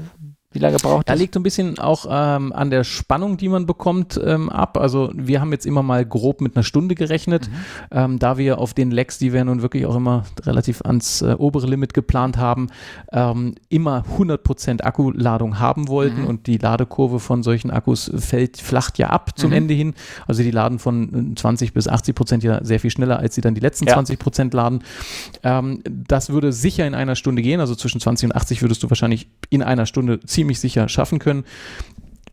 [0.54, 1.20] Wie lange braucht Da das?
[1.20, 4.78] liegt so ein bisschen auch ähm, an der Spannung, die man bekommt, ähm, ab.
[4.78, 7.52] Also wir haben jetzt immer mal grob mit einer Stunde gerechnet, Mhm.
[7.90, 11.34] ähm, da wir auf den Lecks, die wir nun wirklich auch immer relativ ans äh,
[11.36, 12.68] obere Limit geplant haben,
[13.12, 16.26] ähm, immer 100% Akkuladung haben wollten Mhm.
[16.28, 19.56] und die Ladekurve von solchen Akkus fällt, flacht ja ab zum Mhm.
[19.56, 19.94] Ende hin.
[20.28, 23.54] Also die laden von äh, 20 bis 80% ja sehr viel schneller, als sie dann
[23.56, 23.94] die letzten Ja.
[23.94, 24.84] 20% laden.
[25.42, 28.90] Ähm, das würde sicher in einer Stunde gehen, also zwischen 20 und 80 würdest du
[28.90, 31.44] wahrscheinlich in einer Stunde ziemlich sicher schaffen können.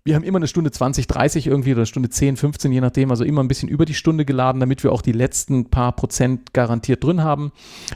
[0.03, 3.23] Wir haben immer eine Stunde 20, 30 irgendwie oder Stunde 10, 15, je nachdem, also
[3.23, 7.03] immer ein bisschen über die Stunde geladen, damit wir auch die letzten paar Prozent garantiert
[7.03, 7.51] drin haben.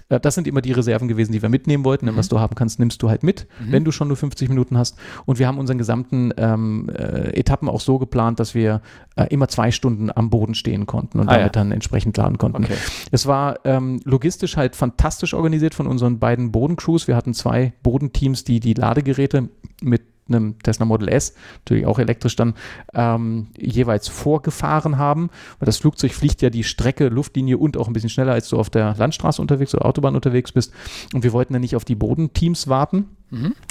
[0.09, 2.05] Äh, Das sind immer die Reserven gewesen, die wir mitnehmen wollten.
[2.05, 4.77] Denn was du haben kannst, nimmst du halt mit, wenn du schon nur 50 Minuten
[4.77, 4.97] hast.
[5.25, 8.81] Und wir haben unseren gesamten ähm, äh, Etappen auch so geplant, dass wir
[9.15, 11.37] äh, immer zwei Stunden am Boden stehen konnten und Ah, ja.
[11.39, 12.65] damit dann entsprechend laden konnten.
[12.65, 12.75] Okay.
[13.11, 17.07] Es war ähm, logistisch halt fantastisch organisiert von unseren beiden Bodencrews.
[17.07, 19.49] Wir hatten zwei Bodenteams, die die Ladegeräte
[19.81, 22.53] mit einem Tesla Model S, natürlich auch elektrisch dann,
[22.93, 25.29] ähm, jeweils vorgefahren haben.
[25.59, 28.57] Weil das Flugzeug fliegt ja die Strecke, Luftlinie und auch ein bisschen schneller, als du
[28.57, 30.73] auf der Landstraße unterwegs oder Autobahn unterwegs bist.
[31.13, 33.05] Und wir wollten dann nicht auf die Bodenteams warten.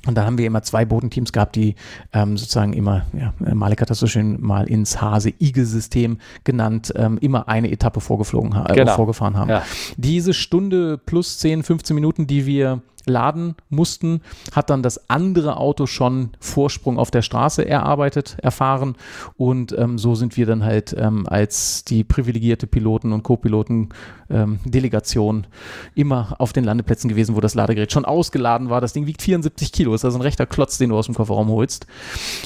[0.07, 1.77] Und da haben wir immer zwei Bodenteams gehabt, die
[2.13, 7.49] ähm, sozusagen immer, ja, Malik hat das so schön mal ins Hase-Igel-System genannt, ähm, immer
[7.49, 8.95] eine Etappe vorgeflogen äh, Genau.
[8.97, 9.49] vorgefahren haben.
[9.51, 9.63] Ja.
[9.97, 14.21] Diese Stunde plus 10, 15 Minuten, die wir laden mussten,
[14.53, 18.97] hat dann das andere Auto schon Vorsprung auf der Straße erarbeitet, erfahren
[19.37, 23.91] und ähm, so sind wir dann halt ähm, als die privilegierte Piloten und Co-Piloten
[24.31, 25.47] ähm, Delegation
[25.95, 28.81] immer auf den Landeplätzen gewesen, wo das Ladegerät schon ausgeladen war.
[28.81, 31.49] Das Ding wiegt 74 Kilo, ist also ein rechter Klotz, den du aus dem Kofferraum
[31.49, 31.87] holst.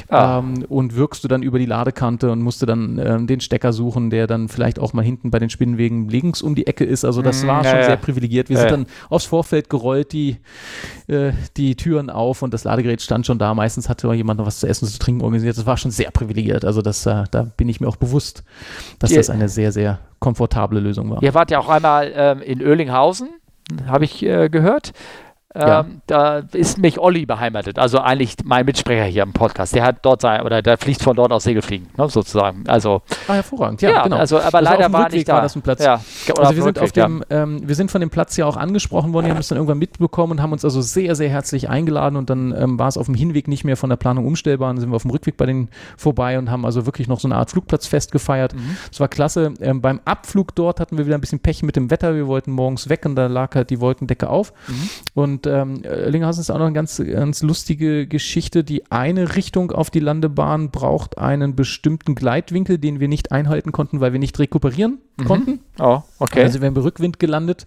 [0.09, 0.39] Ah.
[0.39, 4.11] Ähm, und wirkst du dann über die Ladekante und musste dann ähm, den Stecker suchen,
[4.11, 7.05] der dann vielleicht auch mal hinten bei den Spinnenwegen links um die Ecke ist.
[7.05, 7.87] Also das Mm, war ja, schon ja.
[7.87, 8.49] sehr privilegiert.
[8.49, 10.37] Wir Ja, sind dann aufs Vorfeld gerollt, die,
[11.09, 13.55] äh, die Türen auf und das Ladegerät stand schon da.
[13.55, 15.57] Meistens hatte jemand noch was zu essen und zu trinken organisiert.
[15.59, 16.65] Das war schon sehr privilegiert.
[16.65, 18.43] Also das, äh, da bin ich mir auch bewusst,
[18.99, 19.16] dass Ja.
[19.19, 21.23] das eine sehr, sehr komfortable Lösung war.
[21.23, 23.29] Ihr wart ja auch einmal ähm, in Oerlinghausen,
[23.87, 24.93] habe ich äh, gehört.
[25.59, 25.81] Ja.
[25.81, 29.75] Ähm, da ist mich Olli beheimatet, also eigentlich mein Mitsprecher hier im Podcast.
[29.75, 32.65] Der hat dort sein, oder der fliegt von dort aus Segelfliegen, ne, sozusagen.
[32.69, 34.17] Also, ah, hervorragend, ja, ja genau.
[34.17, 35.35] Also, aber also leider war nicht da.
[35.35, 35.83] War das ein Platz.
[35.83, 36.01] Ja,
[36.39, 39.27] also wir sind, auf dem, ähm, wir sind von dem Platz ja auch angesprochen worden,
[39.27, 42.31] wir haben es dann irgendwann mitbekommen und haben uns also sehr, sehr herzlich eingeladen und
[42.31, 44.91] dann ähm, war es auf dem Hinweg nicht mehr von der Planung umstellbar, dann sind
[44.91, 47.51] wir auf dem Rückweg bei denen vorbei und haben also wirklich noch so eine Art
[47.51, 48.55] Flugplatzfest gefeiert.
[48.55, 48.77] Mhm.
[48.91, 49.55] Das war klasse.
[49.61, 52.53] Ähm, beim Abflug dort hatten wir wieder ein bisschen Pech mit dem Wetter, wir wollten
[52.53, 54.89] morgens weg und da lag halt die Wolkendecke auf mhm.
[55.15, 58.62] und ähm, Linghausen ist auch noch eine ganz, ganz lustige Geschichte.
[58.62, 64.01] Die eine Richtung auf die Landebahn braucht einen bestimmten Gleitwinkel, den wir nicht einhalten konnten,
[64.01, 65.25] weil wir nicht rekuperieren mhm.
[65.25, 65.61] konnten.
[65.79, 66.43] Oh, okay.
[66.43, 67.66] Also wir haben Rückwind gelandet,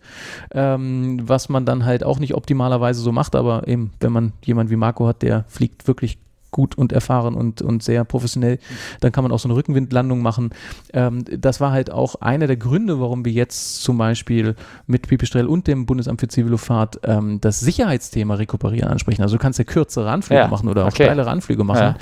[0.51, 4.71] ähm, was man dann halt auch nicht optimalerweise so macht, aber eben, wenn man jemanden
[4.71, 6.17] wie Marco hat, der fliegt wirklich
[6.51, 8.59] gut und erfahren und, und sehr professionell.
[8.99, 10.51] Dann kann man auch so eine Rückenwindlandung machen.
[10.93, 14.55] Ähm, das war halt auch einer der Gründe, warum wir jetzt zum Beispiel
[14.85, 19.21] mit Pipistrel und dem Bundesamt für Zivilluftfahrt ähm, das Sicherheitsthema Rekuperieren ansprechen.
[19.21, 21.05] Also du kannst ja kürzere Anflüge ja, machen oder auch okay.
[21.05, 21.95] steilere Anflüge machen.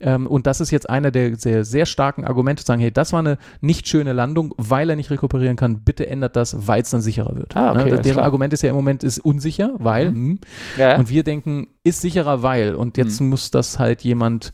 [0.00, 0.14] Ja.
[0.14, 3.12] Ähm, und das ist jetzt einer der sehr, sehr starken Argumente, zu sagen, hey, das
[3.12, 5.80] war eine nicht schöne Landung, weil er nicht rekuperieren kann.
[5.80, 7.56] Bitte ändert das, weil es dann sicherer wird.
[7.56, 8.00] Ah, okay, ne?
[8.00, 10.24] Deren Argument ist ja im Moment ist unsicher, weil mhm.
[10.24, 10.38] Hm.
[10.78, 10.96] ja.
[10.98, 13.28] und wir denken, ist sicherer, weil und jetzt mhm.
[13.28, 14.52] muss das halt jemand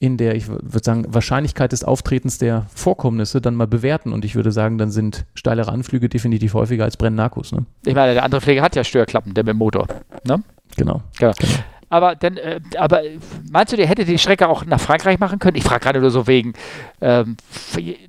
[0.00, 4.12] in der, ich würde sagen, Wahrscheinlichkeit des Auftretens der Vorkommnisse dann mal bewerten.
[4.12, 7.52] Und ich würde sagen, dann sind steilere Anflüge definitiv häufiger als Brennakkus.
[7.52, 7.66] Ne?
[7.84, 9.88] Ich meine, der andere Pfleger hat ja Störklappen, der mit dem Motor.
[10.24, 10.42] Ne?
[10.76, 11.02] Genau.
[11.18, 11.32] Ja.
[11.32, 11.52] genau.
[11.90, 13.00] Aber dann, äh, aber
[13.50, 15.56] meinst du, der hätte die Strecke auch nach Frankreich machen können?
[15.56, 16.52] Ich frage gerade nur so wegen,
[17.00, 17.36] ähm,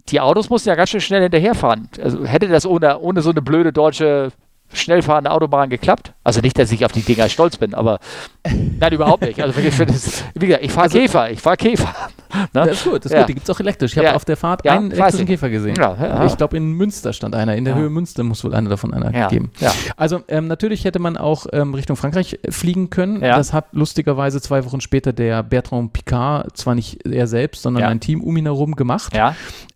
[0.09, 1.89] die Autos mussten ja ganz schön schnell hinterherfahren.
[2.01, 4.31] Also hätte das ohne, ohne so eine blöde deutsche
[4.71, 6.13] schnell fahrende Autobahn geklappt.
[6.23, 7.99] Also nicht, dass ich auf die Dinger stolz bin, aber
[8.79, 9.41] nein, überhaupt nicht.
[9.41, 11.93] Also wirklich, das, wie gesagt, ich fahre also, Käfer, ich fahre Käfer.
[12.31, 12.47] Ne?
[12.53, 13.19] Das ist gut, das ist ja.
[13.21, 13.29] gut.
[13.29, 13.91] Die gibt es auch elektrisch.
[13.93, 14.15] Ich habe ja.
[14.15, 15.75] auf der Fahrt ja, einen elektrischen Käfer gesehen.
[16.27, 17.55] Ich glaube, in Münster stand einer.
[17.55, 19.51] In der Höhe Münster muss wohl einer davon einer geben.
[19.97, 23.21] Also ähm, natürlich hätte man auch ähm, Richtung Frankreich fliegen können.
[23.21, 27.99] Das hat lustigerweise zwei Wochen später der Bertrand Picard, zwar nicht er selbst, sondern ein
[27.99, 29.11] Team um ihn herum gemacht.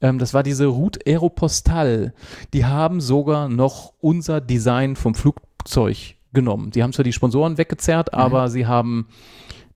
[0.02, 2.14] Ähm, das war diese Route Aeropostale.
[2.54, 6.72] Die haben sogar noch unser Design vom Flugzeug genommen.
[6.72, 8.20] Die haben zwar die Sponsoren weggezerrt, mhm.
[8.20, 9.08] aber sie haben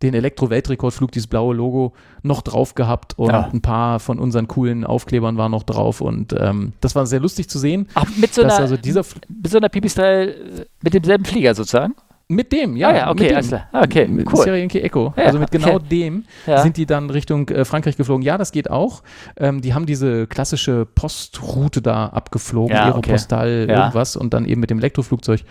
[0.01, 3.49] den Elektro-Weltrekordflug, dieses blaue Logo, noch drauf gehabt und ja.
[3.51, 7.49] ein paar von unseren coolen Aufklebern waren noch drauf und ähm, das war sehr lustig
[7.49, 7.87] zu sehen.
[7.95, 11.95] Ach, mit so einer, also dieser mit so einer Pipistrel, äh, mit demselben Flieger sozusagen?
[12.29, 12.89] Mit dem, ja.
[12.89, 13.69] Ah, ja, okay, alles klar.
[13.71, 14.43] Ah, okay, mit cool.
[14.43, 15.13] Sierra Echo.
[15.15, 15.85] Ja, also mit genau okay.
[15.89, 16.61] dem ja.
[16.61, 18.21] sind die dann Richtung äh, Frankreich geflogen.
[18.21, 19.01] Ja, das geht auch.
[19.37, 23.73] Ähm, die haben diese klassische Postroute da abgeflogen, ja, Aeropostal, okay.
[23.73, 25.45] irgendwas und dann eben mit dem Elektroflugzeug.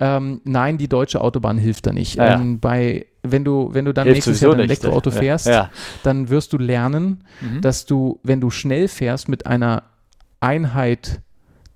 [0.00, 2.16] Ähm, nein, die deutsche Autobahn hilft da nicht.
[2.18, 5.70] Ähm, bei wenn du, wenn du dann Hilft nächstes Jahr ein Elektroauto fährst, ja.
[6.02, 7.60] dann wirst du lernen, mhm.
[7.60, 9.84] dass du, wenn du schnell fährst, mit einer
[10.40, 11.20] Einheit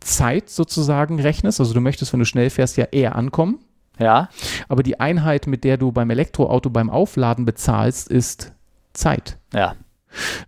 [0.01, 1.61] Zeit sozusagen rechnest.
[1.61, 3.61] Also du möchtest, wenn du schnell fährst, ja eher ankommen.
[3.99, 4.29] Ja.
[4.69, 8.53] Aber die Einheit, mit der du beim Elektroauto beim Aufladen bezahlst, ist
[8.93, 9.39] Zeit.
[9.53, 9.75] Ja.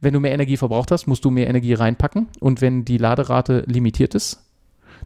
[0.01, 2.29] Wenn du mehr Energie verbraucht hast, musst du mehr Energie reinpacken.
[2.41, 4.45] Und wenn die Laderate limitiert ist,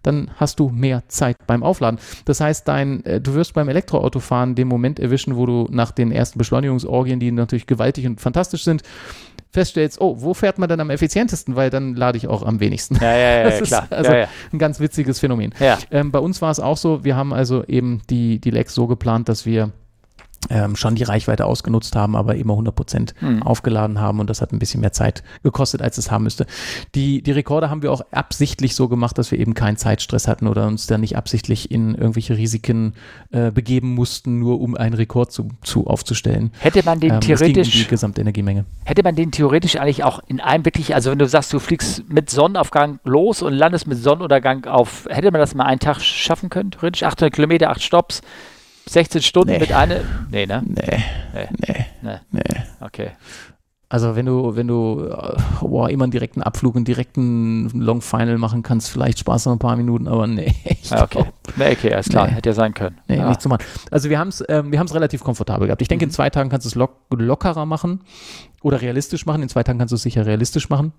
[0.02, 1.98] dann hast du mehr Zeit beim Aufladen.
[2.24, 6.12] Das heißt, dein, äh, du wirst beim Elektroautofahren den Moment erwischen, wo du nach den
[6.12, 8.82] ersten Beschleunigungsorgien, die natürlich gewaltig und fantastisch sind,
[9.50, 12.96] feststellst, oh, wo fährt man dann am effizientesten, weil dann lade ich auch am wenigsten.
[12.96, 13.86] Ja, ja, ja, das ja, klar.
[13.90, 14.28] also ja, ja.
[14.52, 15.54] ein ganz witziges Phänomen.
[15.58, 15.78] Ja.
[15.90, 18.86] Ähm, bei uns war es auch so, wir haben also eben die, die Lex so
[18.86, 19.72] geplant, dass wir
[20.50, 23.42] ähm, schon die Reichweite ausgenutzt haben, aber immer 100 Prozent mhm.
[23.42, 26.46] aufgeladen haben und das hat ein bisschen mehr Zeit gekostet, als es haben müsste.
[26.94, 30.46] Die, die Rekorde haben wir auch absichtlich so gemacht, dass wir eben keinen Zeitstress hatten
[30.46, 32.94] oder uns dann nicht absichtlich in irgendwelche Risiken
[33.30, 36.52] äh, begeben mussten, nur um einen Rekord zu, zu aufzustellen.
[36.60, 38.64] Hätte man den ähm, theoretisch um die Gesamtenergiemenge.
[38.84, 42.08] Hätte man den theoretisch eigentlich auch in einem wirklich, also wenn du sagst, du fliegst
[42.08, 46.48] mit Sonnenaufgang los und landest mit Sonnenuntergang auf, hätte man das mal einen Tag schaffen
[46.48, 48.22] können, theoretisch 800 Kilometer, 8 Stops
[48.88, 49.58] 16 Stunden nee.
[49.58, 50.00] mit einer.
[50.30, 50.62] Nee, ne?
[50.66, 51.04] Nee.
[51.34, 51.48] Nee.
[51.60, 51.86] Nee.
[52.02, 52.18] nee.
[52.30, 52.42] nee.
[52.80, 53.10] Okay.
[53.90, 58.36] Also wenn du, wenn du äh, boah, immer einen direkten Abflug, einen direkten Long Final
[58.36, 60.54] machen kannst, vielleicht Spaß noch ein paar Minuten, aber nee.
[60.90, 61.24] Ah, okay.
[61.56, 62.34] Nee, okay, alles klar, nee.
[62.34, 62.98] hätte ja sein können.
[63.08, 63.28] Nee, ja.
[63.28, 63.62] nicht zu machen.
[63.90, 65.82] Also wir haben es ähm, wir relativ komfortabel gehabt.
[65.82, 66.10] Ich denke, mhm.
[66.10, 68.00] in zwei Tagen kannst du es lock lockerer machen
[68.62, 69.42] oder realistisch machen.
[69.42, 70.92] In zwei Tagen kannst du es sicher realistisch machen.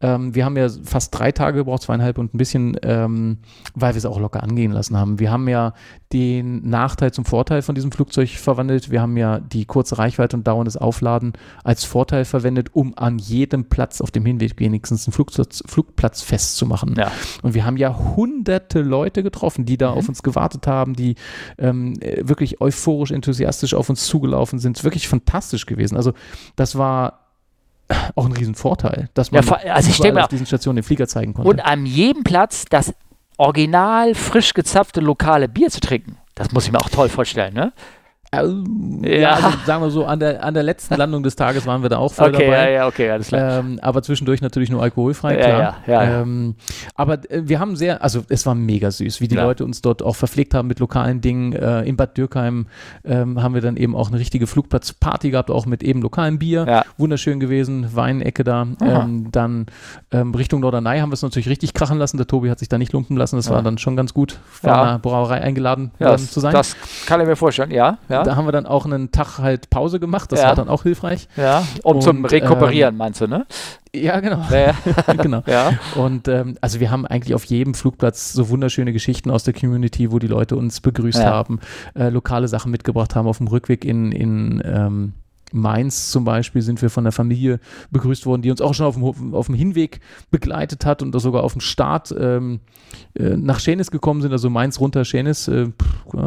[0.00, 3.38] Ähm, wir haben ja fast drei Tage gebraucht, zweieinhalb und ein bisschen, ähm,
[3.74, 5.20] weil wir es auch locker angehen lassen haben.
[5.20, 5.74] Wir haben ja
[6.12, 8.90] den Nachteil zum Vorteil von diesem Flugzeug verwandelt.
[8.90, 13.66] Wir haben ja die kurze Reichweite und dauerndes Aufladen als Vorteil verwendet, um an jedem
[13.66, 16.96] Platz auf dem Hinweg wenigstens einen Flugplatz, Flugplatz festzumachen.
[16.98, 17.12] Ja.
[17.42, 19.98] Und wir haben ja hunderte Leute getroffen, die da mhm.
[19.98, 21.14] auf uns gewartet haben, die
[21.58, 24.82] ähm, wirklich euphorisch, enthusiastisch auf uns zugelaufen sind.
[24.82, 25.96] Wirklich fantastisch gewesen.
[25.96, 26.12] Also
[26.56, 31.08] das war auch ein Riesenvorteil, dass man ja, also ich auf diesen Stationen den Flieger
[31.08, 31.48] zeigen konnte.
[31.48, 32.94] Und an jedem Platz das
[33.36, 36.18] original frisch gezapfte lokale Bier zu trinken.
[36.34, 37.72] Das muss ich mir auch toll vorstellen, ne?
[38.32, 41.66] Ähm, ja, ja also sagen wir so, an der, an der letzten Landung des Tages
[41.66, 42.70] waren wir da auch voll okay, dabei.
[42.70, 43.58] Ja, ja, okay, alles klar.
[43.58, 45.48] Ähm, aber zwischendurch natürlich nur alkoholfrei, klar.
[45.48, 46.54] Ja, ja, ja, ähm,
[46.94, 50.02] aber äh, wir haben sehr, also es war mega süß, wie die Leute uns dort
[50.02, 51.52] auch verpflegt haben mit lokalen Dingen.
[51.54, 52.66] Äh, in Bad Dürkheim
[53.04, 56.84] ähm, haben wir dann eben auch eine richtige Flugplatzparty gehabt, auch mit eben lokalem Bier.
[56.98, 58.66] Wunderschön gewesen, Weinecke da.
[58.80, 59.66] Ähm, dann
[60.12, 62.16] ähm, Richtung Norderney haben wir es natürlich richtig krachen lassen.
[62.16, 63.36] Der Tobi hat sich da nicht lumpen lassen.
[63.36, 66.52] Das war dann schon ganz gut, von einer Brauerei eingeladen das, zu sein.
[66.52, 66.76] Das
[67.06, 67.98] kann ich mir vorstellen, ja.
[68.08, 68.19] ja.
[68.24, 70.32] Da haben wir dann auch einen Tag halt Pause gemacht.
[70.32, 70.48] Das ja.
[70.48, 71.28] war dann auch hilfreich.
[71.36, 73.46] Ja, um und, zum Rekuperieren, ähm, meinst du, ne?
[73.94, 74.42] Ja, genau.
[74.50, 74.74] Ja.
[75.14, 75.42] genau.
[75.46, 75.72] Ja.
[75.96, 80.12] Und ähm, also wir haben eigentlich auf jedem Flugplatz so wunderschöne Geschichten aus der Community,
[80.12, 81.26] wo die Leute uns begrüßt ja.
[81.26, 81.60] haben,
[81.94, 85.12] äh, lokale Sachen mitgebracht haben auf dem Rückweg in, in ähm,
[85.52, 87.60] Mainz zum Beispiel sind wir von der Familie
[87.90, 90.00] begrüßt worden, die uns auch schon auf dem, auf dem Hinweg
[90.30, 92.60] begleitet hat und sogar auf dem Start ähm,
[93.14, 95.68] äh, nach Schenis gekommen sind, also Mainz runter Schenis, äh,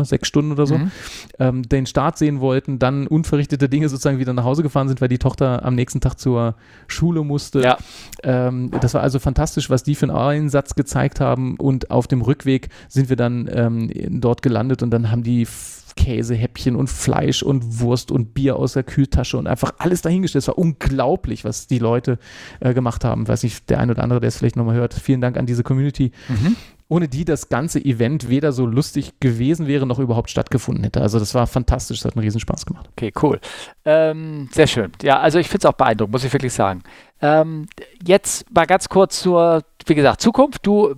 [0.04, 0.92] sechs Stunden oder so, mhm.
[1.40, 5.10] ähm, den Start sehen wollten, dann unverrichtete Dinge sozusagen wieder nach Hause gefahren sind, weil
[5.10, 6.56] die Tochter am nächsten Tag zur
[6.88, 7.62] Schule musste.
[7.62, 7.78] Ja.
[8.24, 12.22] Ähm, das war also fantastisch, was die für einen Einsatz gezeigt haben und auf dem
[12.22, 13.90] Rückweg sind wir dann ähm,
[14.22, 15.48] dort gelandet und dann haben die
[15.96, 20.44] Käsehäppchen und Fleisch und Wurst und Bier aus der Kühltasche und einfach alles dahingestellt.
[20.44, 22.20] Es war unglaublich, was die Leute
[22.60, 23.28] äh, gemacht haben.
[23.28, 24.94] Weiß nicht, der ein oder andere, der es vielleicht nochmal hört.
[24.94, 26.12] Vielen Dank an diese Community.
[26.28, 26.56] Mhm.
[26.90, 31.02] Ohne die das ganze Event weder so lustig gewesen wäre, noch überhaupt stattgefunden hätte.
[31.02, 32.88] Also das war fantastisch, das hat einen Riesenspaß gemacht.
[32.92, 33.40] Okay, cool.
[33.86, 34.92] Ähm, sehr schön.
[35.02, 36.84] Ja, also ich finde es auch beeindruckend, muss ich wirklich sagen.
[37.22, 37.68] Ähm,
[38.06, 40.66] jetzt mal ganz kurz zur, wie gesagt, Zukunft.
[40.68, 40.96] Du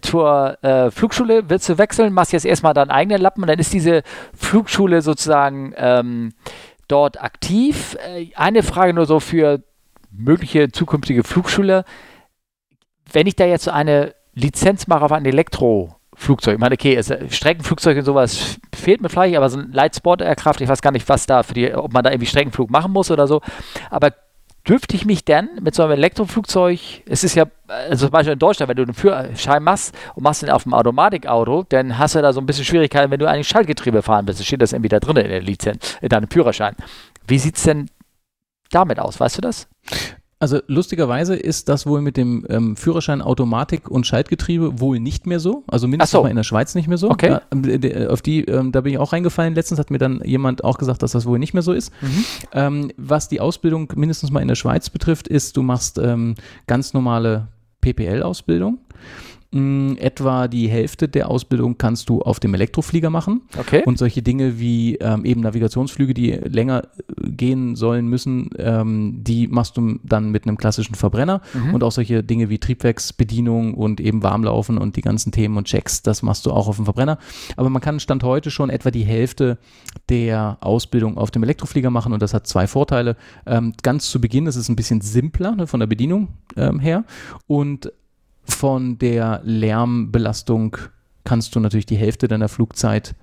[0.00, 3.72] zur äh, Flugschule willst du wechseln, machst jetzt erstmal deinen eigenen Lappen und dann ist
[3.72, 4.02] diese
[4.34, 6.32] Flugschule sozusagen ähm,
[6.88, 7.96] dort aktiv.
[8.06, 9.62] Äh, eine Frage nur so für
[10.10, 11.84] mögliche zukünftige Flugschüler.
[13.12, 17.14] Wenn ich da jetzt so eine Lizenz mache auf ein Elektroflugzeug, ich meine, okay, also
[17.28, 21.26] Streckenflugzeug und sowas fehlt mir vielleicht, aber so ein Lightsport-Aircraft, ich weiß gar nicht, was
[21.26, 23.40] da für die, ob man da irgendwie Streckenflug machen muss oder so.
[23.90, 24.12] Aber
[24.68, 28.38] dürfte ich mich denn mit so einem Elektroflugzeug, es ist ja, also zum Beispiel in
[28.38, 32.22] Deutschland, wenn du einen Führerschein machst und machst den auf dem Automatikauto, dann hast du
[32.22, 34.44] da so ein bisschen Schwierigkeiten, wenn du eigentlich Schaltgetriebe fahren willst.
[34.44, 36.76] Steht das irgendwie da drin in der Lizenz, in deinem Führerschein.
[37.26, 37.88] Wie sieht es denn
[38.70, 39.18] damit aus?
[39.18, 39.68] Weißt du das?
[40.40, 45.40] Also lustigerweise ist das wohl mit dem ähm, Führerschein Automatik und Schaltgetriebe wohl nicht mehr
[45.40, 45.64] so.
[45.66, 46.22] Also mindestens so.
[46.22, 47.10] mal in der Schweiz nicht mehr so.
[47.10, 47.30] Okay.
[47.30, 49.56] Ja, äh, auf die, ähm, da bin ich auch reingefallen.
[49.56, 51.92] Letztens hat mir dann jemand auch gesagt, dass das wohl nicht mehr so ist.
[52.00, 52.24] Mhm.
[52.52, 56.36] Ähm, was die Ausbildung mindestens mal in der Schweiz betrifft, ist, du machst ähm,
[56.68, 57.48] ganz normale
[57.80, 58.78] PPL-Ausbildung.
[59.50, 63.42] Mh, etwa die Hälfte der Ausbildung kannst du auf dem Elektroflieger machen.
[63.58, 63.82] Okay.
[63.86, 69.48] Und solche Dinge wie ähm, eben Navigationsflüge, die länger äh, gehen sollen müssen, ähm, die
[69.48, 71.40] machst du dann mit einem klassischen Verbrenner.
[71.54, 71.74] Mhm.
[71.74, 76.02] Und auch solche Dinge wie Triebwerksbedienung und eben Warmlaufen und die ganzen Themen und Checks,
[76.02, 77.18] das machst du auch auf dem Verbrenner.
[77.56, 79.56] Aber man kann Stand heute schon etwa die Hälfte
[80.10, 83.16] der Ausbildung auf dem Elektroflieger machen und das hat zwei Vorteile.
[83.46, 87.04] Ähm, ganz zu Beginn ist es ein bisschen simpler ne, von der Bedienung ähm, her
[87.46, 87.90] und
[88.48, 90.76] von der Lärmbelastung
[91.24, 93.14] kannst du natürlich die Hälfte deiner Flugzeit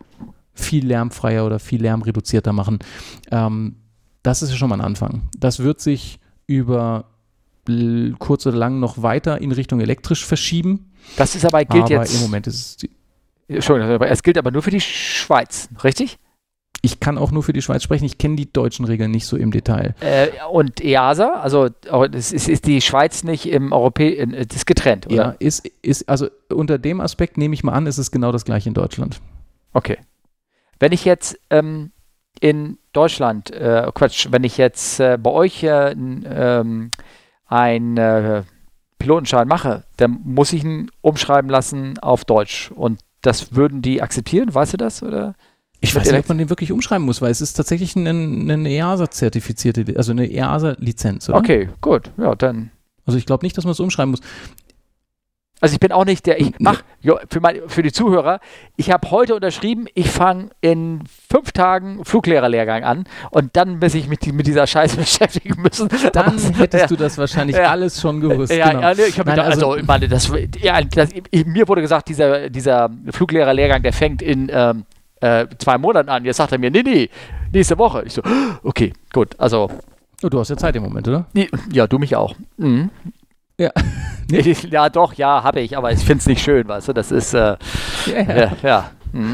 [0.53, 2.79] viel lärmfreier oder viel lärmreduzierter machen.
[3.31, 3.75] Ähm,
[4.23, 5.23] das ist ja schon mal ein Anfang.
[5.37, 7.05] Das wird sich über
[8.19, 10.91] kurz oder lang noch weiter in Richtung elektrisch verschieben.
[11.17, 12.15] Das ist aber gilt aber jetzt.
[12.15, 12.89] Im Moment ist es.
[13.47, 16.17] Entschuldigung, es gilt aber nur für die Schweiz, richtig?
[16.85, 18.05] Ich kann auch nur für die Schweiz sprechen.
[18.05, 19.95] Ich kenne die deutschen Regeln nicht so im Detail.
[20.01, 21.69] Äh, und EASA, also
[22.11, 25.15] ist, ist, die Schweiz nicht im Europäischen, das ist getrennt, oder?
[25.15, 28.45] Ja, ist, ist, also unter dem Aspekt nehme ich mal an, ist es genau das
[28.45, 29.19] gleiche in Deutschland.
[29.73, 29.97] Okay.
[30.79, 31.91] Wenn ich jetzt ähm,
[32.39, 36.91] in Deutschland, äh, Quatsch, wenn ich jetzt äh, bei euch äh, ähm,
[37.47, 38.43] einen äh,
[38.99, 42.69] Pilotenschein mache, dann muss ich ihn umschreiben lassen auf Deutsch.
[42.69, 45.01] Und das würden die akzeptieren, weißt du das?
[45.01, 45.33] Oder?
[45.81, 48.69] Ich weiß nicht, ob man den wirklich umschreiben muss, weil es ist tatsächlich eine, eine
[48.69, 52.71] EASA-zertifizierte, also eine EASA-Lizenz, Okay, gut, ja, dann.
[53.05, 54.21] Also ich glaube nicht, dass man es umschreiben muss.
[55.61, 56.83] Also ich bin auch nicht der, ich mach,
[57.29, 58.39] für, mein, für die Zuhörer,
[58.75, 64.09] ich habe heute unterschrieben, ich fange in fünf Tagen Fluglehrerlehrgang an und dann muss ich
[64.09, 65.87] mich mit dieser Scheiße beschäftigen müssen.
[66.11, 68.51] Dann Aber, hättest ja, du das wahrscheinlich ja, alles schon gewusst.
[68.51, 68.81] Ja, genau.
[68.81, 70.29] ja ich habe also, also, ich meine, das,
[70.61, 74.85] ja, das, mir wurde gesagt, dieser, dieser Fluglehrerlehrgang, der fängt in ähm,
[75.25, 76.23] äh, zwei Monaten an.
[76.25, 77.09] Jetzt sagt er mir, nee, nee,
[77.51, 78.03] nächste Woche.
[78.05, 78.21] Ich so,
[78.63, 79.69] okay, gut, also.
[80.23, 81.25] Oh, du hast ja Zeit im Moment, oder?
[81.71, 82.35] Ja, du mich auch.
[82.57, 82.89] Mhm.
[83.57, 83.71] Ja.
[84.69, 87.33] ja, doch, ja, habe ich, aber ich finde es nicht schön, weißt du, das ist,
[87.33, 87.57] äh,
[88.07, 88.51] ja, ja.
[88.63, 88.91] ja.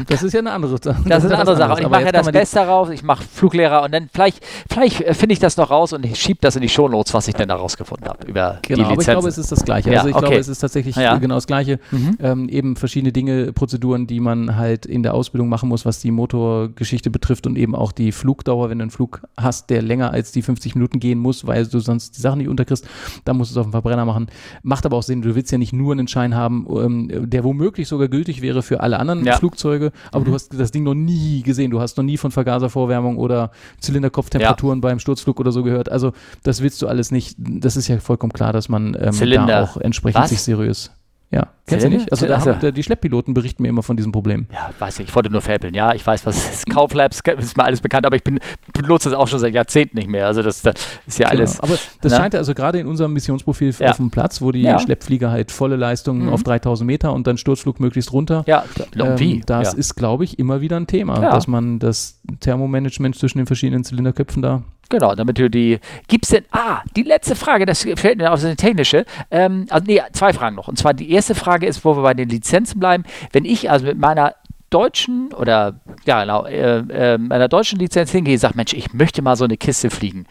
[0.08, 1.02] Das ist ja eine andere Sache.
[1.06, 1.72] Das ist eine andere Sache.
[1.72, 2.90] Und ich mache ja das Beste daraus.
[2.90, 6.38] Ich mache Fluglehrer und dann vielleicht, vielleicht finde ich das noch raus und ich schiebe
[6.40, 8.92] das in die Shownotes, was ich denn da rausgefunden habe über genau, die Lizenzen.
[8.92, 9.90] aber ich glaube, es ist das Gleiche.
[9.90, 10.24] Ja, also ich okay.
[10.26, 11.16] glaube, es ist tatsächlich ja.
[11.16, 11.78] genau das Gleiche.
[11.90, 12.18] Mhm.
[12.20, 16.10] Ähm, eben verschiedene Dinge, Prozeduren, die man halt in der Ausbildung machen muss, was die
[16.10, 20.32] Motorgeschichte betrifft und eben auch die Flugdauer, wenn du einen Flug hast, der länger als
[20.32, 22.86] die 50 Minuten gehen muss, weil du sonst die Sachen nicht unterkriegst,
[23.24, 24.26] dann musst du es auf dem Verbrenner machen.
[24.62, 27.88] Macht aber auch Sinn, du willst ja nicht nur einen Schein haben, ähm, der womöglich
[27.88, 29.36] sogar gültig wäre für alle anderen ja.
[29.36, 30.24] Flugzeuge, aber mhm.
[30.24, 34.78] du hast das Ding noch nie gesehen, du hast noch nie von Vergaservorwärmung oder Zylinderkopftemperaturen
[34.78, 34.80] ja.
[34.80, 35.90] beim Sturzflug oder so gehört.
[35.90, 36.12] Also
[36.42, 37.36] das willst du alles nicht.
[37.38, 40.30] Das ist ja vollkommen klar, dass man ähm, da auch entsprechend Was?
[40.30, 40.90] sich seriös
[41.32, 42.12] ja, kennst du nicht?
[42.12, 44.46] Also, da also haben, die Schlepppiloten berichten mir immer von diesem Problem.
[44.52, 45.08] Ja, weiß ich.
[45.08, 45.72] Ich wollte nur fäbeln.
[45.72, 46.70] Ja, ich weiß, was ist.
[46.70, 48.38] Kauflabs ist mir alles bekannt, aber ich bin,
[48.74, 50.26] benutze das auch schon seit Jahrzehnten nicht mehr.
[50.26, 50.74] Also das, das
[51.06, 51.40] ist ja genau.
[51.40, 51.58] alles.
[51.60, 52.12] Aber das?
[52.12, 52.18] Ne?
[52.18, 53.90] scheint also gerade in unserem Missionsprofil ja.
[53.90, 54.78] auf dem Platz, wo die ja.
[54.78, 56.32] Schleppflieger halt volle Leistungen mhm.
[56.34, 58.44] auf 3000 Meter und dann Sturzflug möglichst runter.
[58.46, 58.64] Ja,
[58.94, 59.40] ähm, wie?
[59.46, 59.78] Das ja.
[59.78, 64.42] ist, glaube ich, immer wieder ein Thema, dass man das Thermomanagement zwischen den verschiedenen Zylinderköpfen
[64.42, 65.80] da Genau, damit du die.
[66.06, 66.44] Gibt es denn.
[66.50, 69.06] Ah, die letzte Frage, das fällt mir auf, das technische.
[69.30, 70.68] Ähm, also, nee, zwei Fragen noch.
[70.68, 73.04] Und zwar die erste Frage ist, wo wir bei den Lizenzen bleiben.
[73.32, 74.34] Wenn ich also mit meiner
[74.68, 76.80] deutschen oder ja genau, äh,
[77.14, 80.26] äh, meiner deutschen Lizenz hingehe, sage, Mensch, ich möchte mal so eine Kiste fliegen.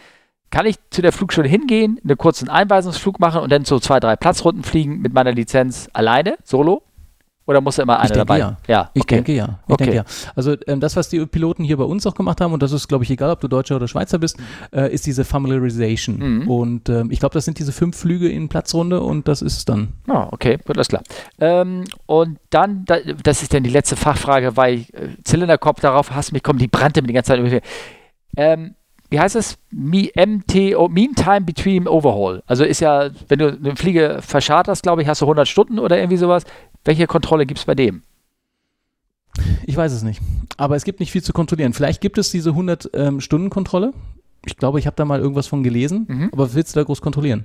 [0.52, 4.16] Kann ich zu der Flugschule hingehen, einen kurzen Einweisungsflug machen und dann so zwei, drei
[4.16, 6.84] Platzrunden fliegen mit meiner Lizenz alleine, solo?
[7.46, 8.38] Oder muss immer einer dabei?
[8.38, 8.58] Ja.
[8.68, 9.16] ja ich okay.
[9.16, 9.60] denke ja.
[9.68, 9.84] Ich okay.
[9.86, 10.06] denke ja.
[10.36, 12.88] Also ähm, das, was die Piloten hier bei uns auch gemacht haben, und das ist,
[12.88, 14.38] glaube ich, egal, ob du Deutscher oder Schweizer bist,
[14.72, 16.18] äh, ist diese Familiarization.
[16.18, 16.48] Mhm.
[16.48, 19.66] Und ähm, ich glaube, das sind diese fünf Flüge in Platzrunde und das ist es
[19.66, 19.94] dann.
[20.08, 21.02] Ah, okay, gut, alles klar.
[21.40, 26.12] Ähm, und dann, da, das ist dann die letzte Fachfrage, weil ich, äh, Zylinderkopf darauf
[26.12, 27.64] hast mich kommen, die brannte mir die ganze Zeit.
[28.38, 28.76] Ähm,
[29.12, 29.58] wie heißt es?
[29.72, 32.42] MTO, Mean Time Between Overhaul.
[32.48, 35.98] Also ist ja, wenn du eine Fliege verscharterst, glaube ich, hast du 100 Stunden oder
[35.98, 36.44] irgendwie sowas.
[36.86, 38.04] Welche Kontrolle gibt es bei dem?
[39.66, 40.22] Ich weiß es nicht.
[40.56, 41.74] Aber es gibt nicht viel zu kontrollieren.
[41.74, 43.88] Vielleicht gibt es diese 100-Stunden-Kontrolle.
[43.88, 43.94] Ähm,
[44.46, 46.06] ich glaube, ich habe da mal irgendwas von gelesen.
[46.08, 46.30] Mhm.
[46.32, 47.44] Aber was willst du da groß kontrollieren?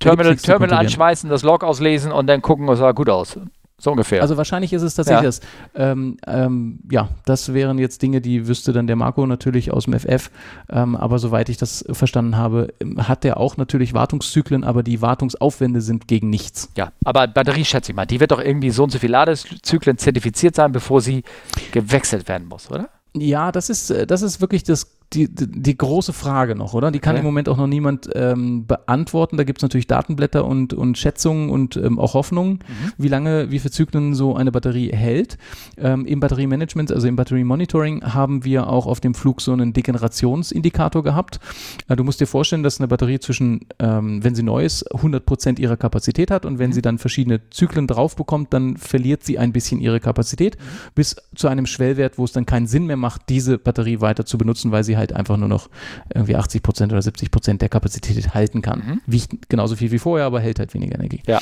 [0.00, 3.38] Terminal, Terminal anschmeißen, das Log auslesen und dann gucken, es sah gut aus.
[3.82, 4.22] So ungefähr.
[4.22, 5.28] Also wahrscheinlich ist es tatsächlich ja.
[5.28, 5.40] das.
[5.74, 9.98] Ähm, ähm, ja, das wären jetzt Dinge, die wüsste dann der Marco natürlich aus dem
[9.98, 10.30] FF.
[10.70, 15.80] Ähm, aber soweit ich das verstanden habe, hat der auch natürlich Wartungszyklen, aber die Wartungsaufwände
[15.80, 16.70] sind gegen nichts.
[16.76, 19.98] Ja, aber Batterie schätze ich mal, die wird doch irgendwie so und so viele Ladezyklen
[19.98, 21.24] zertifiziert sein, bevor sie
[21.72, 22.88] gewechselt werden muss, oder?
[23.14, 26.90] Ja, das ist, äh, das ist wirklich das die, die, große Frage noch, oder?
[26.90, 27.20] Die kann okay.
[27.20, 29.36] im Moment auch noch niemand ähm, beantworten.
[29.36, 32.92] Da gibt es natürlich Datenblätter und, und Schätzungen und ähm, auch Hoffnungen, mhm.
[32.98, 35.38] wie lange, wie viele Zyklen so eine Batterie hält.
[35.76, 41.02] Ähm, Im Batteriemanagement, also im Batteriemonitoring, haben wir auch auf dem Flug so einen Degenerationsindikator
[41.02, 41.40] gehabt.
[41.88, 45.26] Äh, du musst dir vorstellen, dass eine Batterie zwischen, ähm, wenn sie neu ist, 100
[45.26, 46.74] Prozent ihrer Kapazität hat und wenn mhm.
[46.74, 50.90] sie dann verschiedene Zyklen drauf bekommt, dann verliert sie ein bisschen ihre Kapazität mhm.
[50.94, 54.38] bis zu einem Schwellwert, wo es dann keinen Sinn mehr macht, diese Batterie weiter zu
[54.38, 55.68] benutzen, weil sie halt halt einfach nur noch
[56.14, 58.78] irgendwie 80 Prozent oder 70 Prozent der Kapazität halten kann.
[58.78, 59.00] Mhm.
[59.06, 61.22] Wiegt genauso viel wie vorher, aber hält halt weniger Energie.
[61.26, 61.40] Ja.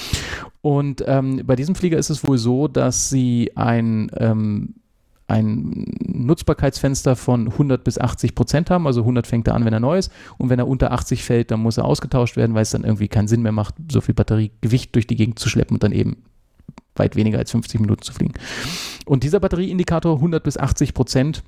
[0.63, 4.75] Und ähm, bei diesem Flieger ist es wohl so, dass sie ein ähm,
[5.31, 8.89] ein Nutzbarkeitsfenster von 100 bis 80 Prozent haben.
[8.89, 10.11] Also 100 fängt er an, wenn er neu ist.
[10.39, 13.07] Und wenn er unter 80 fällt, dann muss er ausgetauscht werden, weil es dann irgendwie
[13.07, 16.17] keinen Sinn mehr macht, so viel Batteriegewicht durch die Gegend zu schleppen und dann eben
[16.97, 18.35] weit weniger als 50 Minuten zu fliegen.
[19.07, 21.45] Und dieser Batterieindikator 100 bis 80 Prozent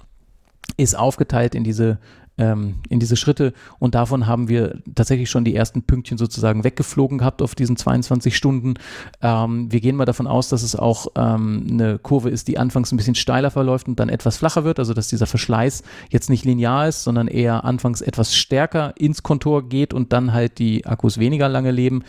[0.76, 1.98] ist aufgeteilt in diese
[2.42, 7.18] ähm, in diese Schritte und davon haben wir tatsächlich schon die ersten Pünktchen sozusagen weggeflogen
[7.18, 8.74] gehabt auf diesen 22 Stunden.
[9.20, 12.90] Ähm, wir gehen mal davon aus, dass es auch ähm, eine Kurve ist, die anfangs
[12.92, 16.44] ein bisschen steiler verläuft und dann etwas flacher wird, also dass dieser Verschleiß jetzt nicht
[16.44, 21.18] linear ist, sondern eher anfangs etwas stärker ins Kontor geht und dann halt die Akkus
[21.18, 22.02] weniger lange leben.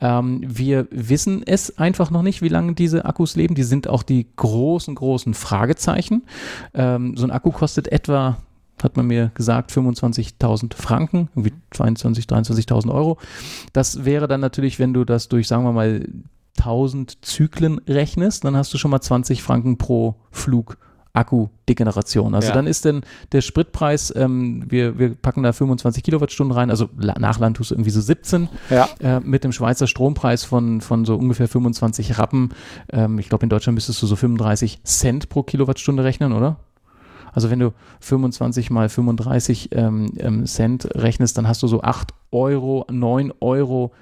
[0.00, 3.54] Ähm, wir wissen es einfach noch nicht, wie lange diese Akkus leben.
[3.54, 6.22] Die sind auch die großen, großen Fragezeichen.
[6.72, 8.38] Ähm, so ein Akku kostet etwa
[8.82, 13.18] hat man mir gesagt, 25.000 Franken, irgendwie 22.000, 23.000 Euro.
[13.72, 16.06] Das wäre dann natürlich, wenn du das durch, sagen wir mal,
[16.58, 20.78] 1000 Zyklen rechnest, dann hast du schon mal 20 Franken pro Flug
[21.14, 22.34] Akku-Degeneration.
[22.34, 22.54] Also ja.
[22.54, 23.02] dann ist denn
[23.32, 27.76] der Spritpreis, ähm, wir, wir packen da 25 Kilowattstunden rein, also nach Land tust du
[27.76, 28.88] irgendwie so 17, ja.
[29.00, 32.50] äh, mit dem Schweizer Strompreis von, von so ungefähr 25 Rappen.
[32.92, 36.56] Ähm, ich glaube, in Deutschland müsstest du so 35 Cent pro Kilowattstunde rechnen, oder?
[37.34, 42.14] Also wenn du 25 mal 35 ähm, ähm, Cent rechnest, dann hast du so 8
[42.30, 43.92] Euro, 9 Euro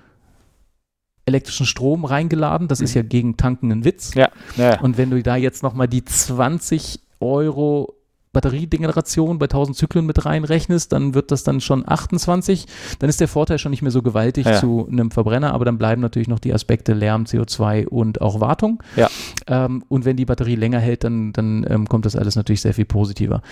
[1.24, 2.68] elektrischen Strom reingeladen.
[2.68, 2.84] Das mhm.
[2.84, 4.14] ist ja gegen Tanken ein Witz.
[4.14, 4.28] Ja.
[4.56, 4.80] ja.
[4.80, 7.94] Und wenn du da jetzt nochmal die 20 Euro
[8.32, 12.66] Batteriedegeneration bei 1000 Zyklen mit reinrechnest, dann wird das dann schon 28.
[12.98, 14.58] Dann ist der Vorteil schon nicht mehr so gewaltig ja.
[14.58, 18.82] zu einem Verbrenner, aber dann bleiben natürlich noch die Aspekte Lärm, CO2 und auch Wartung.
[18.96, 19.08] Ja.
[19.46, 22.74] Ähm, und wenn die Batterie länger hält, dann, dann ähm, kommt das alles natürlich sehr
[22.74, 23.42] viel positiver.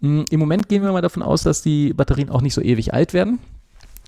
[0.00, 2.92] Mhm, Im Moment gehen wir mal davon aus, dass die Batterien auch nicht so ewig
[2.92, 3.38] alt werden.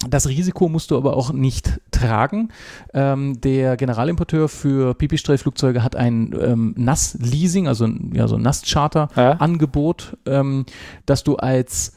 [0.07, 2.51] Das Risiko musst du aber auch nicht tragen.
[2.95, 10.41] Ähm, der Generalimporteur für Pipistrel-Flugzeuge hat ein ähm, NAS-Leasing, also ja, so ein NAS-Charter-Angebot, ja.
[10.41, 10.67] ähm,
[11.07, 11.95] dass du als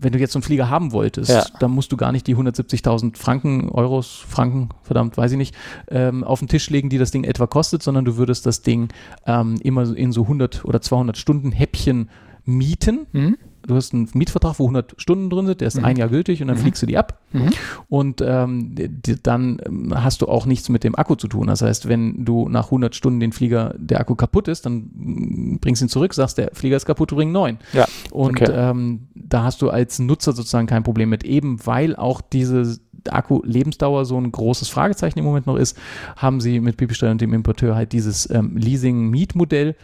[0.00, 1.44] wenn du jetzt so einen Flieger haben wolltest, ja.
[1.58, 5.56] dann musst du gar nicht die 170.000 Franken, Euros, Franken, verdammt, weiß ich nicht,
[5.88, 8.88] ähm, auf den Tisch legen, die das Ding etwa kostet, sondern du würdest das Ding
[9.26, 12.10] ähm, immer in so 100 oder 200 Stunden Häppchen
[12.44, 13.06] mieten.
[13.12, 13.38] Mhm
[13.68, 15.84] du hast einen Mietvertrag, wo 100 Stunden drin sind, der ist mhm.
[15.84, 16.62] ein Jahr gültig und dann mhm.
[16.62, 17.20] fliegst du die ab.
[17.32, 17.50] Mhm.
[17.88, 21.46] Und ähm, die, dann ähm, hast du auch nichts mit dem Akku zu tun.
[21.46, 25.58] Das heißt, wenn du nach 100 Stunden den Flieger, der Akku kaputt ist, dann mm,
[25.60, 27.58] bringst du ihn zurück, sagst, der Flieger ist kaputt, bring neun.
[27.72, 27.86] Ja.
[28.10, 28.50] Und okay.
[28.52, 32.78] ähm, da hast du als Nutzer sozusagen kein Problem mit, eben weil auch diese
[33.08, 35.78] Akku-Lebensdauer so ein großes Fragezeichen im Moment noch ist,
[36.16, 39.76] haben sie mit Pipistrel und dem Importeur halt dieses ähm, Leasing-Miet-Modell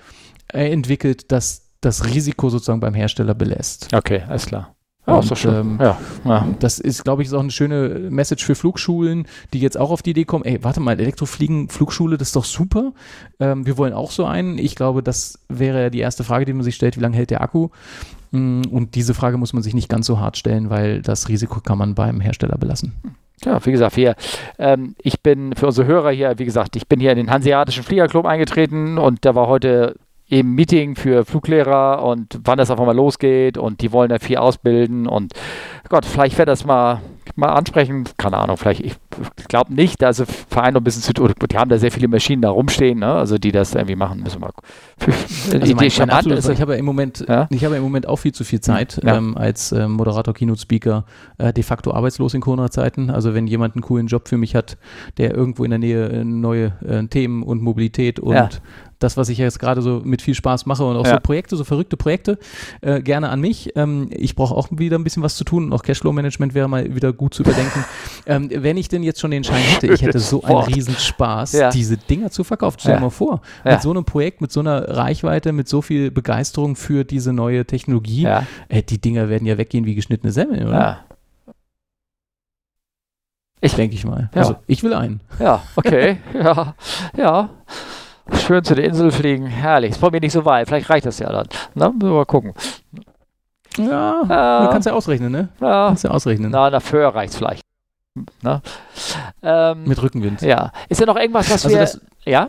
[0.53, 3.93] äh, entwickelt, das das Risiko sozusagen beim Hersteller belässt.
[3.95, 4.75] Okay, alles klar.
[5.07, 5.55] Ja, und, ist schön.
[5.55, 6.49] Ähm, ja, ja.
[6.61, 10.03] Das ist, glaube ich, ist auch eine schöne Message für Flugschulen, die jetzt auch auf
[10.03, 12.93] die Idee kommen, ey, warte mal, Elektrofliegen, Flugschule, das ist doch super.
[13.39, 14.57] Ähm, wir wollen auch so einen.
[14.57, 17.31] Ich glaube, das wäre ja die erste Frage, die man sich stellt, wie lange hält
[17.31, 17.69] der Akku?
[18.31, 21.61] Mm, und diese Frage muss man sich nicht ganz so hart stellen, weil das Risiko
[21.61, 22.93] kann man beim Hersteller belassen.
[23.45, 24.15] Ja, wie gesagt, wir,
[24.59, 27.83] ähm, ich bin für unsere Hörer hier, wie gesagt, ich bin hier in den Hanseatischen
[27.83, 29.97] Fliegerclub eingetreten und da war heute
[30.35, 34.37] eben Meeting für Fluglehrer und wann das auf einmal losgeht und die wollen da viel
[34.37, 35.33] ausbilden und
[35.89, 37.01] Gott, vielleicht wäre das mal
[37.37, 38.97] mal ansprechen, keine Ahnung, vielleicht, ich
[39.49, 42.43] glaube nicht, also Verein noch ein bisschen zu tun, die haben da sehr viele Maschinen
[42.43, 43.13] da rumstehen, ne?
[43.13, 44.53] also die das irgendwie machen, müssen wir mal.
[45.53, 47.49] Also mein, mein absolut, ich habe ja im Moment, ja?
[47.51, 49.17] ich habe ja im Moment auch viel zu viel Zeit ja.
[49.17, 51.05] ähm, als äh, Moderator, Keynote-Speaker,
[51.39, 53.11] äh, de facto arbeitslos in Corona-Zeiten.
[53.11, 54.79] Also wenn jemand einen coolen Job für mich hat,
[55.19, 58.63] der irgendwo in der Nähe äh, neue äh, Themen und Mobilität und
[59.05, 61.15] das, was ich jetzt gerade so mit viel Spaß mache und auch ja.
[61.15, 62.39] so Projekte, so verrückte Projekte,
[62.81, 63.77] äh, gerne an mich.
[63.77, 66.95] Ähm, ich brauche auch wieder ein bisschen was zu tun und auch Cashflow-Management wäre mal
[66.95, 67.85] wieder gut zu überdenken.
[68.27, 71.71] ähm, wenn ich denn jetzt schon den Schein hätte, ich hätte so einen Riesenspaß, ja.
[71.71, 72.79] diese Dinger zu verkaufen.
[72.81, 76.11] Stell dir mal vor, mit so einem Projekt, mit so einer Reichweite, mit so viel
[76.11, 78.27] Begeisterung für diese neue Technologie,
[78.69, 80.79] äh, die Dinger werden ja weggehen wie geschnittene Semmeln, oder?
[80.79, 81.05] Ja.
[83.65, 84.29] Ich denke ich mal.
[84.35, 84.41] Ja.
[84.43, 85.21] Also ich will einen.
[85.41, 86.19] Ja, okay.
[86.35, 86.75] ja,
[87.17, 87.49] ja.
[88.33, 89.47] Schön zu der Insel fliegen.
[89.47, 89.93] Herrlich.
[89.93, 90.69] Ist von mir nicht so weit.
[90.69, 91.47] Vielleicht reicht das ja dann.
[91.75, 92.55] Na, müssen wir mal gucken.
[93.77, 95.49] Ja, äh, du kannst ja ausrechnen, ne?
[95.61, 95.89] Ja.
[95.89, 96.51] Kannst ja ausrechnen.
[96.51, 97.63] Na, dafür reicht es vielleicht.
[98.43, 98.63] Na?
[99.43, 100.41] Ähm, Mit Rückenwind.
[100.43, 100.73] Ja.
[100.89, 101.81] Ist da noch irgendwas, was also wir.
[101.81, 102.49] Das, ja?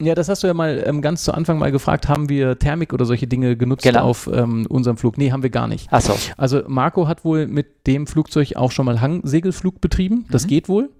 [0.00, 2.92] Ja, das hast du ja mal ähm, ganz zu Anfang mal gefragt, haben wir Thermik
[2.92, 4.02] oder solche Dinge genutzt genau.
[4.02, 5.16] auf ähm, unserem Flug?
[5.16, 5.88] Nee, haben wir gar nicht.
[5.90, 6.14] Ach so.
[6.36, 10.26] Also Marco hat wohl mit dem Flugzeug auch schon mal Hangsegelflug betrieben.
[10.30, 10.48] Das mhm.
[10.48, 10.90] geht wohl.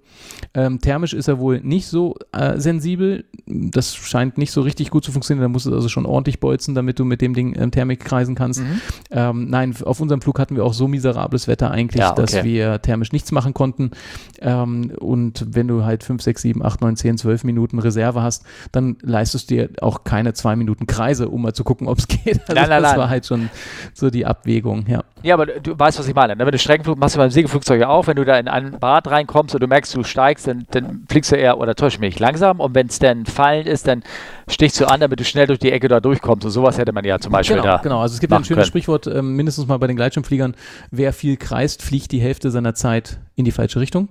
[0.53, 3.25] Ähm, thermisch ist er wohl nicht so äh, sensibel.
[3.45, 5.43] Das scheint nicht so richtig gut zu funktionieren.
[5.43, 8.35] Da musst du also schon ordentlich bolzen, damit du mit dem Ding ähm, Thermik kreisen
[8.35, 8.61] kannst.
[8.61, 8.81] Mhm.
[9.11, 12.21] Ähm, nein, auf unserem Flug hatten wir auch so miserables Wetter eigentlich, ja, okay.
[12.21, 13.91] dass wir thermisch nichts machen konnten.
[14.39, 18.43] Ähm, und wenn du halt 5, 6, 7, 8, 9, 10, 12 Minuten Reserve hast,
[18.71, 22.07] dann leistest du dir auch keine zwei Minuten Kreise, um mal zu gucken, ob es
[22.07, 22.41] geht.
[22.41, 22.99] Also nein, nein, das nein.
[22.99, 23.49] war halt schon
[23.93, 25.03] so die Abwägung, ja.
[25.23, 26.35] Ja, aber du weißt, was ich meine.
[26.35, 26.45] Ne?
[26.45, 29.09] Wenn du Streckenflug machst, du beim Segelflugzeug ja auch, wenn du da in ein Bad
[29.09, 32.59] reinkommst und du merkst, du steigst, dann, dann fliegst du eher, oder täusche mich, langsam.
[32.59, 34.03] Und wenn es dann fallend ist, dann
[34.47, 36.45] stichst du an, damit du schnell durch die Ecke da durchkommst.
[36.45, 37.77] Und sowas hätte man ja zum Beispiel genau, da.
[37.77, 38.67] Genau, also es gibt ein schönes können.
[38.67, 40.55] Sprichwort, äh, mindestens mal bei den Gleitschirmfliegern,
[40.91, 44.09] wer viel kreist, fliegt die Hälfte seiner Zeit in die falsche Richtung.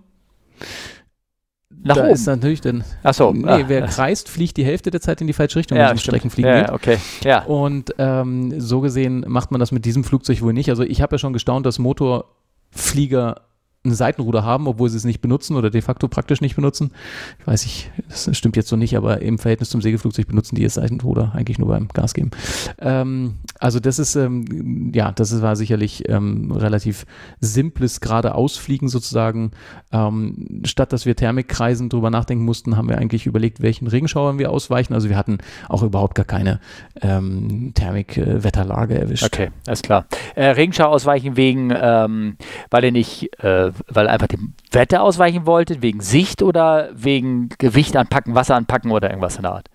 [1.85, 2.13] Nach da oben.
[2.15, 2.83] ist natürlich dann.
[3.03, 3.33] Achso.
[3.33, 5.97] Nee, ah, wer kreist, fliegt die Hälfte der Zeit in die falsche Richtung, ja, wenn
[5.97, 6.97] es Strecken fliegen ja, okay.
[7.23, 7.45] Ja.
[7.45, 10.71] Und ähm, so gesehen macht man das mit diesem Flugzeug wohl nicht.
[10.71, 13.43] Also ich habe ja schon gestaunt, dass Motorflieger
[13.85, 16.91] ein Seitenruder haben, obwohl sie es nicht benutzen oder de facto praktisch nicht benutzen.
[17.39, 20.63] Ich weiß nicht, das stimmt jetzt so nicht, aber im Verhältnis zum Segelflugzeug benutzen die
[20.63, 22.31] das Seitenruder eigentlich nur beim Gas geben.
[22.79, 27.05] Ähm, also das ist, ähm, ja, das war sicherlich ähm, relativ
[27.41, 29.51] simples geradeausfliegen sozusagen.
[29.93, 34.51] Ähm, statt dass wir Thermikkreisen drüber nachdenken mussten, haben wir eigentlich überlegt, welchen Regenschauern wir
[34.51, 34.95] ausweichen.
[34.95, 35.39] Also wir hatten
[35.69, 36.61] auch überhaupt gar keine
[37.03, 39.25] ähm, Thermik-Wetterlage erwischt.
[39.25, 40.07] Okay, alles klar.
[40.35, 42.37] Äh, Regenschau ausweichen wegen, ähm,
[42.71, 47.97] weil er nicht äh, weil einfach dem Wetter ausweichen wolltet, wegen Sicht oder wegen Gewicht
[47.97, 49.69] anpacken, Wasser anpacken oder irgendwas in der Art?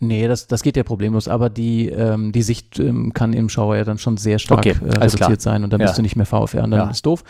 [0.00, 3.76] Nee, das, das geht ja problemlos, aber die, ähm, die Sicht ähm, kann im Schauer
[3.76, 5.86] ja dann schon sehr stark okay, äh, reduziert sein und dann ja.
[5.86, 6.90] bist du nicht mehr VFR und dann ja.
[6.90, 7.22] ist doof.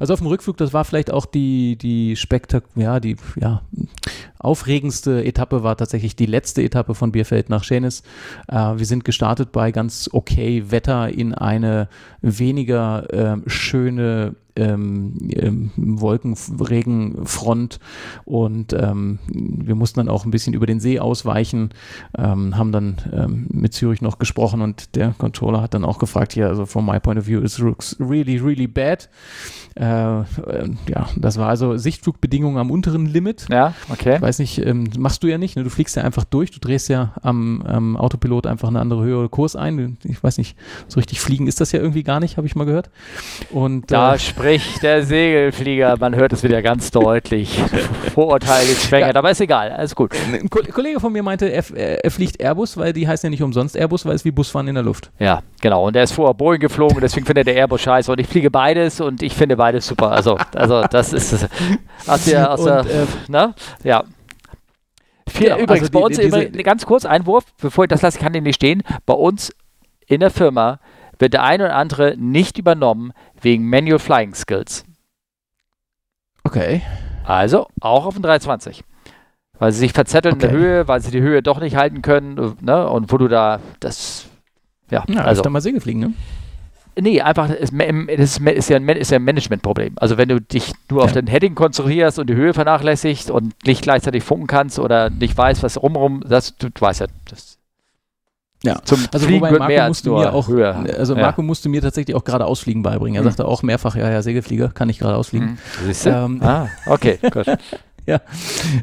[0.00, 3.62] Also auf dem Rückflug, das war vielleicht auch die, die Spektak, ja, die, ja,
[4.38, 8.02] aufregendste Etappe war tatsächlich die letzte Etappe von Bierfeld nach Schenis.
[8.48, 11.88] Äh, wir sind gestartet bei ganz okay Wetter in eine
[12.22, 17.78] weniger äh, schöne ähm, ähm, Wolkenregenfront
[18.24, 21.70] und ähm, wir mussten dann auch ein bisschen über den See ausweichen,
[22.16, 26.32] ähm, haben dann ähm, mit Zürich noch gesprochen und der Controller hat dann auch gefragt,
[26.32, 29.08] hier, also from my point of view, it looks really, really bad.
[29.78, 30.24] Äh, äh,
[30.88, 33.46] ja, das war also Sichtflugbedingungen am unteren Limit.
[33.50, 34.18] Ja, okay.
[34.26, 35.62] Weiß nicht, ähm, machst du ja nicht, ne?
[35.62, 39.16] du fliegst ja einfach durch, du drehst ja am, am Autopilot einfach eine andere Höhe
[39.16, 39.98] oder Kurs ein.
[40.02, 40.56] Ich weiß nicht,
[40.88, 42.90] so richtig fliegen ist das ja irgendwie gar nicht, habe ich mal gehört.
[43.50, 47.56] Und, da äh, spricht der Segelflieger, man hört es wieder ganz deutlich.
[48.14, 49.18] Vorurteile geschwängert, ja.
[49.20, 50.10] aber ist egal, alles gut.
[50.32, 53.76] Ein Kollege von mir meinte, er, er, fliegt Airbus, weil die heißen ja nicht umsonst
[53.76, 55.12] Airbus, weil es wie Busfahren in der Luft.
[55.20, 55.86] Ja, genau.
[55.86, 58.10] Und er ist vorher Boeing geflogen, deswegen findet der Airbus scheiße.
[58.10, 60.10] Und ich fliege beides und ich finde beides super.
[60.10, 61.46] Also, also das ist
[62.08, 63.54] aus der, aus der, und, äh, ne?
[63.84, 64.02] Ja.
[65.28, 68.18] Viel, genau, übrigens, also bei uns, die, diese, ganz kurz Einwurf, bevor ich das lasse,
[68.18, 68.82] kann ich nicht stehen.
[69.06, 69.52] Bei uns
[70.06, 70.78] in der Firma
[71.18, 74.84] wird der eine oder andere nicht übernommen wegen Manual Flying Skills.
[76.44, 76.82] Okay.
[77.24, 78.84] Also auch auf den 320.
[79.58, 80.46] Weil sie sich verzetteln okay.
[80.46, 82.56] in der Höhe, weil sie die Höhe doch nicht halten können.
[82.60, 82.88] Ne?
[82.88, 84.26] Und wo du da das.
[84.90, 85.42] Ja, ja also.
[85.42, 86.12] da mal Segel fliegen, ne?
[86.98, 89.94] Nee, einfach, es ist, ist, ja ein, ist ja ein Managementproblem.
[89.96, 93.82] Also wenn du dich nur auf den Heading konzentrierst und die Höhe vernachlässigst und nicht
[93.82, 97.56] gleichzeitig funken kannst oder nicht weißt, was rumrum, das, du, du weißt ja, das
[98.66, 100.84] ja, Zum also Fliegen wobei Marco musste mir auch, höher.
[100.98, 101.20] also ja.
[101.20, 103.16] Marco musste mir tatsächlich auch gerade ausfliegen beibringen.
[103.16, 103.28] Er mhm.
[103.28, 105.58] sagte auch mehrfach, ja, ja, Segelflieger, kann ich gerade ausfliegen.
[105.84, 105.92] Mhm.
[106.06, 107.46] Ähm, ah, okay, gut.
[108.06, 108.20] ja,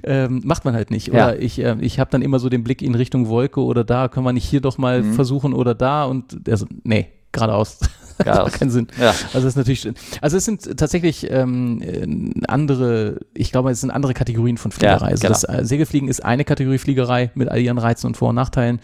[0.04, 1.10] ähm, macht man halt nicht.
[1.10, 1.42] Oder ja.
[1.42, 4.26] ich, äh, ich habe dann immer so den Blick in Richtung Wolke oder da, können
[4.26, 5.14] wir nicht hier doch mal mhm.
[5.14, 7.80] versuchen oder da und der so, nee, geradeaus.
[8.24, 8.88] Das macht keinen Sinn.
[9.00, 9.14] Ja.
[9.34, 9.90] Also es ist natürlich,
[10.22, 15.08] also es sind tatsächlich ähm, andere, ich glaube, es sind andere Kategorien von Fliegerei.
[15.08, 18.30] Ja, also das äh, Segelfliegen ist eine Kategorie Fliegerei mit all ihren Reizen und Vor-
[18.30, 18.80] und Nachteilen.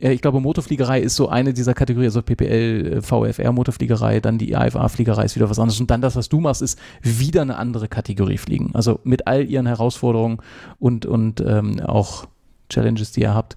[0.00, 4.38] Äh, ich glaube, Motorfliegerei ist so eine dieser Kategorien, also PPL, äh, VFR Motorfliegerei, dann
[4.38, 5.80] die IFA-Fliegerei ist wieder was anderes.
[5.80, 8.70] Und dann das, was du machst, ist wieder eine andere Kategorie Fliegen.
[8.74, 10.38] Also mit all ihren Herausforderungen
[10.78, 12.26] und, und ähm, auch
[12.68, 13.56] Challenges, die ihr habt.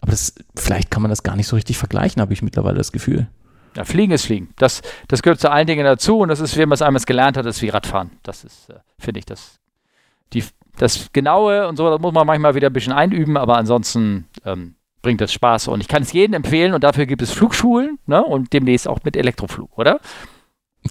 [0.00, 2.92] Aber das, vielleicht kann man das gar nicht so richtig vergleichen, habe ich mittlerweile das
[2.92, 3.28] Gefühl.
[3.76, 4.50] Ja, Fliegen ist Fliegen.
[4.56, 7.36] Das, das gehört zu allen Dingen dazu und das ist, wie man es einmal gelernt
[7.36, 8.10] hat, das ist wie Radfahren.
[8.22, 9.58] Das ist, äh, finde ich, das,
[10.32, 10.44] die,
[10.78, 14.74] das Genaue und so, das muss man manchmal wieder ein bisschen einüben, aber ansonsten ähm,
[15.02, 15.68] bringt das Spaß.
[15.68, 18.24] Und ich kann es jedem empfehlen und dafür gibt es Flugschulen ne?
[18.24, 20.00] und demnächst auch mit Elektroflug, oder?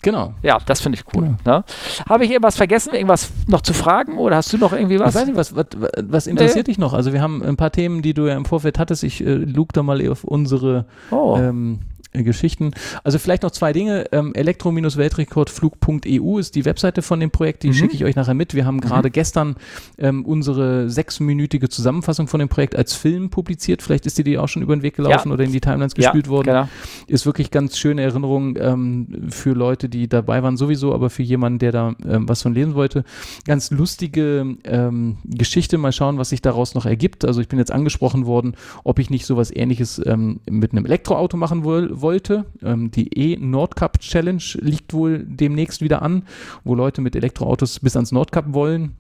[0.02, 0.34] Genau.
[0.42, 1.36] Ja, das finde ich cool.
[1.44, 1.58] Genau.
[1.58, 1.64] Ne?
[2.08, 5.16] Habe ich irgendwas vergessen, irgendwas noch zu fragen oder hast du noch irgendwie was?
[5.16, 5.66] Ich weiß nicht, was, was,
[6.02, 6.72] was interessiert nee.
[6.74, 6.94] dich noch?
[6.94, 9.04] Also wir haben ein paar Themen, die du ja im Vorfeld hattest.
[9.04, 11.36] Ich äh, lug da mal auf unsere oh.
[11.38, 12.72] ähm, äh, Geschichten.
[13.04, 14.06] Also vielleicht noch zwei Dinge.
[14.12, 17.74] Ähm, Elektro-Weltrekordflug.eu ist die Webseite von dem Projekt, die mhm.
[17.74, 18.54] schicke ich euch nachher mit.
[18.54, 19.14] Wir haben gerade mhm.
[19.14, 19.56] gestern
[19.98, 23.82] ähm, unsere sechsminütige Zusammenfassung von dem Projekt als Film publiziert.
[23.82, 25.34] Vielleicht ist dir die auch schon über den Weg gelaufen ja.
[25.34, 26.48] oder in die Timelines gespielt ja, worden.
[26.48, 26.68] Genau.
[27.08, 31.60] Ist wirklich ganz schöne Erinnerung ähm, für Leute, die dabei waren sowieso, aber für jemanden,
[31.60, 33.06] der da ähm, was von lesen wollte.
[33.46, 35.78] Ganz lustige ähm, Geschichte.
[35.78, 37.24] Mal schauen, was sich daraus noch ergibt.
[37.24, 41.38] Also ich bin jetzt angesprochen worden, ob ich nicht sowas ähnliches ähm, mit einem Elektroauto
[41.38, 42.46] machen will wollte.
[42.64, 46.24] Ähm, die E-Nordcup Challenge liegt wohl demnächst wieder an,
[46.64, 48.96] wo Leute mit Elektroautos bis ans Nordcup wollen.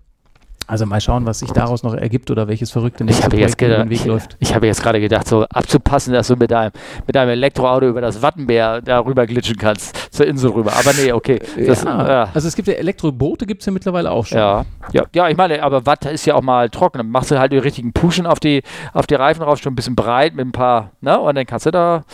[0.72, 3.90] Also mal schauen, was sich daraus noch ergibt oder welches verrückte nächste Projekt gedacht, den
[3.90, 4.38] Weg läuft.
[4.40, 6.72] Ich, ich habe jetzt gerade gedacht, so abzupassen, dass du mit deinem,
[7.06, 10.72] mit deinem Elektroauto über das Wattenmeer darüber glitschen kannst, zur Insel rüber.
[10.72, 11.42] Aber nee, okay.
[11.58, 12.30] Das, ja, ja.
[12.34, 14.38] Also es gibt ja Elektroboote, gibt es ja mittlerweile auch schon.
[14.38, 14.66] Ja.
[14.94, 17.00] ja, ja, ich meine, aber Watt ist ja auch mal trocken.
[17.00, 18.64] Dann machst du halt die richtigen Pushen auf die,
[18.94, 21.20] auf die Reifen rauf, schon ein bisschen breit mit ein paar, ne?
[21.20, 22.06] Und dann kannst du da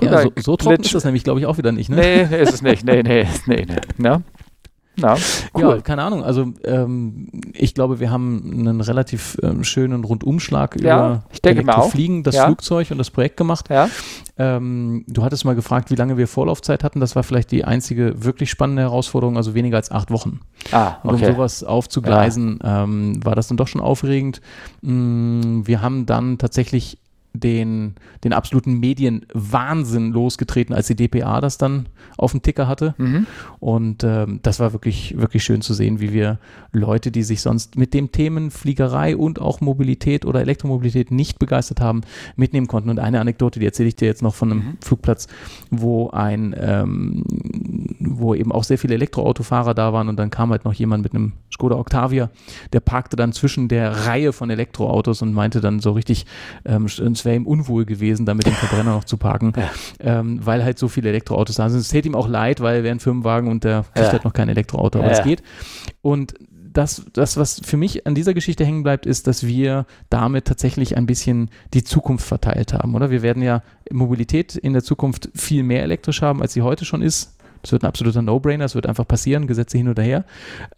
[0.00, 1.96] ja, so, so trocken ist das nämlich, glaube ich, auch wieder nicht, ne?
[1.96, 2.84] Nee, nee, ist es nicht.
[2.84, 4.04] Nee, nee, nee, nee.
[4.04, 4.22] Ja.
[4.96, 5.16] Ja,
[5.54, 5.62] cool.
[5.62, 6.22] ja, keine Ahnung.
[6.22, 12.36] Also ähm, ich glaube, wir haben einen relativ ähm, schönen Rundumschlag ja, über Elektrofliegen, das
[12.36, 12.46] ja.
[12.46, 13.70] Flugzeug und das Projekt gemacht.
[13.70, 13.88] Ja.
[14.38, 17.00] Ähm, du hattest mal gefragt, wie lange wir Vorlaufzeit hatten.
[17.00, 20.40] Das war vielleicht die einzige wirklich spannende Herausforderung, also weniger als acht Wochen.
[20.70, 21.08] Ah, okay.
[21.08, 24.40] Und um sowas aufzugleisen, ähm, war das dann doch schon aufregend.
[24.82, 26.98] Mm, wir haben dann tatsächlich
[27.34, 31.86] den, den absoluten Medienwahnsinn losgetreten, als die DPA das dann
[32.16, 32.94] auf dem Ticker hatte.
[32.96, 33.26] Mhm.
[33.58, 36.38] Und ähm, das war wirklich, wirklich schön zu sehen, wie wir
[36.72, 41.80] Leute, die sich sonst mit dem Themen Fliegerei und auch Mobilität oder Elektromobilität nicht begeistert
[41.80, 42.02] haben,
[42.36, 42.88] mitnehmen konnten.
[42.88, 44.78] Und eine Anekdote, die erzähle ich dir jetzt noch von einem mhm.
[44.80, 45.26] Flugplatz,
[45.70, 47.24] wo ein, ähm,
[47.98, 51.14] wo eben auch sehr viele Elektroautofahrer da waren und dann kam halt noch jemand mit
[51.14, 52.30] einem Skoda Octavia,
[52.72, 56.26] der parkte dann zwischen der Reihe von Elektroautos und meinte dann so richtig,
[56.64, 56.88] ähm,
[57.24, 59.70] wäre ihm unwohl gewesen, da mit dem Verbrenner noch zu parken, ja.
[60.00, 61.80] ähm, weil halt so viele Elektroautos da sind.
[61.80, 64.12] Es täte ihm auch leid, weil er wäre ein Firmenwagen und der kriegt ja.
[64.12, 65.42] halt noch kein Elektroauto, aber es geht.
[66.02, 66.34] Und
[66.74, 70.96] das, das, was für mich an dieser Geschichte hängen bleibt, ist, dass wir damit tatsächlich
[70.96, 73.10] ein bisschen die Zukunft verteilt haben, oder?
[73.10, 77.00] Wir werden ja Mobilität in der Zukunft viel mehr elektrisch haben, als sie heute schon
[77.00, 77.38] ist.
[77.62, 80.24] Das wird ein absoluter No-Brainer, es wird einfach passieren, Gesetze hin oder her.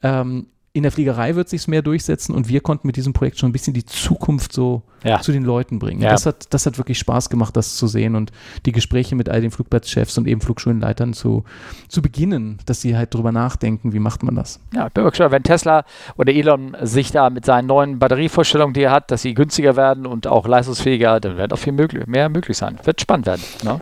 [0.02, 0.47] Ähm,
[0.77, 3.53] in der Fliegerei wird sich mehr durchsetzen und wir konnten mit diesem Projekt schon ein
[3.53, 5.20] bisschen die Zukunft so ja.
[5.23, 6.03] zu den Leuten bringen.
[6.03, 6.11] Ja.
[6.11, 8.31] Das, hat, das hat wirklich Spaß gemacht, das zu sehen und
[8.66, 11.44] die Gespräche mit all den Flugplatzchefs und eben Flugschulenleitern zu,
[11.89, 14.61] zu beginnen, dass sie halt drüber nachdenken, wie macht man das.
[14.74, 15.85] Ja, ich bin gespannt, wenn Tesla
[16.19, 20.05] oder Elon sich da mit seinen neuen Batterievorstellungen, die er hat, dass sie günstiger werden
[20.05, 22.78] und auch leistungsfähiger, dann wird auch viel möglich, mehr möglich sein.
[22.85, 23.43] Wird spannend werden.
[23.65, 23.81] Ne?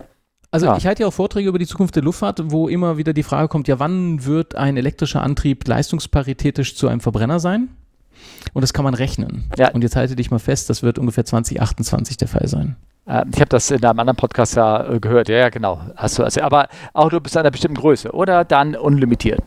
[0.55, 0.77] Also ja.
[0.77, 3.49] ich halte ja auch Vorträge über die Zukunft der Luftfahrt, wo immer wieder die Frage
[3.49, 7.71] kommt, ja, wann wird ein elektrischer Antrieb leistungsparitätisch zu einem Verbrenner sein?
[8.53, 9.51] Und das kann man rechnen.
[9.59, 9.73] Ja.
[9.73, 12.77] Und jetzt halte dich mal fest, das wird ungefähr 2028 der Fall sein.
[13.09, 15.29] Ähm, ich habe das in einem anderen Podcast ja äh, gehört.
[15.29, 15.81] Ja, ja, genau.
[15.97, 19.43] Hast du also, aber auch du bist einer bestimmten Größe oder dann unlimitiert.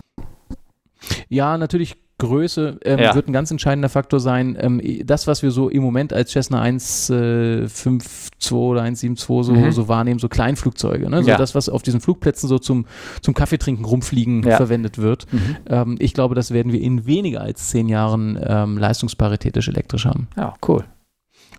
[1.29, 3.13] Ja, natürlich Größe ähm, ja.
[3.13, 4.57] wird ein ganz entscheidender Faktor sein.
[4.59, 9.71] Ähm, das, was wir so im Moment als Cessna 152 äh, oder 172 so, mhm.
[9.71, 11.21] so wahrnehmen, so Kleinflugzeuge, ne?
[11.21, 11.37] so ja.
[11.37, 12.85] das, was auf diesen Flugplätzen so zum,
[13.21, 14.57] zum Kaffeetrinken rumfliegen ja.
[14.57, 15.31] verwendet wird.
[15.31, 15.57] Mhm.
[15.67, 20.27] Ähm, ich glaube, das werden wir in weniger als zehn Jahren ähm, leistungsparitätisch elektrisch haben.
[20.35, 20.85] Ja, cool.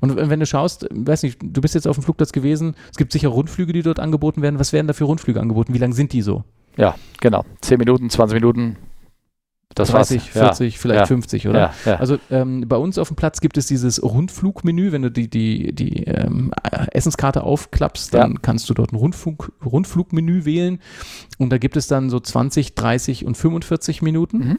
[0.01, 3.13] Und wenn du schaust, weiß nicht, du bist jetzt auf dem Flugplatz gewesen, es gibt
[3.13, 4.59] sicher Rundflüge, die dort angeboten werden.
[4.59, 5.75] Was werden da für Rundflüge angeboten?
[5.75, 6.45] Wie lang sind die so?
[6.77, 7.45] Ja, genau.
[7.61, 8.77] Zehn Minuten, 20 Minuten,
[9.75, 10.81] das 30, 40, ja.
[10.81, 11.07] vielleicht ja.
[11.07, 11.73] 50, oder?
[11.85, 11.97] Ja.
[11.97, 14.93] Also ähm, bei uns auf dem Platz gibt es dieses Rundflugmenü.
[14.93, 16.53] Wenn du die, die, die ähm,
[16.91, 20.81] Essenskarte aufklappst, dann kannst du dort ein Rundflug, Rundflugmenü wählen.
[21.39, 24.39] Und da gibt es dann so 20, 30 und 45 Minuten.
[24.39, 24.59] Mhm.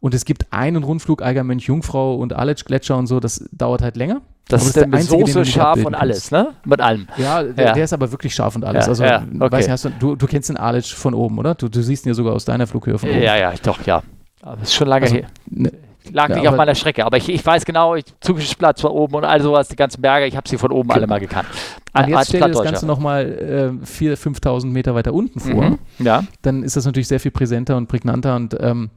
[0.00, 3.20] Und es gibt einen Rundflug Eigermönch Jungfrau und Aletsch Gletscher und so.
[3.20, 4.22] Das dauert halt länger.
[4.48, 6.54] Das ist der mit Soße, scharf und alles, ne?
[6.64, 7.06] Mit allem.
[7.16, 7.72] Ja, der, ja.
[7.72, 8.88] der, ist aber wirklich scharf und alles.
[8.88, 9.52] also, ja, okay.
[9.52, 11.54] weiß nicht, du, du, du, kennst den Aletsch von oben, oder?
[11.54, 13.22] Du, du siehst ihn ja sogar aus deiner Flughöhe von oben.
[13.22, 14.02] Ja, ja, doch, ja.
[14.42, 15.26] Aber das ist schon lange also, her.
[15.46, 15.72] Ne,
[16.12, 19.16] Lag ja, nicht auf meiner Strecke, aber ich, ich weiß genau, ich Zugsplatz von oben
[19.16, 20.94] und all sowas, die ganzen Berge, ich habe sie von oben genau.
[20.94, 21.46] alle mal gekannt.
[21.92, 25.62] Und jetzt stell dir das Ganze nochmal äh, 4.000, 5.000 Meter weiter unten vor.
[25.62, 26.24] Mhm, ja.
[26.42, 28.90] Dann ist das natürlich sehr viel präsenter und prägnanter und ähm,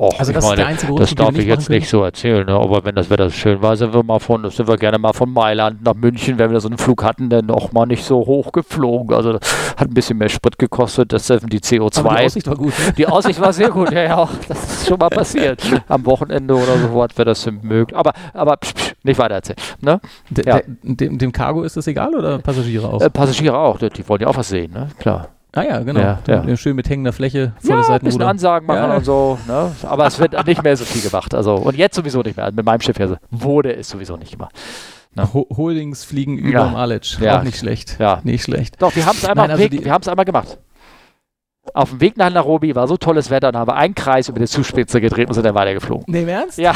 [0.00, 2.46] Och, also das meine, ist der einzige Grund, Das darf ich jetzt nicht so erzählen,
[2.46, 2.54] ne?
[2.54, 5.30] aber wenn das Wetter schön war, sind wir mal von, sind wir gerne mal von
[5.30, 8.50] Mailand nach München, wenn wir so einen Flug hatten, dann auch mal nicht so hoch
[8.50, 9.14] geflogen.
[9.14, 9.42] Also hat
[9.78, 11.98] ein bisschen mehr Sprit gekostet, das die CO2.
[11.98, 12.72] Aber die Aussicht war gut.
[12.78, 12.92] Ne?
[12.96, 15.62] Die Aussicht war sehr gut, ja, ja, das ist schon mal passiert.
[15.88, 17.94] Am Wochenende oder so was wäre das möglich.
[17.94, 19.58] Aber, aber psch, psch, nicht weiter erzählen.
[19.82, 20.00] Ne?
[20.30, 20.60] De, ja.
[20.60, 23.02] de, dem, dem Cargo ist das egal oder Passagiere auch?
[23.02, 24.88] Äh, Passagiere auch, die wollen ja auch was sehen, ne?
[24.98, 25.28] klar.
[25.52, 26.00] Ah ja, genau.
[26.00, 26.56] Ja, ja.
[26.56, 28.96] Schön mit hängender Fläche, volles ja, ein bisschen Ansagen machen ja.
[28.96, 29.38] und so.
[29.48, 29.72] Ne?
[29.82, 31.34] Aber es wird nicht mehr so viel gemacht.
[31.34, 32.52] Also, und jetzt sowieso nicht mehr.
[32.52, 34.54] Mit meinem Schiff hier wurde es sowieso nicht gemacht.
[35.14, 35.28] Ne?
[35.32, 37.18] Holdings fliegen über dem Aletsch.
[37.18, 37.38] Ja.
[37.38, 37.96] Auch nicht schlecht.
[37.98, 38.20] Ja.
[38.22, 38.80] Nicht schlecht.
[38.80, 40.58] Doch, wir haben es einmal, also einmal gemacht.
[41.74, 44.40] Auf dem Weg nach Nairobi war so tolles Wetter, dann haben wir einen Kreis über
[44.40, 46.04] die Zugspitze gedreht und sind dann weitergeflogen.
[46.08, 46.58] Nee, im Ernst?
[46.58, 46.74] Ja.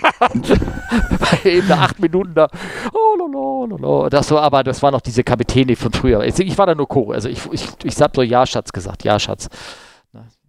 [1.44, 2.48] Eben nach acht Minuten da.
[2.92, 4.08] Oh, lolo, lolo.
[4.08, 6.22] Das war, aber das war noch diese Kapitäne von früher.
[6.24, 7.10] Ich, ich war da nur Co.
[7.10, 9.04] Also ich, ich, ich habe so Ja, Schatz gesagt.
[9.04, 9.48] Ja, Schatz.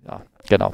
[0.06, 0.74] Ja, genau.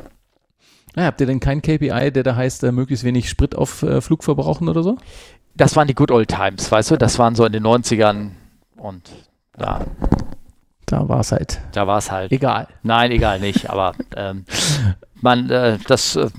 [0.95, 4.01] Ja, habt ihr denn keinen KPI, der da heißt, äh, möglichst wenig Sprit auf äh,
[4.01, 4.97] Flug verbrauchen oder so?
[5.55, 6.97] Das waren die Good Old Times, weißt du?
[6.97, 8.31] Das waren so in den 90ern
[8.77, 9.09] und
[9.59, 9.81] ja.
[10.87, 11.59] Da war es halt.
[11.73, 12.31] Da war es halt.
[12.31, 12.67] Egal.
[12.81, 13.69] Nein, egal nicht.
[13.69, 14.45] Aber ähm,
[15.21, 16.29] man, äh, das äh,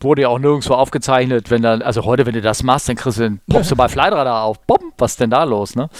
[0.00, 1.50] wurde ja auch nirgendwo aufgezeichnet.
[1.50, 3.88] Wenn dann, also heute, wenn du das machst, dann kriegst du, dann poppst du bei
[3.88, 4.58] Flightradar auf.
[4.60, 5.90] Bom, was ist denn da los, ne?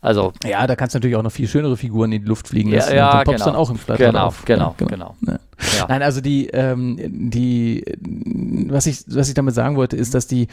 [0.00, 0.32] Also.
[0.42, 2.90] Ja, da kannst du natürlich auch noch viel schönere Figuren in die Luft fliegen lassen.
[2.90, 3.52] Ja, ja, und dann poppst genau.
[3.52, 4.44] dann auch im Flightradar genau, auf.
[4.46, 5.16] Genau, genau, genau.
[5.20, 5.38] genau.
[5.78, 5.86] Ja.
[5.88, 6.98] Nein, also die, ähm,
[7.30, 7.84] die,
[8.70, 10.48] was ich, was ich damit sagen wollte, ist, dass die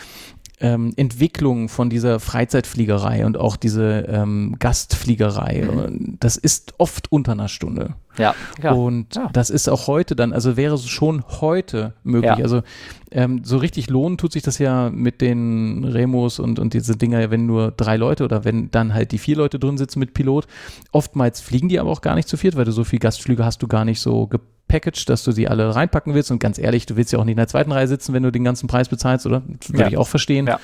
[0.62, 6.18] ähm, Entwicklung von dieser Freizeitfliegerei und auch diese ähm, Gastfliegerei, mhm.
[6.20, 7.96] das ist oft unter einer Stunde.
[8.18, 8.36] Ja.
[8.62, 8.72] ja.
[8.74, 9.30] Und ja.
[9.34, 12.38] das ist auch heute dann, also wäre es schon heute möglich.
[12.38, 12.44] Ja.
[12.44, 12.62] Also
[13.10, 17.32] ähm, so richtig lohnen tut sich das ja mit den Remos und, und diese Dinger,
[17.32, 20.46] wenn nur drei Leute oder wenn dann halt die vier Leute drin sitzen mit Pilot.
[20.92, 23.64] Oftmals fliegen die aber auch gar nicht zu viert, weil du so viel Gastflüge hast
[23.64, 26.32] du gar nicht so geplant Package, dass du sie alle reinpacken willst.
[26.32, 28.32] Und ganz ehrlich, du willst ja auch nicht in der zweiten Reihe sitzen, wenn du
[28.32, 29.44] den ganzen Preis bezahlst, oder?
[29.60, 29.88] Das würde ja.
[29.90, 30.48] ich auch verstehen.
[30.48, 30.60] Ja.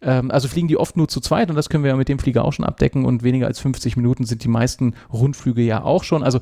[0.00, 2.18] Ähm, also fliegen die oft nur zu zweit und das können wir ja mit dem
[2.18, 3.04] Flieger auch schon abdecken.
[3.04, 6.22] Und weniger als 50 Minuten sind die meisten Rundflüge ja auch schon.
[6.22, 6.40] Also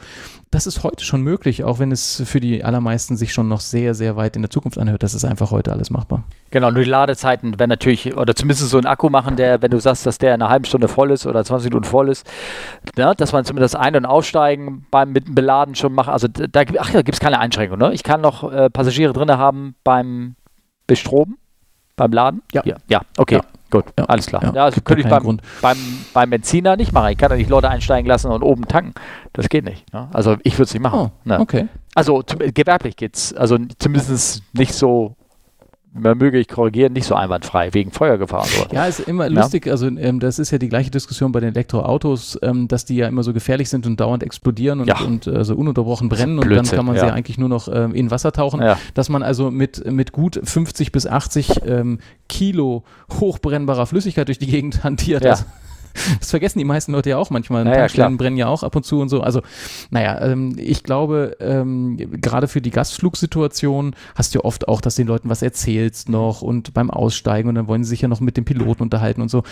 [0.53, 3.95] das ist heute schon möglich, auch wenn es für die allermeisten sich schon noch sehr,
[3.95, 5.03] sehr weit in der Zukunft anhört.
[5.03, 6.25] Das ist einfach heute alles machbar.
[6.51, 9.79] Genau, nur die Ladezeiten werden natürlich, oder zumindest so ein Akku machen, der, wenn du
[9.79, 12.27] sagst, dass der in einer halben Stunde voll ist oder 20 Minuten voll ist,
[12.97, 16.09] ne, dass man zumindest Ein- und Aussteigen beim mit dem Beladen schon macht.
[16.09, 17.79] Also da, ach ja, gibt es keine Einschränkung.
[17.79, 17.93] Ne?
[17.93, 20.37] Ich kann noch äh, Passagiere drin haben beim
[20.87, 21.39] Bestroben,
[21.97, 22.43] beim Laden?
[22.53, 22.63] Ja.
[22.65, 23.37] Ja, ja okay.
[23.37, 23.43] Ja.
[23.71, 24.43] Gut, ja, alles klar.
[24.43, 25.79] Ja, das könnte ich beim, beim,
[26.13, 27.13] beim Benziner nicht machen.
[27.13, 28.95] Ich kann ja nicht Leute einsteigen lassen und oben tanken.
[29.33, 29.93] Das geht nicht.
[29.93, 30.09] Ne?
[30.13, 30.99] Also ich würde es nicht machen.
[30.99, 31.39] Oh, ne?
[31.39, 31.69] Okay.
[31.95, 33.33] Also gewerblich geht es.
[33.33, 35.15] Also zumindest nicht so
[35.93, 38.45] man möge ich korrigieren, nicht so einwandfrei, wegen Feuergefahr.
[38.45, 38.67] So.
[38.73, 39.41] Ja, ist immer ja.
[39.41, 42.97] lustig, also ähm, das ist ja die gleiche Diskussion bei den Elektroautos, ähm, dass die
[42.97, 45.01] ja immer so gefährlich sind und dauernd explodieren und, ja.
[45.01, 47.07] und äh, so ununterbrochen brennen und dann kann man ja.
[47.07, 48.63] sie eigentlich nur noch ähm, in Wasser tauchen.
[48.95, 51.99] Dass man also mit, mit gut 50 bis 80 ähm,
[52.29, 52.85] Kilo
[53.19, 55.25] hochbrennbarer Flüssigkeit durch die Gegend hantiert.
[55.25, 55.39] Ja.
[56.19, 57.65] Das vergessen die meisten Leute ja auch manchmal.
[57.65, 59.21] Naja, Tankstellen brennen ja auch ab und zu und so.
[59.21, 59.43] Also,
[59.91, 64.95] naja, ähm, ich glaube, ähm, gerade für die Gastflugsituation hast du ja oft auch, dass
[64.95, 68.21] den Leuten was erzählst noch und beim Aussteigen und dann wollen sie sich ja noch
[68.21, 69.43] mit dem Piloten unterhalten und so.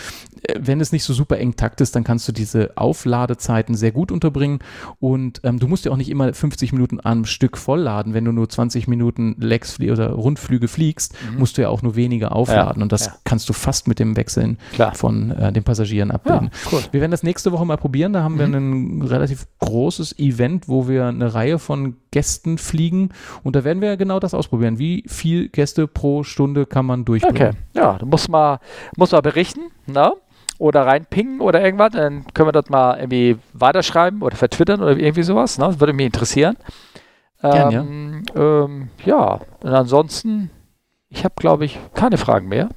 [0.42, 3.92] Äh, wenn es nicht so super eng takt ist, dann kannst du diese Aufladezeiten sehr
[3.92, 4.60] gut unterbringen
[5.00, 8.14] und ähm, du musst ja auch nicht immer 50 Minuten am Stück vollladen.
[8.14, 11.38] Wenn du nur 20 Minuten Lex oder Rundflüge fliegst, mhm.
[11.38, 13.14] musst du ja auch nur weniger aufladen ja, und das ja.
[13.24, 14.94] kannst du fast mit dem Wechseln Klar.
[14.94, 16.82] von äh, den Passagieren ab Ja, cool.
[16.90, 18.12] Wir werden das nächste Woche mal probieren.
[18.12, 18.38] Da haben mhm.
[18.38, 23.10] wir ein relativ großes Event, wo wir eine Reihe von Gästen fliegen.
[23.42, 24.78] Und da werden wir genau das ausprobieren.
[24.78, 27.48] Wie viel Gäste pro Stunde kann man durchbringen?
[27.48, 28.60] Okay, ja, du musst mal,
[28.96, 30.12] musst mal berichten, ne?
[30.58, 31.92] Oder reinpingen oder irgendwas.
[31.92, 35.56] Dann können wir das mal irgendwie weiterschreiben oder vertwittern oder irgendwie sowas.
[35.58, 35.66] Ne?
[35.66, 36.56] Das würde mich interessieren.
[37.40, 38.64] Gern, ähm, ja.
[38.64, 40.50] Ähm, ja, und ansonsten,
[41.08, 42.68] ich habe, glaube ich, keine Fragen mehr.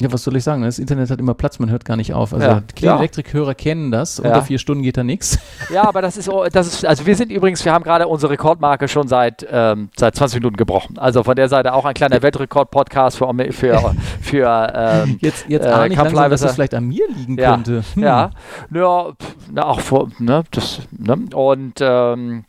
[0.00, 0.62] Ja, was soll ich sagen?
[0.62, 2.32] Das Internet hat immer Platz, man hört gar nicht auf.
[2.32, 2.46] Also
[2.80, 2.96] ja.
[2.98, 4.20] Elektrikhörer kennen das.
[4.20, 5.38] Unter vier Stunden geht da nichts.
[5.70, 8.88] Ja, aber das ist, das ist, also wir sind übrigens, wir haben gerade unsere Rekordmarke
[8.88, 10.96] schon seit, ähm, seit 20 Minuten gebrochen.
[10.98, 15.68] Also von der Seite auch ein kleiner Weltrekord-Podcast für, für, für ähm, Jetzt, jetzt äh,
[15.68, 17.82] ahne ich langsam, dass das vielleicht an mir liegen ja, könnte.
[17.94, 18.02] Hm.
[18.02, 18.30] Ja,
[18.72, 19.12] ja,
[19.52, 22.44] na, auch vor, ne, das, ne, und ähm,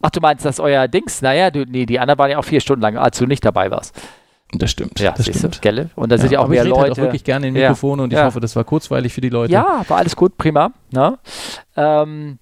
[0.00, 2.60] ach, du meinst, dass euer Dings, naja, du, nee, die anderen waren ja auch vier
[2.60, 3.98] Stunden lang, als du nicht dabei warst.
[4.52, 4.98] Das stimmt.
[4.98, 5.62] Ja, das stimmt.
[5.62, 5.90] Gelle?
[5.94, 6.82] Und da sind ja auch mehr ich Leute.
[6.82, 8.04] Halt auch wirklich gerne in Mikrofone ja.
[8.04, 8.24] und ich ja.
[8.24, 9.52] hoffe, das war kurzweilig für die Leute.
[9.52, 10.72] Ja, war alles gut, prima.
[10.90, 11.18] Ne?
[11.76, 12.38] Ähm,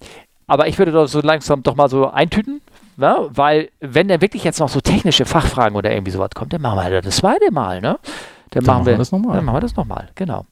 [0.47, 2.61] aber ich würde doch so langsam doch mal so eintüten,
[2.97, 3.27] ne?
[3.29, 6.77] weil wenn dann wirklich jetzt noch so technische Fachfragen oder irgendwie sowas kommt, dann machen
[6.79, 7.81] wir halt das zweite Mal.
[7.81, 7.99] Ne?
[8.49, 9.35] Dann, dann machen wir das nochmal.
[9.35, 10.45] Dann machen wir das nochmal, genau.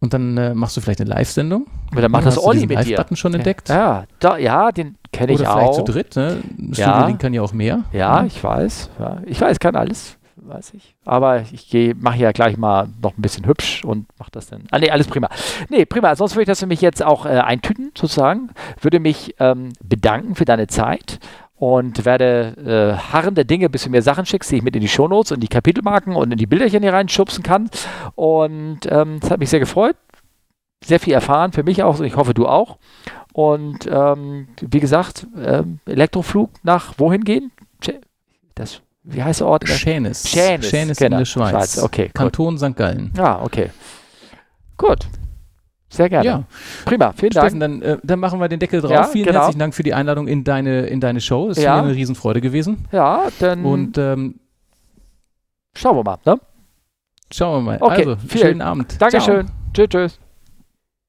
[0.00, 1.66] Und dann äh, machst du vielleicht eine Live-Sendung.
[1.90, 2.96] Oder dann macht das Olli mit dir.
[2.96, 3.68] button schon entdeckt.
[3.68, 5.54] Ja, da, ja den kenne ich auch.
[5.54, 6.16] Oder vielleicht zu dritt.
[6.16, 6.36] Ne?
[6.74, 7.06] Ja.
[7.08, 7.82] Link kann ja auch mehr.
[7.92, 8.24] Ja, ja.
[8.24, 8.90] ich weiß.
[9.00, 9.16] Ja.
[9.26, 10.94] Ich weiß, kann alles weiß ich.
[11.04, 14.64] Aber ich mache ja gleich mal noch ein bisschen hübsch und mache das dann.
[14.70, 15.28] Ah, nee, alles prima.
[15.68, 16.14] Nee, prima.
[16.16, 18.50] Sonst würde ich das für mich jetzt auch äh, eintüten, sozusagen.
[18.80, 21.18] Würde mich ähm, bedanken für deine Zeit
[21.56, 24.88] und werde äh, harrende Dinge, bis du mir Sachen schickst, die ich mit in die
[24.88, 27.68] Shownotes und die Kapitelmarken und in die Bilderchen hier reinschubsen kann.
[28.14, 29.96] Und ähm, das hat mich sehr gefreut.
[30.84, 32.00] Sehr viel erfahren, für mich auch.
[32.00, 32.78] Ich hoffe, du auch.
[33.32, 37.50] Und ähm, wie gesagt, ähm, Elektroflug nach wohin gehen?
[38.54, 39.68] Das wie heißt der Ort?
[39.68, 40.28] Schänes.
[40.28, 41.16] Schänes, Schänes genau.
[41.16, 41.50] in der Schweiz.
[41.50, 41.82] Schweiz.
[41.82, 42.76] Okay, Kanton St.
[42.76, 43.12] Gallen.
[43.16, 43.70] Ah, okay.
[44.76, 45.06] Gut.
[45.90, 46.26] Sehr gerne.
[46.26, 46.44] Ja.
[46.84, 47.80] Prima, vielen Steffen, Dank.
[47.80, 48.90] Dann, äh, dann machen wir den Deckel drauf.
[48.90, 49.38] Ja, vielen genau.
[49.40, 51.48] herzlichen Dank für die Einladung in deine, in deine Show.
[51.48, 51.76] Es ist ja.
[51.76, 52.86] mir eine Riesenfreude gewesen.
[52.92, 53.64] Ja, dann.
[53.64, 54.40] Und ähm,
[55.74, 56.38] schauen wir mal, ne?
[57.32, 57.78] Schauen wir mal.
[57.80, 59.00] Okay, also, vielen schönen Abend.
[59.00, 59.46] Dankeschön.
[59.46, 59.56] Ciao.
[59.72, 60.18] Tschüss, tschüss.